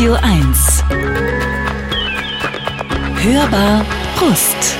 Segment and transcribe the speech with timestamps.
[0.00, 0.82] Radio 1.
[3.22, 3.84] Hörbar
[4.16, 4.78] Brust.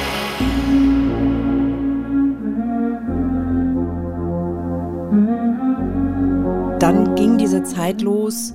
[6.79, 8.55] Dann ging diese Zeit los.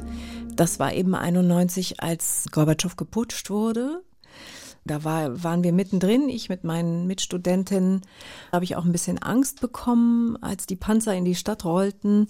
[0.56, 4.02] Das war eben 91, als Gorbatschow geputscht wurde.
[4.86, 8.02] Da war, waren wir mittendrin, ich mit meinen Mitstudentinnen.
[8.50, 12.26] Da habe ich auch ein bisschen Angst bekommen, als die Panzer in die Stadt rollten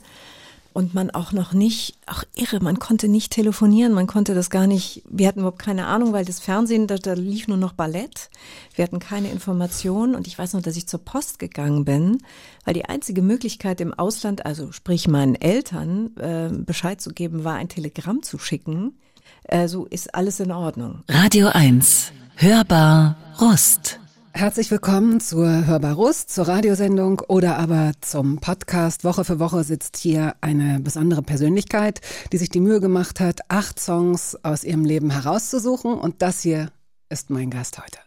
[0.75, 4.67] und man auch noch nicht, auch irre, man konnte nicht telefonieren, man konnte das gar
[4.67, 8.29] nicht, wir hatten überhaupt keine Ahnung, weil das Fernsehen, da, da lief nur noch Ballett,
[8.75, 12.17] wir hatten keine Informationen und ich weiß noch, dass ich zur Post gegangen bin,
[12.65, 17.55] weil die einzige Möglichkeit im Ausland, also sprich meinen Eltern, äh, Bescheid zu geben, war
[17.55, 18.97] ein Telegramm zu schicken.
[19.43, 21.03] Äh, so ist alles in Ordnung.
[21.07, 22.11] Radio 1.
[22.35, 24.01] Hörbar Rust.
[24.37, 29.05] Herzlich willkommen zur Hörbar Rust, zur Radiosendung oder aber zum Podcast.
[29.05, 32.01] Woche für Woche sitzt hier eine besondere Persönlichkeit,
[32.33, 35.93] die sich die Mühe gemacht hat, acht Songs aus ihrem Leben herauszusuchen.
[35.93, 36.69] Und das hier
[37.07, 37.97] ist mein Gast heute.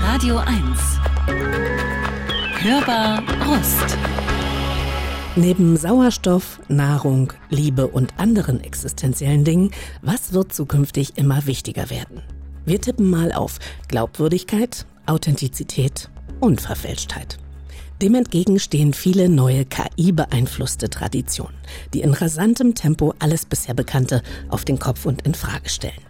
[0.00, 0.58] Radio 1.
[2.60, 3.96] Hörbar Rust.
[5.36, 9.70] Neben Sauerstoff, Nahrung, Liebe und anderen existenziellen Dingen,
[10.02, 12.22] was wird zukünftig immer wichtiger werden?
[12.70, 17.36] Wir tippen mal auf Glaubwürdigkeit, Authentizität, Unverfälschtheit.
[18.00, 21.56] Dem entgegen stehen viele neue KI-beeinflusste Traditionen,
[21.92, 26.00] die in rasantem Tempo alles bisher Bekannte auf den Kopf und in Frage stellen.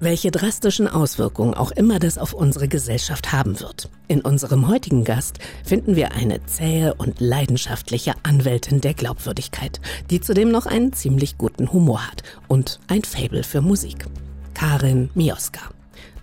[0.00, 3.90] Welche drastischen Auswirkungen auch immer das auf unsere Gesellschaft haben wird.
[4.06, 9.78] In unserem heutigen Gast finden wir eine zähe und leidenschaftliche Anwältin der Glaubwürdigkeit,
[10.08, 14.06] die zudem noch einen ziemlich guten Humor hat und ein Fable für Musik.
[14.54, 15.68] Karin Mioska.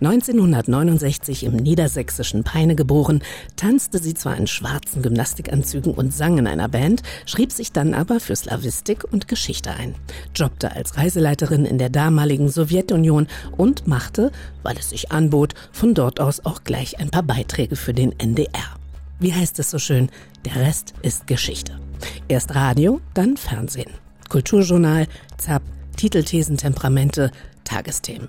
[0.00, 3.22] 1969 im niedersächsischen Peine geboren,
[3.56, 8.20] tanzte sie zwar in schwarzen Gymnastikanzügen und sang in einer Band, schrieb sich dann aber
[8.20, 9.94] für Slavistik und Geschichte ein,
[10.34, 13.26] jobbte als Reiseleiterin in der damaligen Sowjetunion
[13.56, 14.32] und machte,
[14.62, 18.76] weil es sich anbot, von dort aus auch gleich ein paar Beiträge für den NDR.
[19.18, 20.10] Wie heißt es so schön?
[20.44, 21.78] Der Rest ist Geschichte.
[22.28, 23.90] Erst Radio, dann Fernsehen.
[24.28, 25.06] Kulturjournal,
[25.38, 25.62] ZAP,
[25.96, 27.30] Titelthesen, Temperamente,
[27.64, 28.28] Tagesthemen.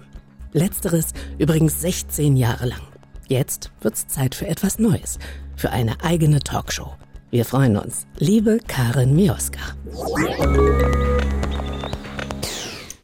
[0.57, 2.81] Letzteres übrigens 16 Jahre lang.
[3.27, 5.19] Jetzt wird's Zeit für etwas Neues,
[5.55, 6.95] für eine eigene Talkshow.
[7.29, 8.07] Wir freuen uns.
[8.17, 9.59] Liebe Karin Mioska.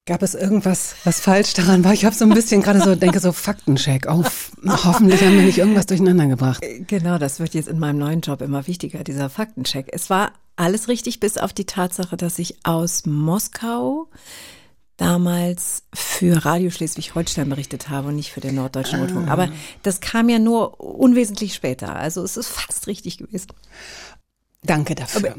[0.05, 1.93] Gab es irgendwas, was falsch daran war?
[1.93, 4.07] Ich habe so ein bisschen gerade so, denke so Faktencheck.
[4.09, 4.23] Oh,
[4.65, 6.63] hoffentlich haben wir nicht irgendwas durcheinander gebracht.
[6.87, 9.89] Genau, das wird jetzt in meinem neuen Job immer wichtiger, dieser Faktencheck.
[9.91, 14.09] Es war alles richtig, bis auf die Tatsache, dass ich aus Moskau
[15.03, 19.01] damals für Radio Schleswig-Holstein berichtet habe und nicht für den Norddeutschen ah.
[19.01, 19.27] Rundfunk.
[19.27, 19.49] Aber
[19.81, 21.95] das kam ja nur unwesentlich später.
[21.95, 23.47] Also es ist fast richtig gewesen.
[24.63, 25.35] Danke dafür.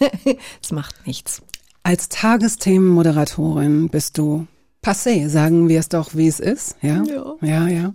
[0.62, 1.40] Es macht nichts.
[1.82, 4.46] Als Tagesthemenmoderatorin bist du
[4.84, 6.76] passé, sagen wir es doch, wie es ist.
[6.82, 7.68] Ja, ja, ja.
[7.68, 7.94] ja.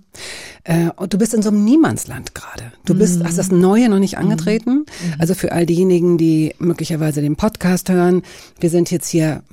[0.63, 2.73] Äh, und du bist in so einem Niemandsland gerade.
[2.85, 3.25] Du bist, mhm.
[3.25, 4.79] hast das Neue noch nicht angetreten.
[4.79, 4.85] Mhm.
[5.19, 8.23] Also für all diejenigen, die möglicherweise den Podcast hören,
[8.59, 9.43] wir sind jetzt hier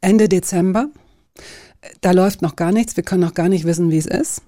[0.00, 0.88] Ende Dezember.
[2.00, 2.96] Da läuft noch gar nichts.
[2.96, 4.42] Wir können noch gar nicht wissen, wie es ist.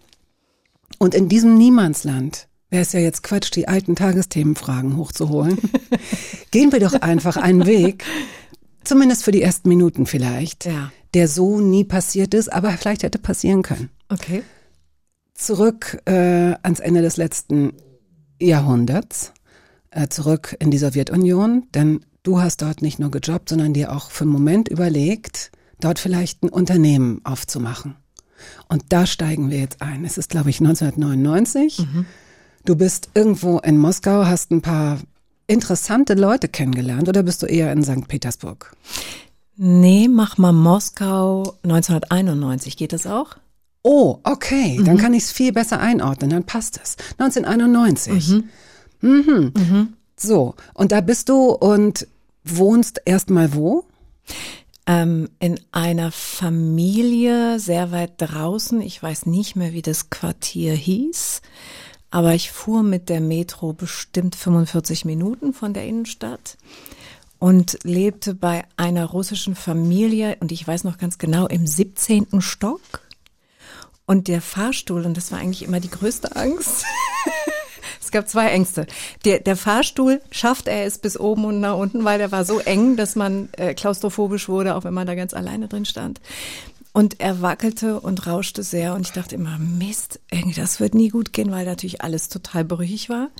[0.98, 5.58] Und in diesem Niemandsland wäre es ja jetzt Quatsch, die alten Tagesthemenfragen hochzuholen.
[6.50, 8.04] Gehen wir doch einfach einen Weg,
[8.84, 10.90] zumindest für die ersten Minuten vielleicht, ja.
[11.14, 13.90] der so nie passiert ist, aber vielleicht hätte passieren können.
[14.08, 14.42] Okay.
[15.34, 17.74] Zurück äh, ans Ende des letzten
[18.40, 19.32] Jahrhunderts,
[19.90, 24.10] äh, zurück in die Sowjetunion, denn du hast dort nicht nur gejobbt, sondern dir auch
[24.10, 25.50] für einen Moment überlegt,
[25.80, 27.96] dort vielleicht ein Unternehmen aufzumachen.
[28.68, 30.04] Und da steigen wir jetzt ein.
[30.04, 31.80] Es ist, glaube ich, 1999.
[31.80, 32.06] Mhm.
[32.64, 34.98] Du bist irgendwo in Moskau, hast ein paar
[35.46, 38.08] interessante Leute kennengelernt oder bist du eher in St.
[38.08, 38.74] Petersburg?
[39.56, 42.76] Nee, mach mal Moskau 1991.
[42.76, 43.36] Geht das auch?
[43.82, 44.78] Oh, okay.
[44.78, 44.84] Mhm.
[44.84, 46.30] Dann kann ich es viel besser einordnen.
[46.30, 46.96] Dann passt es.
[47.18, 48.28] 1991.
[48.28, 48.44] Mhm.
[49.00, 49.52] Mhm.
[49.56, 49.88] mhm.
[50.16, 52.06] So, und da bist du und
[52.44, 53.84] wohnst erstmal wo?
[54.86, 58.80] Ähm, in einer Familie sehr weit draußen.
[58.80, 61.40] Ich weiß nicht mehr, wie das Quartier hieß.
[62.10, 66.58] Aber ich fuhr mit der Metro bestimmt 45 Minuten von der Innenstadt
[67.38, 72.40] und lebte bei einer russischen Familie und ich weiß noch ganz genau im 17.
[72.40, 72.80] Stock.
[74.04, 76.84] Und der Fahrstuhl, und das war eigentlich immer die größte Angst,
[78.12, 78.86] gab zwei Ängste.
[79.24, 82.60] Der, der Fahrstuhl schafft er es bis oben und nach unten, weil der war so
[82.60, 86.20] eng, dass man äh, klaustrophobisch wurde, auch wenn man da ganz alleine drin stand.
[86.92, 91.08] Und er wackelte und rauschte sehr und ich dachte immer, Mist, irgendwie das wird nie
[91.08, 93.30] gut gehen, weil natürlich alles total brüchig war.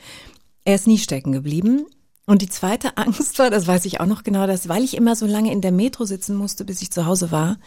[0.64, 1.86] Er ist nie stecken geblieben.
[2.24, 5.16] Und die zweite Angst war, das weiß ich auch noch genau, dass, weil ich immer
[5.16, 7.58] so lange in der Metro sitzen musste, bis ich zu Hause war,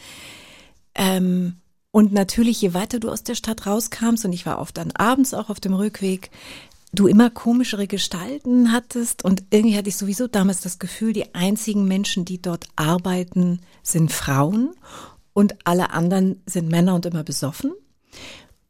[0.96, 1.58] Ähm,
[1.92, 5.34] und natürlich, je weiter du aus der Stadt rauskamst, und ich war oft dann abends
[5.34, 6.32] auch auf dem Rückweg,
[6.94, 11.88] du immer komischere Gestalten hattest und irgendwie hatte ich sowieso damals das Gefühl, die einzigen
[11.88, 14.76] Menschen, die dort arbeiten, sind Frauen
[15.34, 17.74] und alle anderen sind Männer und immer besoffen.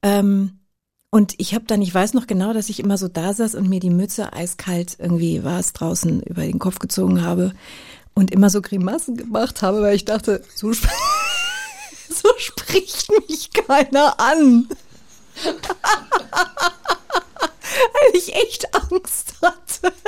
[0.01, 0.59] Ähm,
[1.11, 3.69] und ich habe dann, ich weiß noch genau, dass ich immer so da saß und
[3.69, 7.53] mir die Mütze eiskalt irgendwie war es draußen über den Kopf gezogen habe
[8.15, 10.89] und immer so Grimassen gemacht habe, weil ich dachte, so, sp
[12.09, 14.67] so spricht mich keiner an.
[17.93, 19.93] weil ich echt Angst hatte.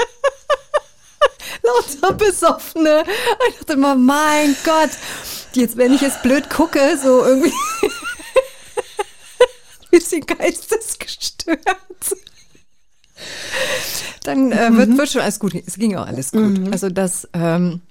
[1.63, 3.03] Lauter Besoffene.
[3.49, 4.91] Ich dachte immer, mein Gott,
[5.53, 7.89] jetzt, wenn ich jetzt blöd gucke, so irgendwie ein
[9.91, 11.59] bisschen geistesgestört.
[14.23, 15.55] Dann äh, wird, wird schon alles gut.
[15.55, 16.59] Es ging auch alles gut.
[16.59, 16.71] Mhm.
[16.71, 17.81] Also das ähm,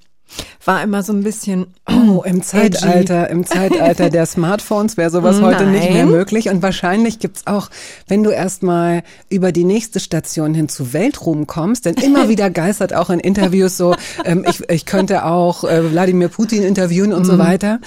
[0.64, 1.66] war immer so ein bisschen
[2.08, 6.12] Oh, im Zeitalter, im Zeitalter der Smartphones wäre sowas heute nicht mehr Nein.
[6.12, 6.48] möglich.
[6.48, 7.68] Und wahrscheinlich gibt's auch,
[8.06, 12.94] wenn du erstmal über die nächste Station hin zu Weltruhm kommst, denn immer wieder geistert
[12.94, 13.94] auch in Interviews so,
[14.24, 17.80] ähm, ich, ich könnte auch äh, Wladimir Putin interviewen und so weiter.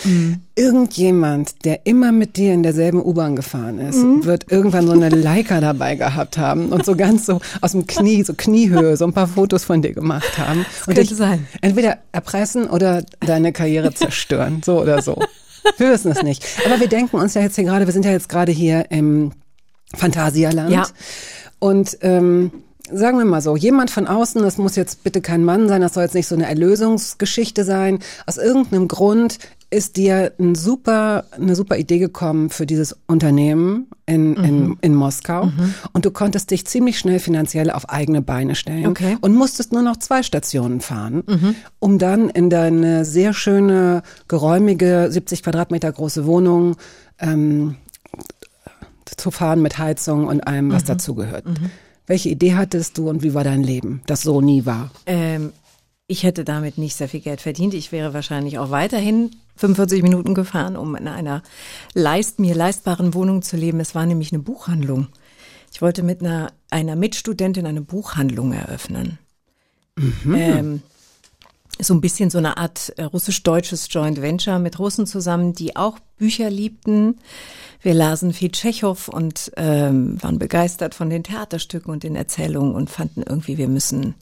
[0.60, 5.62] Irgendjemand, der immer mit dir in derselben U-Bahn gefahren ist, wird irgendwann so eine Leica
[5.62, 9.28] dabei gehabt haben und so ganz so aus dem Knie, so Kniehöhe, so ein paar
[9.28, 10.66] Fotos von dir gemacht haben.
[10.86, 11.48] und könnte sein.
[11.62, 15.18] entweder erpressen oder deine Karriere zerstören, so oder so.
[15.78, 16.46] Wir wissen es nicht.
[16.66, 19.32] Aber wir denken uns ja jetzt hier gerade, wir sind ja jetzt gerade hier im
[19.96, 20.72] Phantasialand.
[20.72, 20.88] Ja.
[21.60, 22.52] Und ähm,
[22.92, 25.94] sagen wir mal so, jemand von außen, das muss jetzt bitte kein Mann sein, das
[25.94, 28.00] soll jetzt nicht so eine Erlösungsgeschichte sein.
[28.26, 29.40] Aus irgendeinem Grund
[29.72, 35.52] ist dir ein super, eine super Idee gekommen für dieses Unternehmen in, in, in Moskau.
[35.94, 38.88] Und du konntest dich ziemlich schnell finanziell auf eigene Beine stellen.
[38.88, 39.18] Okay.
[39.22, 41.24] Und musstest nur noch zwei Stationen fahren,
[41.78, 46.76] um dann in deine sehr schöne, geräumige, 70 Quadratmeter große Wohnung
[47.20, 47.76] ähm,
[49.18, 51.46] zu fahren mit Heizung und allem, was dazugehört.
[52.10, 54.90] Welche Idee hattest du und wie war dein Leben, das so nie war?
[55.06, 55.54] Ähm,
[56.08, 57.76] ich hätte damit nicht sehr viel Geld verdient.
[57.76, 61.44] Ich wäre wahrscheinlich auch weiterhin 45 Minuten gefahren, um in einer
[61.94, 63.80] leist, mir leistbaren Wohnung zu leben.
[63.80, 65.10] Es war nämlich eine Buchhandlung.
[65.72, 69.20] Ich wollte mit einer, einer Mitstudentin eine Buchhandlung eröffnen.
[70.26, 70.82] Ähm,
[71.78, 76.00] so ein bisschen so eine Art äh, russisch-deutsches Joint Venture mit Russen zusammen, die auch
[76.18, 77.20] Bücher liebten.
[77.82, 82.90] Wir lasen viel Tschechow und ähm, waren begeistert von den Theaterstücken und den Erzählungen und
[82.90, 84.16] fanden irgendwie, wir müssen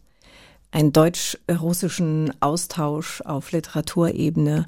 [0.72, 4.68] einen deutsch-russischen Austausch auf Literaturebene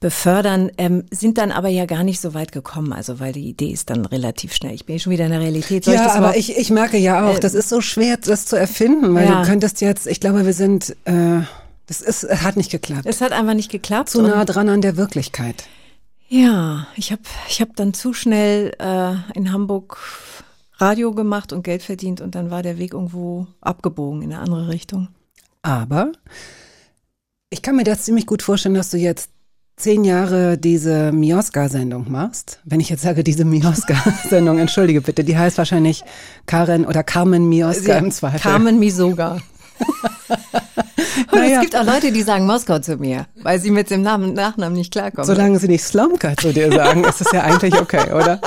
[0.00, 3.70] befördern, ähm, sind dann aber ja gar nicht so weit gekommen, also weil die Idee
[3.70, 4.74] ist dann relativ schnell.
[4.74, 5.84] Ich bin schon wieder in der Realität.
[5.84, 8.16] Soll ich ja, das aber ich, ich merke ja auch, Äh, das ist so schwer,
[8.16, 9.42] das zu erfinden, weil Ja.
[9.42, 11.40] du könntest jetzt, ich glaube, wir sind, äh,
[11.86, 13.06] das ist, es hat nicht geklappt.
[13.06, 14.10] es hat einfach nicht geklappt.
[14.10, 15.64] Zu nah dran an der Wirklichkeit.
[16.32, 19.98] Ja, ich habe ich hab dann zu schnell äh, in Hamburg
[20.78, 24.68] Radio gemacht und Geld verdient und dann war der Weg irgendwo abgebogen in eine andere
[24.68, 25.08] Richtung.
[25.62, 26.12] Aber
[27.50, 29.30] ich kann mir das ziemlich gut vorstellen, dass du jetzt
[29.76, 32.60] zehn Jahre diese Mioska-Sendung machst.
[32.64, 36.04] Wenn ich jetzt sage, diese Mioska-Sendung, entschuldige bitte, die heißt wahrscheinlich
[36.46, 38.38] Karen oder Carmen Mioska im Zweifel.
[38.38, 39.38] Carmen Misoga.
[39.80, 41.56] Und Naja.
[41.56, 44.76] es gibt auch Leute, die sagen Moskau zu mir, weil sie mit dem Namen, Nachnamen
[44.76, 45.26] nicht klarkommen.
[45.26, 48.40] Solange sie nicht Slomka zu dir sagen, ist es ja eigentlich okay, oder?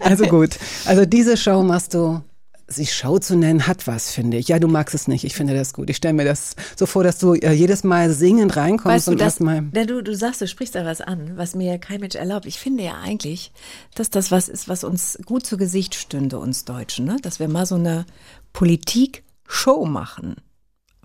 [0.00, 0.58] Also gut.
[0.84, 2.20] Also diese Show machst du,
[2.68, 4.48] sie Show zu nennen, hat was, finde ich.
[4.48, 5.24] Ja, du magst es nicht.
[5.24, 5.88] Ich finde das gut.
[5.90, 9.12] Ich stelle mir das so vor, dass du äh, jedes Mal singend reinkommst Weißt du,
[9.12, 9.64] und das, erstmal.
[9.72, 12.46] na, du, du sagst, du sprichst da was an, was mir ja kein Mensch erlaubt.
[12.46, 13.52] Ich finde ja eigentlich,
[13.94, 17.16] dass das was ist, was uns gut zu Gesicht stünde, uns Deutschen, ne?
[17.22, 18.04] dass wir mal so eine
[18.52, 20.36] Politik-Show machen.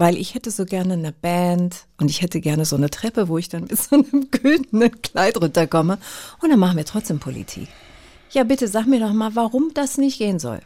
[0.02, 3.38] Weil ich hätte so gerne eine Band und ich hätte gerne so eine Treppe, wo
[3.38, 6.00] ich dann mit so einem güldenen Kleid runterkomme.
[6.42, 7.68] Und dann machen wir trotzdem Politik.
[8.32, 10.58] Ja, bitte sag mir doch mal, warum das nicht gehen soll.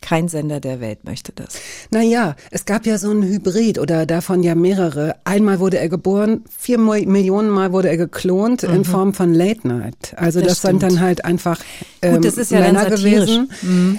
[0.00, 1.58] Kein Sender der Welt möchte das.
[1.90, 5.16] Naja, es gab ja so einen Hybrid oder davon ja mehrere.
[5.24, 10.14] Einmal wurde er geboren, vier Millionen Mal wurde er geklont in Form von Late Night.
[10.16, 11.60] Also das, Das sind dann halt einfach
[12.00, 13.50] ähm, das ist ja Männer gewesen.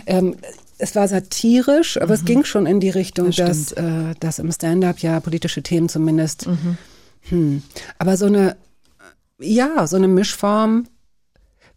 [0.08, 0.36] Ähm,
[0.78, 4.52] es war satirisch, aber es ging schon in die Richtung, Das dass, äh, dass im
[4.52, 6.48] Stand-up ja politische Themen zumindest.
[7.30, 7.64] Hm.
[7.98, 8.56] Aber so eine,
[9.40, 10.88] ja, so eine Mischform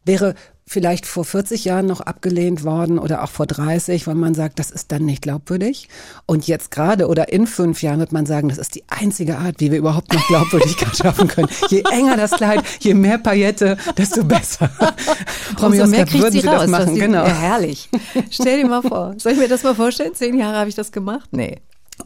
[0.04, 0.34] wäre
[0.72, 4.70] vielleicht vor 40 Jahren noch abgelehnt worden oder auch vor 30, weil man sagt, das
[4.70, 5.88] ist dann nicht glaubwürdig.
[6.26, 9.56] Und jetzt gerade oder in fünf Jahren wird man sagen, das ist die einzige Art,
[9.58, 11.48] wie wir überhaupt noch Glaubwürdigkeit schaffen können.
[11.70, 14.70] Je enger das Kleid, je mehr Paillette, desto besser.
[15.60, 16.60] Umso mehr kriegt würden sie Sie das raus.
[16.62, 16.94] dass machen?
[16.94, 17.24] sie- Genau.
[17.26, 17.88] Ja, herrlich.
[18.30, 19.14] Stell dir mal vor.
[19.18, 20.14] Soll ich mir das mal vorstellen?
[20.14, 21.30] Zehn Jahre habe ich das gemacht?
[21.32, 21.56] Nee.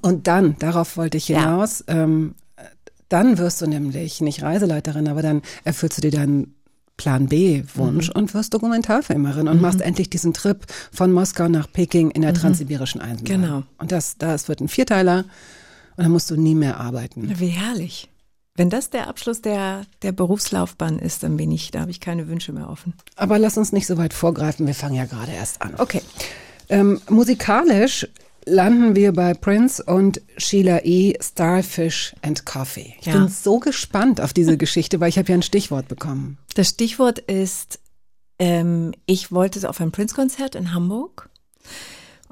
[0.00, 1.40] Und dann, darauf wollte ich Ja.
[1.40, 2.35] hinaus, ähm,
[3.11, 6.54] dann wirst du nämlich nicht Reiseleiterin, aber dann erfüllst du dir deinen
[6.96, 8.14] Plan B-Wunsch Mhm.
[8.20, 13.00] und wirst Dokumentarfilmerin und machst endlich diesen Trip von Moskau nach Peking in der transsibirischen
[13.00, 13.40] Eisenbahn.
[13.40, 13.42] Mhm.
[13.42, 13.62] Genau.
[13.78, 15.24] Und das, das wird ein Vierteiler
[15.96, 17.32] und dann musst du nie mehr arbeiten.
[17.38, 18.10] Wie herrlich.
[18.56, 22.28] Wenn das der Abschluss der, der Berufslaufbahn ist, dann bin ich, da habe ich keine
[22.28, 22.94] Wünsche mehr offen.
[23.16, 25.74] Aber lass uns nicht so weit vorgreifen, wir fangen ja gerade erst an.
[25.78, 26.00] Okay.
[26.68, 28.06] Ähm, musikalisch
[28.46, 31.14] landen wir bei Prince und Sheila E.
[31.20, 32.94] Starfish and Coffee.
[33.00, 33.14] Ich Ja.
[33.14, 36.38] bin so gespannt auf diese Geschichte, weil ich habe ja ein Stichwort bekommen.
[36.54, 37.78] Das Stichwort ist,
[38.38, 41.28] ähm, ich wollte auf ein Prince-Konzert in Hamburg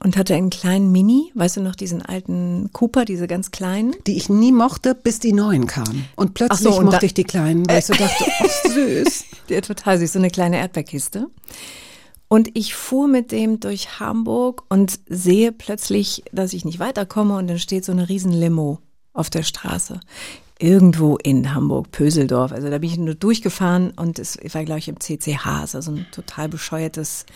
[0.02, 3.94] und hatte einen kleinen Mini, weißt du noch, diesen alten Cooper, diese ganz kleinen.
[4.06, 6.06] Die ich nie mochte, bis die neuen kamen.
[6.16, 9.24] Und plötzlich so, und mochte ich die kleinen, weil ich so dachte, oh süß.
[9.48, 11.28] Der total süß, so eine kleine Erdbeerkiste.
[12.32, 17.46] Und ich fuhr mit dem durch Hamburg und sehe plötzlich, dass ich nicht weiterkomme und
[17.46, 18.78] dann steht so eine riesen Limo
[19.12, 20.00] auf der Straße.
[20.58, 22.52] Irgendwo in Hamburg, Pöseldorf.
[22.52, 25.44] Also da bin ich nur durchgefahren und es war, glaube ich, im CCH.
[25.62, 27.26] Es war so ein total bescheuertes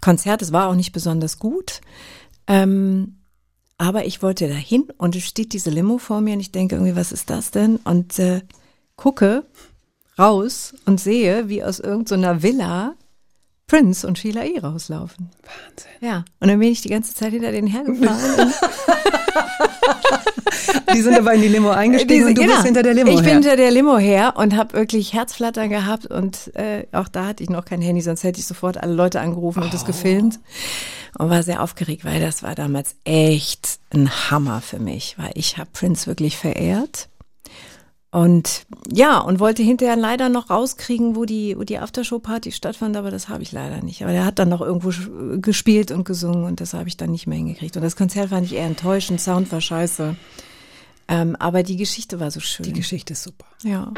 [0.00, 0.42] Konzert.
[0.42, 1.80] Es war auch nicht besonders gut.
[2.48, 3.20] Ähm,
[3.78, 6.96] aber ich wollte dahin und es steht diese Limo vor mir und ich denke irgendwie,
[6.96, 7.76] was ist das denn?
[7.84, 8.40] Und äh,
[8.96, 9.44] gucke
[10.18, 12.96] raus und sehe, wie aus irgendeiner Villa
[13.70, 14.58] Prince und Sheila E.
[14.58, 15.30] rauslaufen.
[15.44, 15.90] Wahnsinn.
[16.00, 16.24] Ja.
[16.40, 18.52] Und dann bin ich die ganze Zeit hinter denen hergefahren.
[20.94, 22.54] Die sind aber in die Limo eingestiegen und du Genau.
[22.54, 23.34] bist hinter der Limo Ich bin her.
[23.34, 27.50] hinter der Limo her und habe wirklich Herzflattern gehabt und äh, auch da hatte ich
[27.50, 30.40] noch kein Handy, sonst hätte ich sofort alle Leute angerufen und das gefilmt
[31.18, 35.58] und war sehr aufgeregt, weil das war damals echt ein Hammer für mich, weil ich
[35.58, 37.08] habe Prince wirklich verehrt.
[38.12, 43.12] Und ja, und wollte hinterher leider noch rauskriegen, wo die, wo die Aftershow-Party stattfand, aber
[43.12, 44.02] das habe ich leider nicht.
[44.02, 44.90] Aber der hat dann noch irgendwo
[45.40, 47.76] gespielt und gesungen und das habe ich dann nicht mehr hingekriegt.
[47.76, 50.16] Und das Konzert fand ich eher enttäuschend, Sound war scheiße.
[51.06, 52.64] Ähm, aber die Geschichte war so schön.
[52.64, 53.46] Die Geschichte ist super.
[53.62, 53.92] Ja.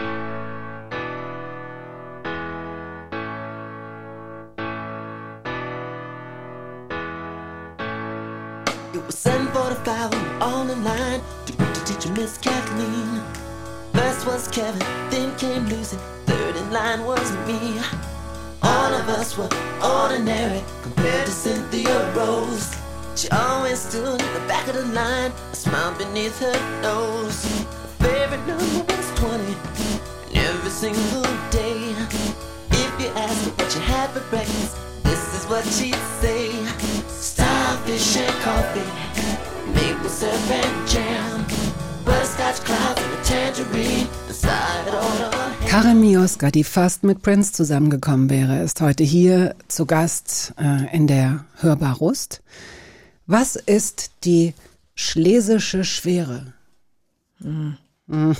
[8.94, 13.41] It was 745 we were all in line to the teacher, Miss Kathleen.
[14.22, 14.78] First was Kevin,
[15.10, 17.80] then came Lucy, third in line was me.
[18.62, 19.48] All of us were
[19.82, 22.72] ordinary compared to Cynthia Rose.
[23.16, 27.42] She always stood in the back of the line, a smile beneath her nose.
[27.98, 29.56] Her favorite number was 20,
[30.28, 31.90] and every single day.
[32.70, 36.52] If you ask her what she had for breakfast, this is what she'd say.
[37.08, 41.44] Starfish and coffee, maple syrup and jam,
[45.68, 51.06] Karin Mioska, die fast mit Prince zusammengekommen wäre, ist heute hier zu Gast äh, in
[51.06, 52.42] der Hörbar Rust.
[53.26, 54.52] Was ist die
[54.94, 56.52] schlesische Schwere?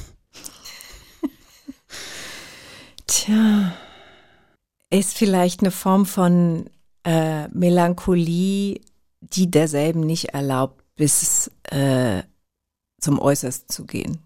[3.07, 3.73] Tja,
[4.91, 6.67] ist vielleicht eine Form von
[7.05, 8.81] äh, Melancholie,
[9.21, 12.23] die derselben nicht erlaubt, bis äh,
[13.03, 14.19] zum Äußersten zu gehen.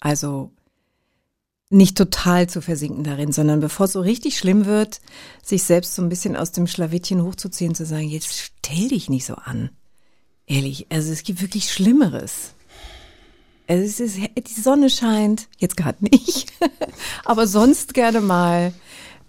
[0.00, 0.52] Also
[1.68, 5.00] nicht total zu versinken darin, sondern bevor es so richtig schlimm wird,
[5.42, 9.26] sich selbst so ein bisschen aus dem Schlawittchen hochzuziehen, zu sagen, jetzt stell dich nicht
[9.26, 9.70] so an.
[10.46, 12.54] Ehrlich, also es gibt wirklich Schlimmeres.
[13.66, 16.52] Also es ist, die Sonne scheint, jetzt gerade nicht,
[17.24, 18.72] aber sonst gerne mal.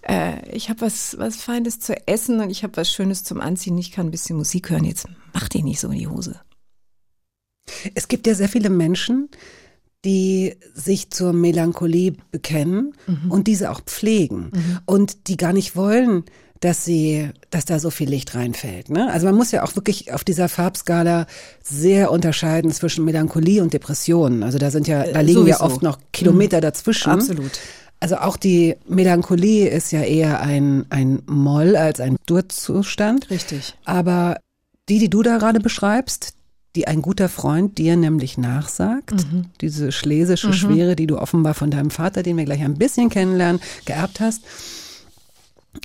[0.03, 3.79] Äh, ich habe was, was Feines zu essen und ich habe was Schönes zum Anziehen.
[3.79, 4.83] Ich kann ein bisschen Musik hören.
[4.83, 6.39] Jetzt mach dir nicht so in die Hose.
[7.95, 9.29] Es gibt ja sehr viele Menschen,
[10.05, 12.93] die sich zur Melancholie bekennen
[13.29, 14.51] und diese auch pflegen
[14.85, 16.23] und die gar nicht wollen,
[16.59, 18.89] dass sie, dass da so viel Licht reinfällt.
[18.89, 19.11] Ne?
[19.11, 21.27] Also man muss ja auch wirklich auf dieser Farbskala
[21.63, 24.43] sehr unterscheiden zwischen Melancholie und Depressionen.
[24.43, 27.11] Also da sind ja, da liegen ja oft noch Kilometer dazwischen.
[27.11, 27.59] Absolut.
[27.99, 33.29] Also auch die Melancholie ist ja eher ein, ein Moll als ein Durzustand.
[33.29, 33.75] Richtig.
[33.85, 34.37] Aber
[34.89, 36.33] die, die du da gerade beschreibst,
[36.77, 39.25] die ein guter Freund dir nämlich nachsagt,
[39.61, 43.59] diese schlesische Schwere, die du offenbar von deinem Vater, den wir gleich ein bisschen kennenlernen,
[43.85, 44.43] geerbt hast,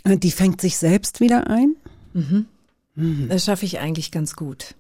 [0.05, 1.77] äh, die fängt sich selbst wieder ein.
[3.29, 4.75] Das schaffe ich eigentlich ganz gut.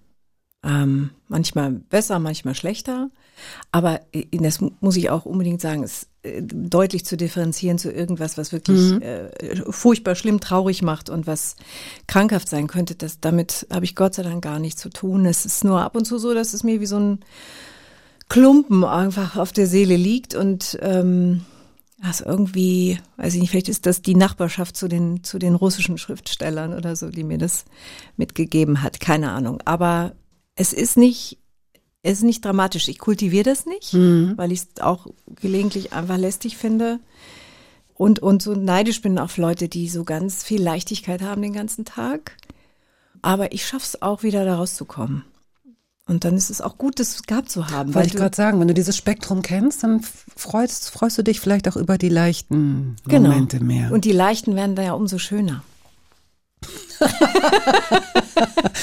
[0.64, 3.10] Ähm, manchmal besser, manchmal schlechter.
[3.72, 4.00] Aber
[4.30, 8.52] das mu- muss ich auch unbedingt sagen, ist äh, deutlich zu differenzieren zu irgendwas, was
[8.52, 11.56] wirklich äh, furchtbar schlimm traurig macht und was
[12.06, 12.94] krankhaft sein könnte.
[12.94, 15.26] Das, damit habe ich Gott sei Dank gar nichts zu tun.
[15.26, 17.18] Es ist nur ab und zu so, dass es mir wie so ein
[18.28, 21.44] Klumpen einfach auf der Seele liegt und ähm,
[22.00, 25.98] das irgendwie, weiß ich nicht, vielleicht ist das die Nachbarschaft zu den, zu den russischen
[25.98, 27.64] Schriftstellern oder so, die mir das
[28.16, 29.00] mitgegeben hat.
[29.00, 29.60] Keine Ahnung.
[29.64, 30.12] Aber
[30.56, 31.38] es ist nicht,
[32.02, 32.88] es ist nicht dramatisch.
[32.88, 35.06] Ich kultiviere das nicht, weil ich es auch
[35.40, 37.00] gelegentlich einfach lästig finde.
[37.94, 41.84] und, und so neidisch bin auf Leute, die so ganz viel Leichtigkeit haben den ganzen
[41.84, 42.36] Tag.
[43.22, 45.24] Aber ich schaff's auch wieder da rauszukommen.
[46.08, 47.94] Und dann ist es auch gut, das gehabt zu haben.
[47.94, 50.00] Wollte ich gerade sagen, wenn du dieses Spektrum kennst, dann
[50.36, 53.30] freust, freust du dich vielleicht auch über die leichten genau.
[53.30, 53.92] Momente mehr.
[53.92, 55.62] Und die leichten werden da ja umso schöner.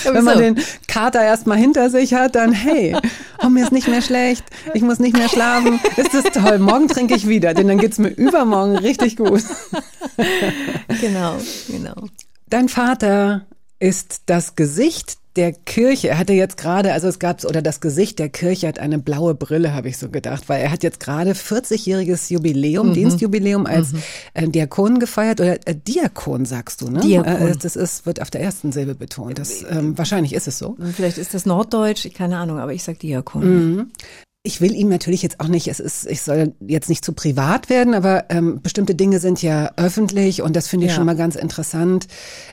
[0.03, 0.55] Wenn man den
[0.87, 2.95] Kater erstmal hinter sich hat, dann hey,
[3.43, 6.87] oh, mir ist nicht mehr schlecht, ich muss nicht mehr schlafen, ist das toll, morgen
[6.87, 9.43] trinke ich wieder, denn dann geht's mir übermorgen richtig gut.
[11.01, 11.95] genau, genau.
[12.49, 13.45] Dein Vater
[13.79, 18.19] ist das Gesicht der Kirche, er hatte jetzt gerade, also es gab, oder das Gesicht
[18.19, 21.31] der Kirche hat eine blaue Brille, habe ich so gedacht, weil er hat jetzt gerade
[21.31, 22.93] 40-jähriges Jubiläum, mhm.
[22.93, 24.03] Dienstjubiläum als mhm.
[24.33, 26.99] äh, Diakon gefeiert, oder äh, Diakon sagst du, ne?
[26.99, 27.47] Diakon.
[27.47, 29.39] Äh, das ist, wird auf der ersten Silbe betont.
[29.39, 30.75] Das, ähm, wahrscheinlich ist es so.
[30.95, 33.75] Vielleicht ist das Norddeutsch, keine Ahnung, aber ich sag Diakon.
[33.75, 33.91] Mhm.
[34.41, 37.69] Ich will ihm natürlich jetzt auch nicht, es ist, ich soll jetzt nicht zu privat
[37.69, 40.95] werden, aber ähm, bestimmte Dinge sind ja öffentlich und das finde ich ja.
[40.95, 42.07] schon mal ganz interessant.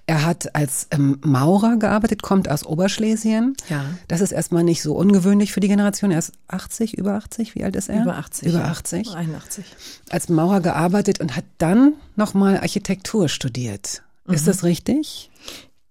[0.04, 3.54] Er hat als ähm, Maurer gearbeitet, kommt aus Oberschlesien.
[3.68, 3.84] Ja.
[4.08, 6.10] Das ist erstmal nicht so ungewöhnlich für die Generation.
[6.10, 8.02] Er ist 80, über 80, wie alt ist er?
[8.02, 8.48] Über 80.
[8.48, 9.14] Über 80.
[9.14, 9.64] 81.
[10.10, 14.02] Als Maurer gearbeitet und hat dann nochmal Architektur studiert.
[14.26, 14.34] Mhm.
[14.34, 15.30] Ist das richtig?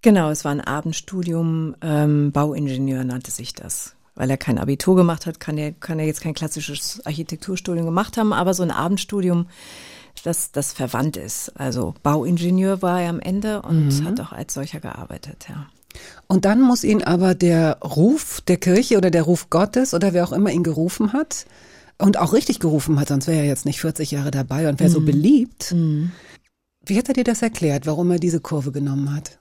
[0.01, 5.25] Genau, es war ein Abendstudium, ähm, Bauingenieur nannte sich das weil er kein Abitur gemacht
[5.25, 9.47] hat, kann er, kann er jetzt kein klassisches Architekturstudium gemacht haben, aber so ein Abendstudium,
[10.23, 11.49] das, das verwandt ist.
[11.59, 14.05] Also Bauingenieur war er am Ende und mhm.
[14.05, 15.67] hat auch als solcher gearbeitet, ja.
[16.27, 20.25] Und dann muss ihn aber der Ruf der Kirche oder der Ruf Gottes oder wer
[20.25, 21.45] auch immer ihn gerufen hat
[21.97, 24.89] und auch richtig gerufen hat, sonst wäre er jetzt nicht 40 Jahre dabei und wäre
[24.89, 24.93] mhm.
[24.93, 25.71] so beliebt.
[25.71, 26.11] Mhm.
[26.85, 29.39] Wie hat er dir das erklärt, warum er diese Kurve genommen hat?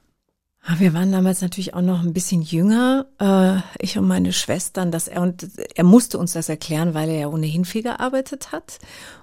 [0.67, 4.91] Ah, wir waren damals natürlich auch noch ein bisschen jünger, äh, ich und meine Schwestern,
[4.91, 8.79] dass er und er musste uns das erklären, weil er ja ohnehin viel gearbeitet hat.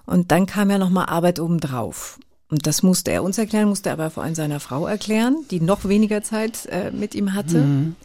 [0.06, 2.20] Und dann kam ja noch mal Arbeit obendrauf.
[2.50, 5.62] Und das musste er uns erklären, musste er aber vor allem seiner Frau erklären, die
[5.62, 7.96] noch weniger Zeit äh, mit ihm hatte, mhm.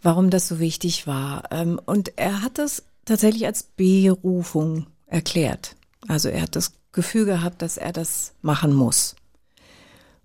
[0.00, 1.42] warum das so wichtig war.
[1.50, 5.76] Ähm, und er hat das tatsächlich als Berufung erklärt.
[6.08, 9.16] Also er hat das Gefühl gehabt, dass er das machen muss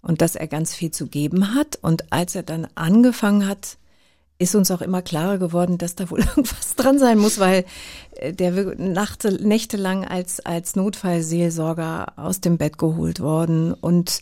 [0.06, 1.80] und dass er ganz viel zu geben hat.
[1.82, 3.78] Und als er dann angefangen hat,
[4.38, 7.64] ist uns auch immer klarer geworden, dass da wohl irgendwas dran sein muss, weil
[8.16, 14.22] äh, der wird Nachte, nächtelang als, als Notfallseelsorger aus dem Bett geholt worden und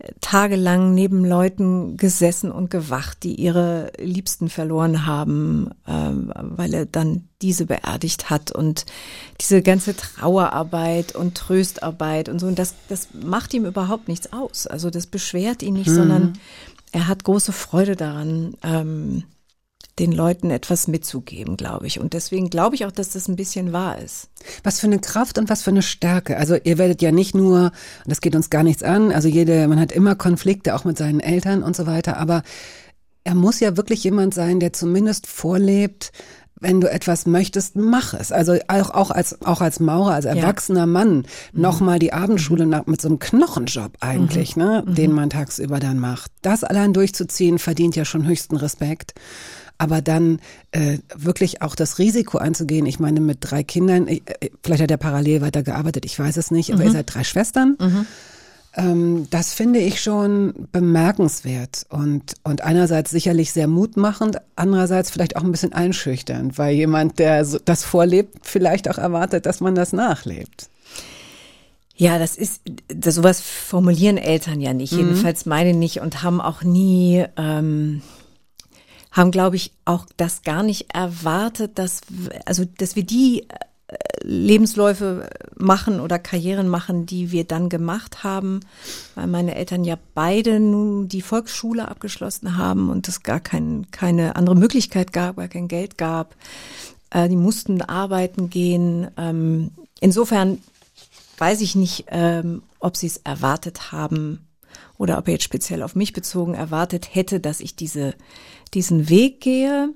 [0.00, 6.84] äh, tagelang neben Leuten gesessen und gewacht, die ihre Liebsten verloren haben, äh, weil er
[6.84, 8.84] dann diese beerdigt hat und
[9.40, 12.46] diese ganze Trauerarbeit und Tröstarbeit und so.
[12.46, 14.66] Und das, das macht ihm überhaupt nichts aus.
[14.66, 15.94] Also das beschwert ihn nicht, mhm.
[15.94, 16.32] sondern
[16.92, 19.24] er hat große Freude daran, ähm,
[19.98, 22.00] den Leuten etwas mitzugeben, glaube ich.
[22.00, 24.28] Und deswegen glaube ich auch, dass das ein bisschen wahr ist.
[24.62, 26.36] Was für eine Kraft und was für eine Stärke.
[26.36, 27.70] Also ihr werdet ja nicht nur,
[28.06, 31.20] das geht uns gar nichts an, also jede, man hat immer Konflikte, auch mit seinen
[31.20, 32.42] Eltern und so weiter, aber
[33.22, 36.12] er muss ja wirklich jemand sein, der zumindest vorlebt,
[36.60, 38.32] wenn du etwas möchtest, mach es.
[38.32, 40.86] Also auch, auch als auch als Maurer, als erwachsener ja.
[40.86, 41.16] Mann,
[41.52, 41.60] mhm.
[41.60, 44.62] nochmal die Abendschule nach, mit so einem Knochenjob eigentlich, mhm.
[44.62, 44.94] ne, mhm.
[44.94, 46.32] den man tagsüber dann macht.
[46.42, 49.14] Das allein durchzuziehen verdient ja schon höchsten Respekt
[49.78, 50.40] aber dann
[50.72, 52.86] äh, wirklich auch das Risiko einzugehen.
[52.86, 54.20] Ich meine, mit drei Kindern, äh,
[54.62, 56.86] vielleicht hat er parallel weiter gearbeitet, ich weiß es nicht, aber mhm.
[56.86, 57.76] ihr seid drei Schwestern.
[57.80, 58.06] Mhm.
[58.76, 65.44] Ähm, das finde ich schon bemerkenswert und, und einerseits sicherlich sehr mutmachend, andererseits vielleicht auch
[65.44, 69.92] ein bisschen einschüchternd, weil jemand, der so, das vorlebt, vielleicht auch erwartet, dass man das
[69.92, 70.68] nachlebt.
[71.96, 74.98] Ja, das ist, das, sowas formulieren Eltern ja nicht, mhm.
[74.98, 78.02] jedenfalls meine nicht und haben auch nie ähm,
[79.14, 82.02] haben, glaube ich, auch das gar nicht erwartet, dass,
[82.44, 88.60] also, dass wir die äh, Lebensläufe machen oder Karrieren machen, die wir dann gemacht haben,
[89.14, 94.34] weil meine Eltern ja beide nun die Volksschule abgeschlossen haben und es gar kein, keine
[94.34, 96.34] andere Möglichkeit gab, gar kein Geld gab.
[97.10, 99.08] Äh, die mussten arbeiten gehen.
[99.16, 100.58] Ähm, insofern
[101.38, 104.40] weiß ich nicht, ähm, ob sie es erwartet haben
[104.98, 108.14] oder ob er jetzt speziell auf mich bezogen erwartet hätte, dass ich diese
[108.74, 109.92] diesen Weg gehe.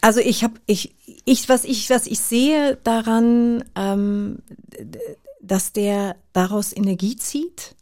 [0.00, 4.38] Also ich habe ich ich was ich was ich sehe daran, ähm,
[5.42, 7.74] dass der daraus Energie zieht.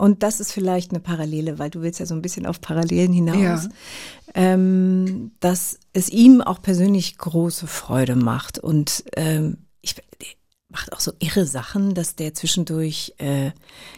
[0.00, 3.12] Und das ist vielleicht eine Parallele, weil du willst ja so ein bisschen auf Parallelen
[3.12, 3.68] hinaus, ja.
[4.34, 9.96] ähm, dass es ihm auch persönlich große Freude macht und ähm, ich
[10.68, 13.50] macht auch so irre Sachen, dass der zwischendurch, äh,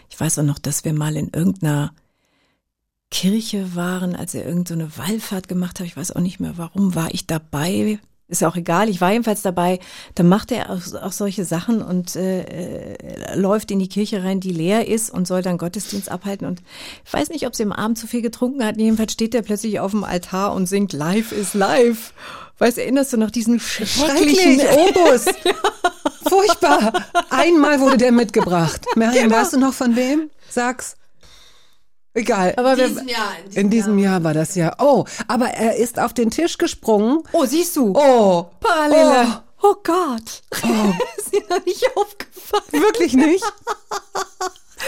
[0.09, 1.93] ich weiß auch noch, dass wir mal in irgendeiner
[3.11, 5.85] Kirche waren, als er irgendeine so Wallfahrt gemacht hat.
[5.87, 7.99] Ich weiß auch nicht mehr, warum war ich dabei.
[8.29, 8.87] Ist auch egal.
[8.87, 9.79] Ich war jedenfalls dabei.
[10.15, 14.39] Da macht er auch, auch solche Sachen und äh, äh, läuft in die Kirche rein,
[14.39, 16.47] die leer ist und soll dann Gottesdienst abhalten.
[16.47, 16.61] Und
[17.05, 18.77] ich weiß nicht, ob sie am Abend zu viel getrunken hat.
[18.77, 22.13] Jedenfalls steht er plötzlich auf dem Altar und singt Live is live.
[22.59, 24.61] Weißt du, erinnerst du noch diesen schrecklichen Schrecklich,
[24.95, 25.25] Obus.
[26.29, 26.93] Furchtbar.
[27.29, 28.85] Einmal wurde der mitgebracht.
[28.95, 29.35] Marian, Genau.
[29.41, 30.29] weißt du noch von wem?
[30.49, 30.95] Sag's.
[32.13, 32.53] Egal.
[32.57, 33.35] Aber wir, Jahr.
[33.53, 34.75] in diesem Jahr war das ja.
[34.79, 37.23] Oh, aber er ist auf den Tisch gesprungen.
[37.31, 37.93] oh, siehst du?
[37.95, 39.41] Oh, Parallele.
[39.63, 40.41] Oh, Gott.
[41.17, 42.83] ist dir noch nicht aufgefallen?
[42.83, 43.43] wirklich nicht?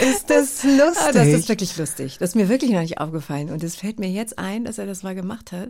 [0.01, 1.03] Ist das lustig?
[1.05, 2.17] Ah, das ist wirklich lustig.
[2.19, 3.51] Das ist mir wirklich noch nicht aufgefallen.
[3.51, 5.69] Und es fällt mir jetzt ein, dass er das mal gemacht hat.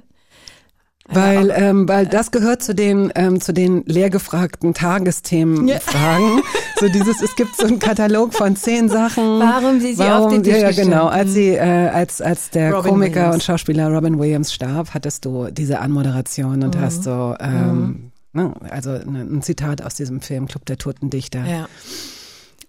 [1.10, 6.42] Weil, ähm, weil das gehört zu den, ähm, zu den leergefragten Tagesthemenfragen.
[6.80, 9.24] So dieses, es gibt so einen Katalog von zehn Sachen.
[9.40, 11.06] Warum sie sie auf den Tisch Ja, ja, genau.
[11.08, 13.36] Als sie, äh, als, als der Robin Komiker Williams.
[13.36, 16.64] und Schauspieler Robin Williams starb, hattest du diese Anmoderation Mhm.
[16.64, 21.10] und hast so, ähm, ne, also ne, ein Zitat aus diesem Film Club der Toten
[21.10, 21.46] Dichter.
[21.46, 21.70] Ja.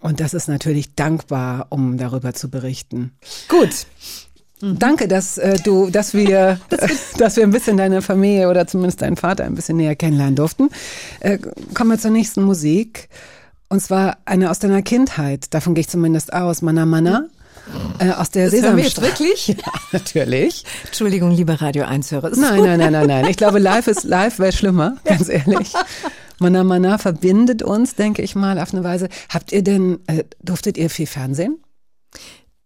[0.00, 3.12] Und das ist natürlich dankbar, um darüber zu berichten.
[3.48, 3.86] Gut.
[4.78, 6.58] Danke, dass äh, du, dass wir,
[7.18, 10.70] dass wir ein bisschen deine Familie oder zumindest deinen Vater ein bisschen näher kennenlernen durften.
[11.20, 11.38] Äh,
[11.74, 13.08] kommen wir zur nächsten Musik.
[13.68, 15.52] Und zwar eine aus deiner Kindheit.
[15.52, 16.62] Davon gehe ich zumindest aus.
[16.62, 17.28] Mana Mana.
[17.98, 19.48] Äh, aus der Das hören wir jetzt wirklich?
[19.56, 20.64] Ja, natürlich.
[20.84, 22.28] Entschuldigung, liebe Radio 1-Hörer.
[22.28, 23.26] Es ist Nein, nein, nein, nein, nein.
[23.26, 25.72] Ich glaube, live ist live wäre schlimmer, ganz ehrlich.
[26.38, 29.08] Mana Mana verbindet uns, denke ich mal, auf eine Weise.
[29.28, 31.58] Habt ihr denn, äh, durftet ihr viel Fernsehen?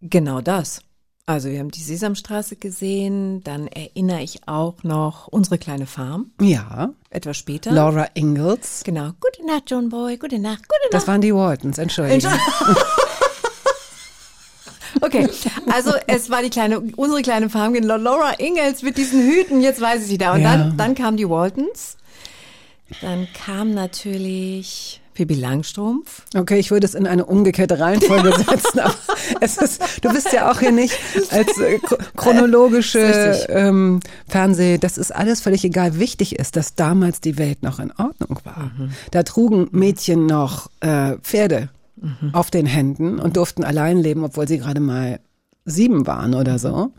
[0.00, 0.80] Genau das.
[1.28, 6.88] Also wir haben die Sesamstraße gesehen, dann erinnere ich auch noch unsere kleine Farm, Ja.
[7.10, 7.70] etwas später.
[7.70, 8.80] Laura Ingalls.
[8.82, 9.10] Genau.
[9.20, 10.16] Gute Nacht, John Boy.
[10.16, 10.62] Gute Nacht.
[10.66, 11.08] Gute Das Nacht.
[11.08, 12.32] waren die Waltons, Entschuldigung.
[15.02, 15.28] Okay,
[15.70, 20.00] also es war die kleine, unsere kleine Farm, Laura Ingalls mit diesen Hüten, jetzt weiß
[20.02, 20.32] ich sie da.
[20.32, 20.56] Und Ja.
[20.56, 21.96] dann, dann kamen die Waltons.
[23.02, 26.22] Dann kam natürlich Pippi Langstrumpf.
[26.36, 28.94] Okay, ich würde es in eine umgekehrte Reihenfolge setzen, aber
[29.40, 30.96] es ist, du bist ja auch hier nicht
[31.30, 33.00] als äh, chro- chronologische
[33.30, 33.46] richtig.
[33.50, 35.98] ähm, Fernseh, das ist alles völlig egal.
[35.98, 38.70] Wichtig ist, dass damals die Welt noch in Ordnung war.
[39.10, 41.68] Da trugen Mädchen noch äh, Pferde
[42.32, 45.18] auf den Händen und durften allein leben, obwohl sie gerade mal
[45.64, 46.92] sieben waren oder so.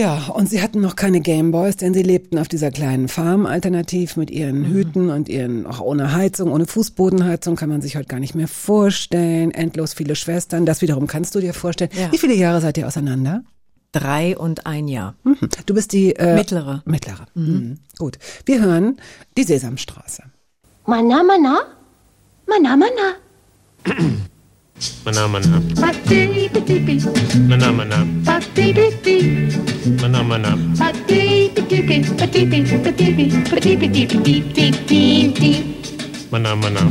[0.00, 4.16] Ja, und sie hatten noch keine Gameboys, denn sie lebten auf dieser kleinen Farm alternativ
[4.16, 8.18] mit ihren Hüten und ihren, auch ohne Heizung, ohne Fußbodenheizung, kann man sich heute gar
[8.18, 9.50] nicht mehr vorstellen.
[9.50, 11.90] Endlos viele Schwestern, das wiederum kannst du dir vorstellen.
[11.92, 12.10] Ja.
[12.12, 13.44] Wie viele Jahre seid ihr auseinander?
[13.92, 15.16] Drei und ein Jahr.
[15.22, 15.36] Mhm.
[15.66, 16.80] Du bist die äh, Mittlere.
[16.86, 17.26] Mittlere.
[17.34, 17.76] Mhm.
[17.98, 18.18] Gut.
[18.46, 18.96] Wir hören
[19.36, 20.22] die Sesamstraße.
[20.86, 21.60] Mana mana,
[22.46, 23.16] mana mana.
[25.04, 25.60] Manamana.
[27.50, 27.98] Manamana.
[30.00, 30.00] Manamana.
[30.00, 30.50] Manamana.
[36.32, 36.82] Manamana.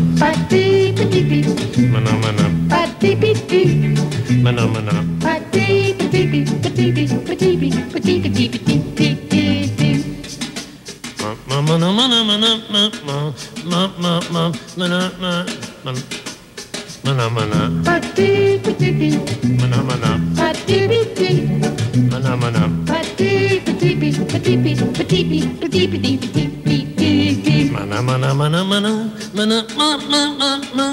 [1.93, 2.43] Manamana.
[2.43, 2.45] Manamana.
[4.43, 4.93] Manamana.
[15.84, 16.29] Manamana.
[17.04, 17.60] Mana mana.
[17.86, 19.10] Pati pati pi.
[19.60, 20.10] Mana mana.
[20.38, 21.30] Pati piti.
[22.12, 22.62] Mana mana.
[22.86, 24.10] Pati pati pi.
[24.32, 24.72] Pati pi.
[24.98, 25.40] Pati pi.
[25.60, 27.70] Pati piti piti piti.
[27.72, 28.92] Mana mana mana mana
[29.34, 30.88] mana ma ma ma ma.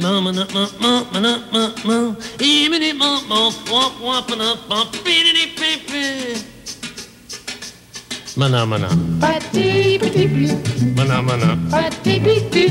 [0.00, 1.96] Ma ma na ma ma ma na ma ma.
[2.38, 3.38] Imini ma ma
[3.70, 4.78] wop wop na ma.
[5.04, 6.57] Piti piti.
[8.38, 8.88] Mana mana,
[9.20, 10.52] Ba-dee-ba-dee-bee,
[10.96, 12.68] mana mana, ba-dee-bee-dee,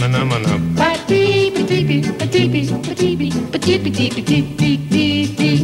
[0.00, 5.60] mana mana, ba-dee-ba-dee-bee, ba-dee-bee, ba-dee-bee, ba-dee-ba-dee-bee-dee-dee-dee.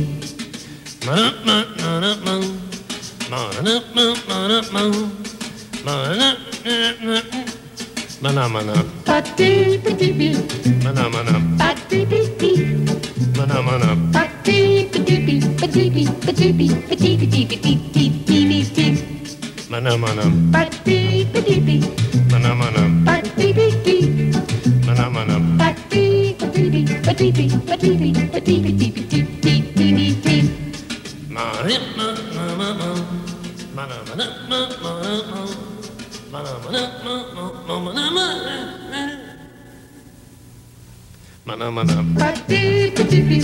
[1.07, 2.11] mana mana mana
[3.31, 4.39] mana mana ma ma
[4.73, 4.83] ma ma.
[5.85, 5.95] Ma
[8.23, 8.35] mana ma ma
[13.61, 13.89] mana
[19.71, 20.33] Manam manam.
[20.55, 21.81] Bat bee bee dee bee.
[22.31, 22.91] Manam manam.
[23.07, 24.31] Bat bee bee dee.
[24.87, 25.43] Manam manam.
[25.59, 26.85] Bat bee bee dee bee.
[27.07, 27.51] Bat bee bee.
[27.69, 28.13] Bat bee bee.
[28.33, 30.43] Bat bee bee dee bee dee dee dee dee dee.
[31.35, 32.99] Manam manam manam.
[33.77, 34.33] Manam manam
[34.83, 35.49] manam.
[36.33, 36.89] Manam manam
[37.67, 39.11] manam manam.
[41.47, 41.97] Mana mana.
[42.19, 43.39] Pati piti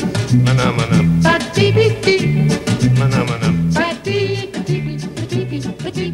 [0.47, 0.99] manam manam mana.
[1.25, 2.17] Pati piti.
[2.99, 3.49] Mana mana.
[3.77, 4.17] Pati
[4.53, 6.12] piti piti piti piti.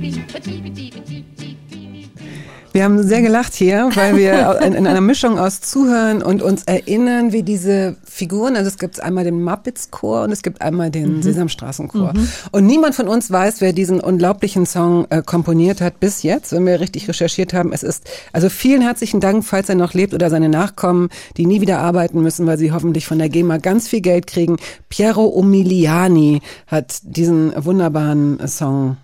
[2.72, 6.62] Wir haben sehr gelacht hier, weil wir in, in einer Mischung aus Zuhören und uns
[6.64, 8.56] erinnern, wie diese Figuren.
[8.56, 10.92] Also es gibt einmal den Muppets-Chor und es gibt einmal Mhm.
[10.92, 12.12] den Sesamstraßen-Chor.
[12.52, 16.66] Und niemand von uns weiß, wer diesen unglaublichen Song äh, komponiert hat bis jetzt, wenn
[16.66, 17.72] wir richtig recherchiert haben.
[17.72, 21.60] Es ist, also vielen herzlichen Dank, falls er noch lebt oder seine Nachkommen, die nie
[21.60, 24.56] wieder arbeiten müssen, weil sie hoffentlich von der GEMA ganz viel Geld kriegen.
[24.88, 28.98] Piero Umiliani hat diesen wunderbaren Song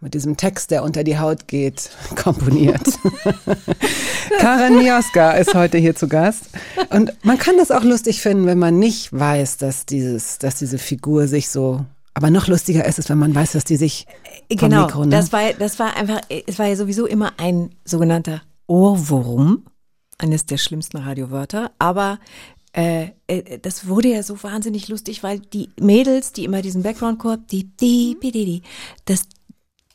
[0.00, 2.82] mit diesem Text, der unter die Haut geht, komponiert.
[4.38, 6.44] Karen Mioska ist heute hier zu Gast.
[6.90, 10.78] Und man kann das auch lustig finden, wenn man nicht weiß, dass dieses, dass diese
[10.78, 11.84] Figur sich so,
[12.14, 14.06] aber noch lustiger ist es, wenn man weiß, dass die sich
[14.48, 15.10] vom Genau, Mikro, ne?
[15.10, 19.64] das war, das war einfach, es war ja sowieso immer ein sogenannter Ohrwurm,
[20.18, 22.18] eines der schlimmsten Radiowörter, aber
[22.72, 27.38] äh, äh, das wurde ja so wahnsinnig lustig, weil die Mädels, die immer diesen Background-Chor,
[27.38, 28.62] die, die, die, die, die,
[29.06, 29.22] das,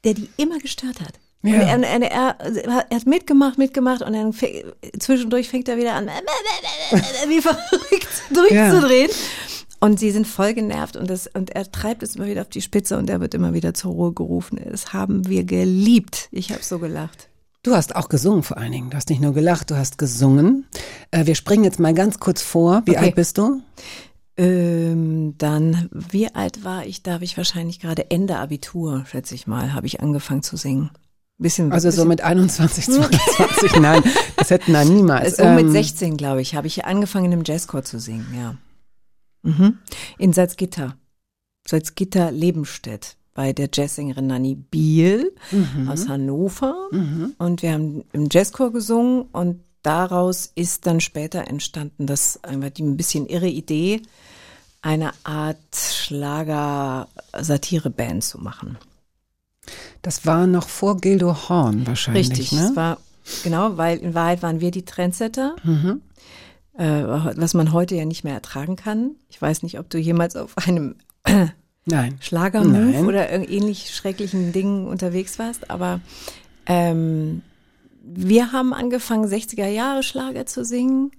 [0.05, 1.13] der die immer gestört hat.
[1.43, 1.75] Ja.
[1.75, 4.33] Und Er, er, er, er hat mitgemacht, mitgemacht und dann
[4.99, 6.07] zwischendurch fängt er wieder an,
[7.27, 9.09] wie verrückt durchzudrehen.
[9.81, 12.61] Und sie sind voll genervt und, das, und er treibt es immer wieder auf die
[12.61, 14.59] Spitze und er wird immer wieder zur Ruhe gerufen.
[14.71, 16.29] Das haben wir geliebt.
[16.31, 17.29] Ich habe so gelacht.
[17.61, 18.89] Du hast auch gesungen vor allen Dingen.
[18.89, 20.65] Du hast nicht nur gelacht, du hast gesungen.
[21.11, 22.81] Äh, wir springen jetzt mal ganz kurz vor.
[22.85, 22.99] Wie Okay.
[23.05, 23.61] alt bist du?
[24.37, 27.03] Ähm, dann, wie alt war ich?
[27.03, 30.91] Da habe ich wahrscheinlich gerade Ende Abitur, schätze ich mal, habe ich angefangen zu singen.
[31.37, 33.75] Bisschen, Also so bisschen, mit 21, 22.
[33.81, 34.01] Nein,
[34.37, 35.37] das hätten wir niemals.
[35.37, 38.55] so mit Ähm, 16, glaube ich, habe ich angefangen, im Jazzchor zu singen, ja.
[39.43, 39.77] Mhm.
[40.17, 40.95] In Salzgitter.
[41.67, 45.89] Salzgitter Lebenstedt bei der Jazzsängerin Nanny Biel Mhm.
[45.89, 46.73] aus Hannover.
[47.37, 52.83] Und wir haben im Jazzchor gesungen und daraus ist dann später entstanden, dass einfach die
[52.83, 54.01] ein bisschen irre Idee,
[54.81, 58.77] eine Art Schlager-Satire-Band zu machen.
[60.01, 62.67] Das war noch vor Gildo Horn wahrscheinlich, Richtig, ne?
[62.69, 62.97] es war
[63.43, 66.01] genau, weil in Wahrheit waren wir die Trendsetter, Mhm.
[66.77, 69.15] äh, was man heute ja nicht mehr ertragen kann.
[69.29, 70.95] Ich weiß nicht, ob du jemals auf einem
[71.87, 72.17] Nein.
[72.19, 75.99] Schlagermove oder ähnlich schrecklichen Dingen unterwegs warst, aber
[76.67, 77.41] ähm,
[78.05, 81.11] wir haben angefangen, 60er Jahre Schlager zu singen.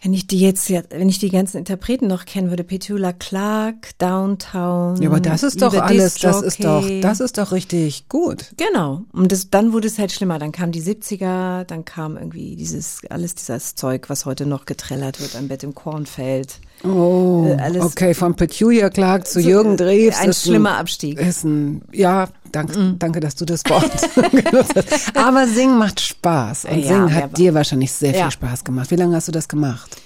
[0.00, 5.02] Wenn ich die jetzt, wenn ich die ganzen Interpreten noch kennen würde, Petula Clark, Downtown.
[5.02, 8.52] Ja, aber das ist doch alles, das ist doch, das ist doch richtig gut.
[8.56, 9.02] Genau.
[9.12, 10.38] Und das, dann wurde es halt schlimmer.
[10.38, 15.20] Dann kamen die 70er, dann kam irgendwie dieses, alles dieses Zeug, was heute noch getrellert
[15.20, 16.60] wird am Bett im Kornfeld.
[16.84, 20.14] Oh, Äh, alles- okay, von Petulia Clark zu Jürgen Drews.
[20.20, 21.18] Ein ist schlimmer Abstieg.
[21.18, 22.98] Ist ein, ja, dank, Mhm.
[22.98, 23.90] danke, dass du das Wort
[24.32, 25.16] genutzt hast.
[25.16, 26.66] Aber Singen macht Spaß.
[26.66, 28.30] Und Ja, Singen hat dir wahrscheinlich sehr viel Ja.
[28.30, 28.90] Spaß gemacht.
[28.90, 30.00] Wie lange hast du das gemacht?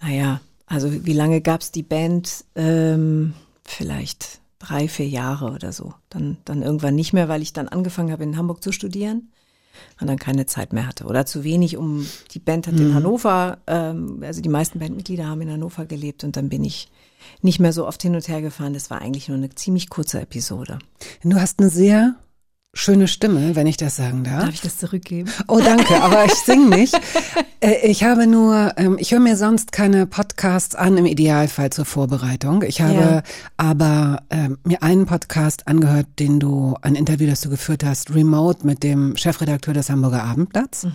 [0.00, 2.44] Naja, also wie lange gab's die Band?
[2.54, 5.94] Ähm, vielleicht drei, vier Jahre oder so.
[6.10, 9.30] Dann, dann irgendwann nicht mehr, weil ich dann angefangen habe, in Hamburg zu studieren
[10.00, 11.04] und dann keine Zeit mehr hatte.
[11.04, 15.42] Oder zu wenig, um die Band hat in Hannover, ähm, also die meisten Bandmitglieder haben
[15.42, 16.88] in Hannover gelebt und dann bin ich
[17.42, 18.74] nicht mehr so oft hin und her gefahren.
[18.74, 20.78] Das war eigentlich nur eine ziemlich kurze Episode.
[21.22, 22.14] Du hast eine sehr
[22.74, 24.44] schöne Stimme, wenn ich das sagen darf.
[24.44, 25.30] Darf ich das zurückgeben?
[25.48, 26.94] Oh, danke, aber ich sing nicht.
[27.60, 31.84] Äh, Ich habe nur, ähm, ich höre mir sonst keine Podcasts an, im Idealfall zur
[31.84, 32.62] Vorbereitung.
[32.62, 33.22] Ich habe Ja.
[33.56, 38.66] aber ähm, mir einen Podcast angehört, den du, ein Interview, das du geführt hast, remote
[38.66, 40.86] mit dem Chefredakteur des Hamburger Abendblatts.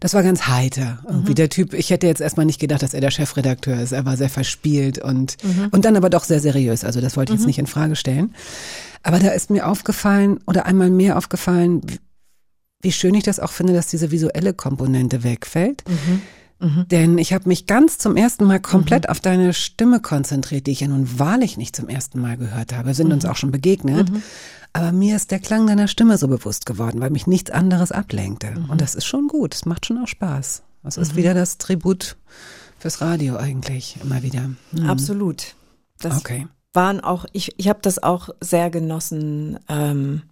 [0.00, 0.98] Das war ganz heiter.
[1.08, 3.92] Irgendwie der Typ, ich hätte jetzt erstmal nicht gedacht, dass er der Chefredakteur ist.
[3.92, 5.36] Er war sehr verspielt und,
[5.72, 6.84] und dann aber doch sehr seriös.
[6.84, 8.34] Also das wollte ich jetzt nicht in Frage stellen.
[9.06, 11.80] Aber da ist mir aufgefallen oder einmal mehr aufgefallen,
[12.82, 15.82] wie- schön ich das auch finde, dass diese visuelle Komponente wegfällt.
[16.90, 20.80] Denn ich habe mich ganz zum ersten Mal komplett auf deine Stimme konzentriert, die ich
[20.80, 22.86] ja nun wahrlich nicht zum ersten Mal gehört habe.
[22.88, 24.10] Wir sind uns auch schon begegnet.
[24.72, 28.54] Aber mir ist der Klang deiner Stimme so bewusst geworden, weil mich nichts anderes ablenkte.
[28.68, 29.54] Und das ist schon gut.
[29.54, 30.62] Es macht schon auch Spaß.
[30.82, 32.16] Das ist wieder das Tribut
[32.78, 34.50] fürs Radio eigentlich, immer wieder.
[34.72, 34.88] Mhm.
[34.88, 35.54] Absolut.
[36.00, 36.46] Das Okay.
[36.76, 40.22] Waren auch, ich, ich habe das auch sehr genossen, ähm,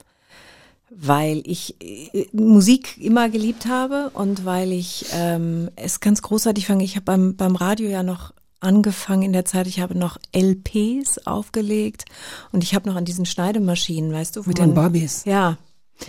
[0.90, 6.82] weil ich äh, Musik immer geliebt habe und weil ich ähm, es ganz großartig fand.
[6.82, 11.26] Ich habe beim, beim Radio ja noch angefangen in der Zeit, ich habe noch LPs
[11.26, 12.04] aufgelegt
[12.52, 14.42] und ich habe noch an diesen Schneidemaschinen, weißt du?
[14.46, 15.24] Mit den Bobbys.
[15.24, 15.58] Ja,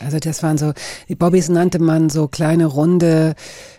[0.03, 0.73] Also das waren so,
[1.09, 3.35] die Bobbys nannte man so kleine runde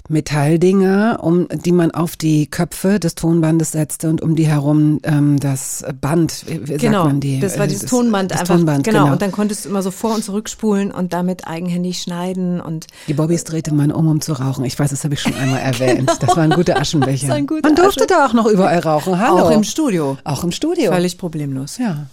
[0.09, 5.41] Metalldinger, um die man auf die Köpfe des Tonbandes setzte und um die herum ähm,
[5.41, 6.99] das Band, wie genau.
[6.99, 7.41] sagt man die?
[7.41, 8.57] das war dieses Tonband das einfach.
[8.57, 9.01] Tonband, genau.
[9.01, 9.13] genau.
[9.13, 13.15] Und dann konntest du immer so vor und zurückspulen und damit eigenhändig schneiden und die
[13.15, 14.65] Bobbys drehte man um, um zu rauchen.
[14.65, 16.11] Ich weiß, das habe ich schon einmal erwähnt.
[16.21, 17.27] Das waren gute Aschenbecher.
[17.27, 19.19] Das waren gute man durfte Asche- da auch noch überall rauchen.
[19.19, 19.39] Hallo.
[19.39, 20.19] auch im Studio.
[20.25, 20.93] Auch im Studio.
[20.93, 21.79] Völlig problemlos.
[21.79, 22.07] Ja.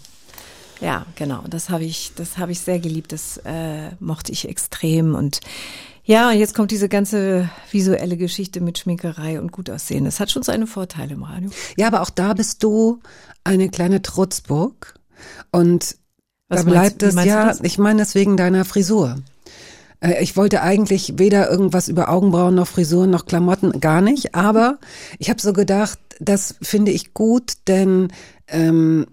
[0.83, 1.43] Ja, genau.
[1.49, 3.13] Das habe ich, das habe ich sehr geliebt.
[3.13, 5.15] Das äh, mochte ich extrem.
[5.15, 5.39] Und
[6.03, 10.03] ja, jetzt kommt diese ganze visuelle Geschichte mit Schminkerei und Gutaussehen.
[10.03, 11.49] Das hat schon seine Vorteile im Radio.
[11.77, 12.99] Ja, aber auch da bist du
[13.45, 14.95] eine kleine Trutzburg.
[15.51, 15.95] Und
[16.49, 17.61] Was da bleibt es, meinst du ja, das?
[17.61, 19.15] ich meine es wegen deiner Frisur.
[20.01, 24.35] Äh, Ich wollte eigentlich weder irgendwas über Augenbrauen noch Frisuren noch Klamotten, gar nicht.
[24.35, 24.79] Aber
[25.17, 28.11] ich habe so gedacht, das finde ich gut, denn
[28.49, 29.07] ähm,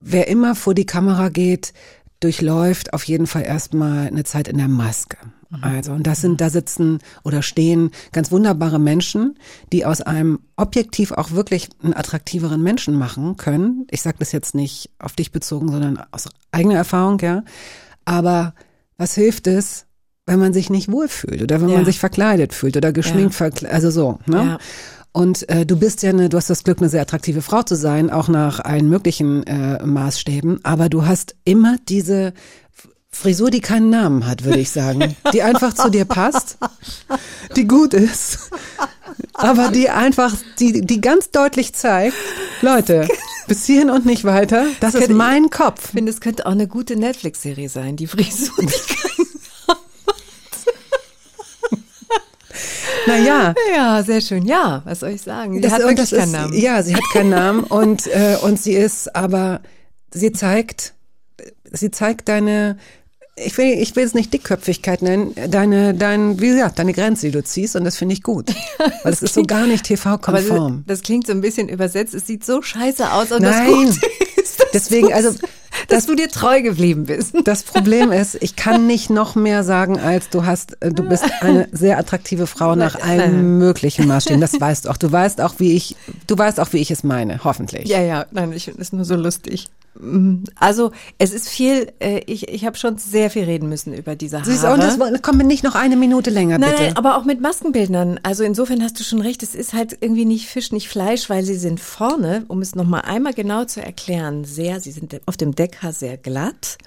[0.00, 1.72] wer immer vor die Kamera geht,
[2.20, 5.16] durchläuft auf jeden Fall erstmal eine Zeit in der Maske.
[5.62, 9.38] Also, und das sind, da sitzen oder stehen ganz wunderbare Menschen,
[9.72, 13.86] die aus einem objektiv auch wirklich einen attraktiveren Menschen machen können.
[13.90, 17.44] Ich sage das jetzt nicht auf dich bezogen, sondern aus eigener Erfahrung, ja.
[18.04, 18.52] Aber
[18.98, 19.86] was hilft es,
[20.26, 21.76] wenn man sich nicht wohlfühlt oder wenn Ja.
[21.76, 24.36] man sich verkleidet fühlt oder geschminkt, verkle- also so, ne?
[24.36, 24.58] Ja.
[25.12, 27.74] Und äh, du bist ja eine, du hast das Glück, eine sehr attraktive Frau zu
[27.74, 30.60] sein, auch nach allen möglichen äh, Maßstäben.
[30.64, 32.34] Aber du hast immer diese
[33.10, 36.58] Frisur, die keinen Namen hat, würde ich sagen, die einfach zu dir passt,
[37.56, 38.50] die gut ist,
[39.32, 42.14] aber die einfach, die, die ganz deutlich zeigt,
[42.60, 43.08] Leute,
[43.48, 44.66] bis hierhin und nicht weiter.
[44.80, 45.86] Das ist könnte- mein Kopf.
[45.86, 48.54] Ich finde, es könnte auch eine gute Netflix-Serie sein, die Frisur.
[48.58, 49.27] Die
[53.06, 54.44] Naja, ja, sehr schön.
[54.46, 55.54] Ja, was soll ich sagen?
[55.54, 56.52] Die Das, hat wirklich das keinen ist, Namen.
[56.54, 59.60] Ja, sie hat keinen Namen und äh, und sie ist, aber
[60.12, 60.94] sie zeigt,
[61.70, 62.76] sie zeigt deine,
[63.36, 67.32] ich will, ich will es nicht Dickköpfigkeit nennen, deine, dein, wie gesagt, deine Grenze, die
[67.32, 68.50] du ziehst und das finde ich gut,
[69.02, 70.84] weil es ist so gar nicht TV-konform.
[70.86, 72.14] das, das klingt so ein bisschen übersetzt.
[72.14, 73.86] Es sieht so scheiße aus und Nein.
[73.86, 74.06] das Gute
[74.40, 75.30] ist, Deswegen, also,
[75.88, 77.34] dass du dir treu geblieben bist.
[77.44, 81.24] Das Problem ist, ich kann nicht noch mehr sagen, als du hast, äh, du bist
[81.40, 84.40] eine sehr attraktive Frau nach allen möglichen Maßstäben.
[84.40, 84.96] Das weißt du auch.
[84.96, 87.88] Du weißt auch, wie ich, du weißt auch, wie ich es meine, hoffentlich.
[87.88, 89.68] Ja, ja, nein, ich finde es nur so lustig.
[90.54, 94.38] Also es ist viel, äh, ich, ich habe schon sehr viel reden müssen über diese
[94.38, 94.50] Haare.
[94.50, 96.82] Siehst du, und das komm nicht noch eine Minute länger, Nein, bitte.
[96.84, 98.20] nein, aber auch mit Maskenbildnern.
[98.22, 101.44] Also insofern hast du schon recht, es ist halt irgendwie nicht Fisch, nicht Fleisch, weil
[101.44, 105.54] sie sind vorne, um es nochmal einmal genau zu erklären, sehr, sie sind auf dem
[105.54, 106.78] Deckhaar sehr glatt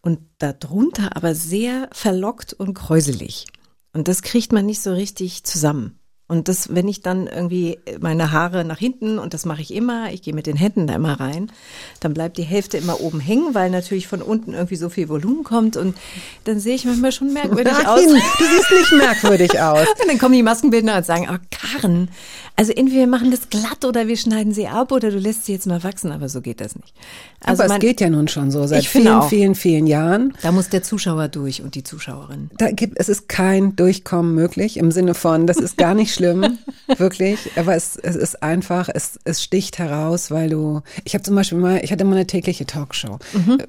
[0.00, 3.46] und darunter aber sehr verlockt und kräuselig.
[3.92, 5.98] Und das kriegt man nicht so richtig zusammen.
[6.28, 10.12] Und das, wenn ich dann irgendwie meine Haare nach hinten, und das mache ich immer,
[10.12, 11.52] ich gehe mit den Händen da immer rein,
[12.00, 15.44] dann bleibt die Hälfte immer oben hängen, weil natürlich von unten irgendwie so viel Volumen
[15.44, 15.96] kommt und
[16.42, 18.00] dann sehe ich manchmal schon merkwürdig aus.
[18.04, 19.86] Nein, du siehst nicht merkwürdig aus.
[20.06, 22.08] Und dann kommen die Maskenbildner und sagen, oh Karen,
[22.56, 25.52] also entweder wir machen das glatt oder wir schneiden sie ab oder du lässt sie
[25.52, 26.94] jetzt mal wachsen, aber so geht das nicht.
[27.40, 29.28] Also Aber man, es geht ja nun schon so seit vielen, auch.
[29.28, 30.34] vielen, vielen Jahren.
[30.42, 32.50] da muss der Zuschauer durch und die Zuschauerin.
[32.56, 36.58] Da gibt, es ist kein Durchkommen möglich im Sinne von, das ist gar nicht schlimm,
[36.98, 37.38] wirklich.
[37.56, 40.82] Aber es, es ist einfach, es, es sticht heraus, weil du.
[41.04, 43.18] Ich habe zum Beispiel mal, ich hatte mal eine tägliche Talkshow.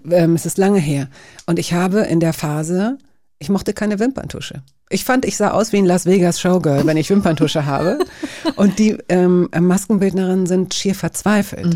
[0.10, 1.08] Ähm, es ist lange her.
[1.46, 2.98] Und ich habe in der Phase,
[3.40, 4.64] ich mochte keine Wimperntusche.
[4.90, 8.00] Ich fand, ich sah aus wie ein Las Vegas Showgirl, wenn ich Wimperntusche habe.
[8.56, 11.76] Und die ähm, Maskenbildnerinnen sind schier verzweifelt.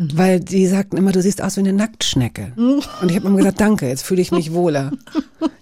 [0.00, 2.52] Weil die sagten immer, du siehst aus wie eine Nacktschnecke.
[2.56, 4.92] Und ich habe immer gesagt, danke, jetzt fühle ich mich wohler.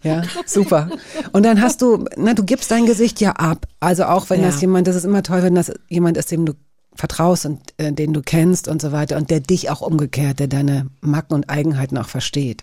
[0.03, 0.91] Ja, super.
[1.33, 3.67] Und dann hast du, na, du gibst dein Gesicht ja ab.
[3.81, 4.47] Also auch wenn Ja.
[4.49, 6.53] das jemand, das ist immer toll, wenn das jemand ist, dem du
[6.95, 10.49] vertraust und äh, den du kennst und so weiter und der dich auch umgekehrt, der
[10.49, 12.63] deine Macken und Eigenheiten auch versteht.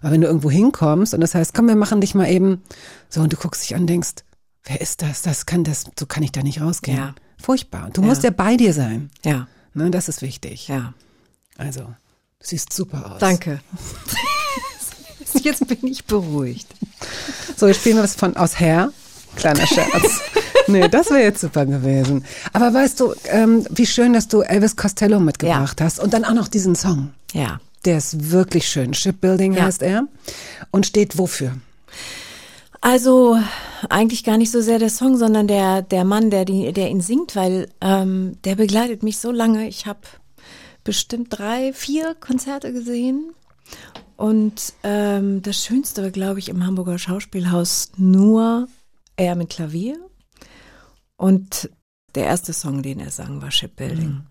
[0.00, 2.62] Aber wenn du irgendwo hinkommst und das heißt, komm, wir machen dich mal eben
[3.08, 4.10] so und du guckst dich an und denkst,
[4.64, 5.22] wer ist das?
[5.22, 6.96] Das kann das, so kann ich da nicht rausgehen.
[6.96, 7.14] Ja.
[7.40, 7.86] Furchtbar.
[7.86, 8.06] Und du Ja.
[8.08, 9.10] musst ja bei dir sein.
[9.24, 10.68] Ja, Ne, das ist wichtig.
[10.68, 10.92] ja.
[11.58, 11.94] Also, du
[12.40, 13.18] siehst super aus.
[13.20, 13.60] Danke.
[15.42, 16.66] Jetzt bin ich beruhigt.
[17.56, 18.92] So, wir spielen was von aus Herr.
[19.36, 20.20] Kleiner Scherz.
[20.66, 22.24] nee, das wäre jetzt super gewesen.
[22.52, 26.34] Aber weißt du, ähm, wie schön, dass du Elvis Costello mitgebracht hast und dann auch
[26.34, 27.14] noch diesen Song.
[27.32, 27.60] Ja.
[27.86, 28.92] Der ist wirklich schön.
[28.92, 29.62] Shipbuilding Ja.
[29.64, 30.06] heißt er
[30.70, 31.54] und steht wofür?
[32.82, 33.38] Also
[33.88, 37.34] eigentlich gar nicht so sehr der Song, sondern der, der Mann, der, der ihn singt,
[37.36, 39.66] weil ähm, der begleitet mich so lange.
[39.66, 40.00] Ich habe
[40.84, 43.34] bestimmt drei, vier Konzerte gesehen.
[44.16, 48.68] Und ähm, das Schönste war, glaube ich, im Hamburger Schauspielhaus nur
[49.16, 49.98] er mit Klavier.
[51.16, 51.70] Und
[52.14, 54.26] der erste Song, den er sang, war Shipbuilding.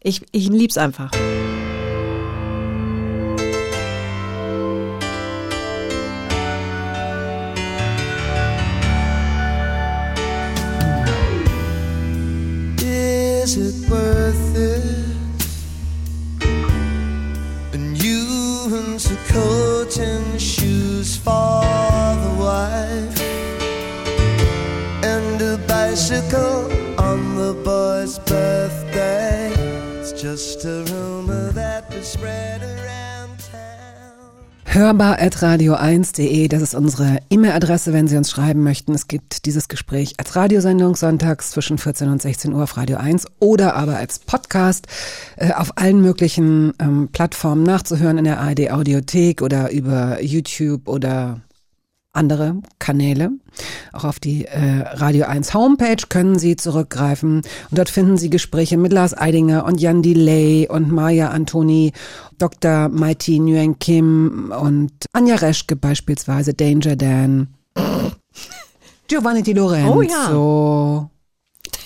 [0.00, 1.10] Ich, ich lieb's einfach.
[13.44, 14.93] Is it worth it?
[19.34, 21.60] Coat and shoes for
[22.24, 23.20] the wife,
[25.02, 26.70] and a bicycle
[27.00, 29.52] on the boy's birthday.
[29.98, 33.03] It's just a rumor that was spread around.
[34.74, 38.92] hörbar.radio1.de, das ist unsere E-Mail-Adresse, wenn Sie uns schreiben möchten.
[38.92, 43.26] Es gibt dieses Gespräch als Radiosendung sonntags zwischen 14 und 16 Uhr auf Radio 1
[43.38, 44.88] oder aber als Podcast
[45.36, 51.40] äh, auf allen möglichen ähm, Plattformen nachzuhören in der ARD Audiothek oder über YouTube oder
[52.12, 53.30] andere Kanäle.
[53.92, 57.42] Auch auf die äh, Radio 1 Homepage können Sie zurückgreifen.
[57.70, 61.92] Und dort finden Sie Gespräche mit Lars Eidinger und Jan Delay und Maya Antoni,
[62.38, 62.88] Dr.
[62.88, 67.48] Mighty Nguyen Kim und Anja Reschke beispielsweise, Danger Dan,
[69.06, 69.94] Giovanni Di Lorenzo.
[69.94, 71.10] Oh ja.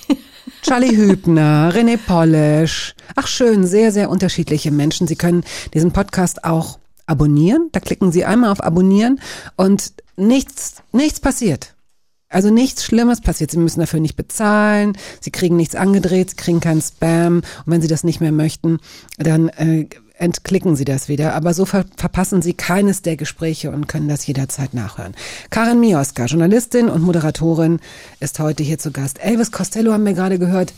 [0.63, 2.95] Charlie Hübner, René Polish.
[3.17, 5.07] Ach schön, sehr, sehr unterschiedliche Menschen.
[5.07, 5.45] Sie können
[5.75, 7.71] diesen Podcast auch abonnieren.
[7.73, 9.21] Da klicken Sie einmal auf Abonnieren
[9.57, 11.75] und nichts, nichts passiert.
[12.29, 13.51] Also nichts Schlimmes passiert.
[13.51, 14.99] Sie müssen dafür nicht bezahlen.
[15.21, 16.31] Sie kriegen nichts angedreht.
[16.31, 17.39] Sie kriegen keinen Spam.
[17.39, 18.81] Und wenn Sie das nicht mehr möchten,
[19.17, 19.87] dann äh,
[20.19, 21.35] entklicken Sie das wieder.
[21.35, 25.15] Aber so ver verpassen Sie keines der Gespräche und können das jederzeit nachhören.
[25.49, 27.81] Karin Mioska, Journalistin und Moderatorin,
[28.21, 29.25] ist heute hier zu Gast.
[29.25, 30.75] Elvis Costello haben wir gerade gehört.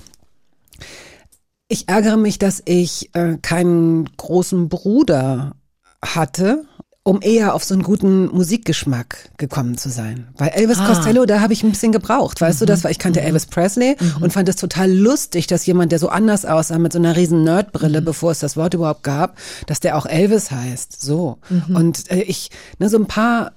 [1.66, 5.57] Ich ärgere mich, dass ich äh, keinen großen Bruder
[6.03, 6.64] hatte,
[7.11, 10.28] um eher auf so einen guten Musikgeschmack gekommen zu sein.
[10.38, 10.86] Weil Elvis Ah.
[10.86, 12.84] Costello, da habe ich ein bisschen gebraucht, weißt du das?
[12.84, 16.44] Weil ich kannte Elvis Presley und fand es total lustig, dass jemand, der so anders
[16.44, 19.36] aussah, mit so einer riesen Nerdbrille, bevor es das Wort überhaupt gab,
[19.66, 21.02] dass der auch Elvis heißt.
[21.02, 21.38] So.
[21.74, 23.54] Und äh, ich, ne, so ein paar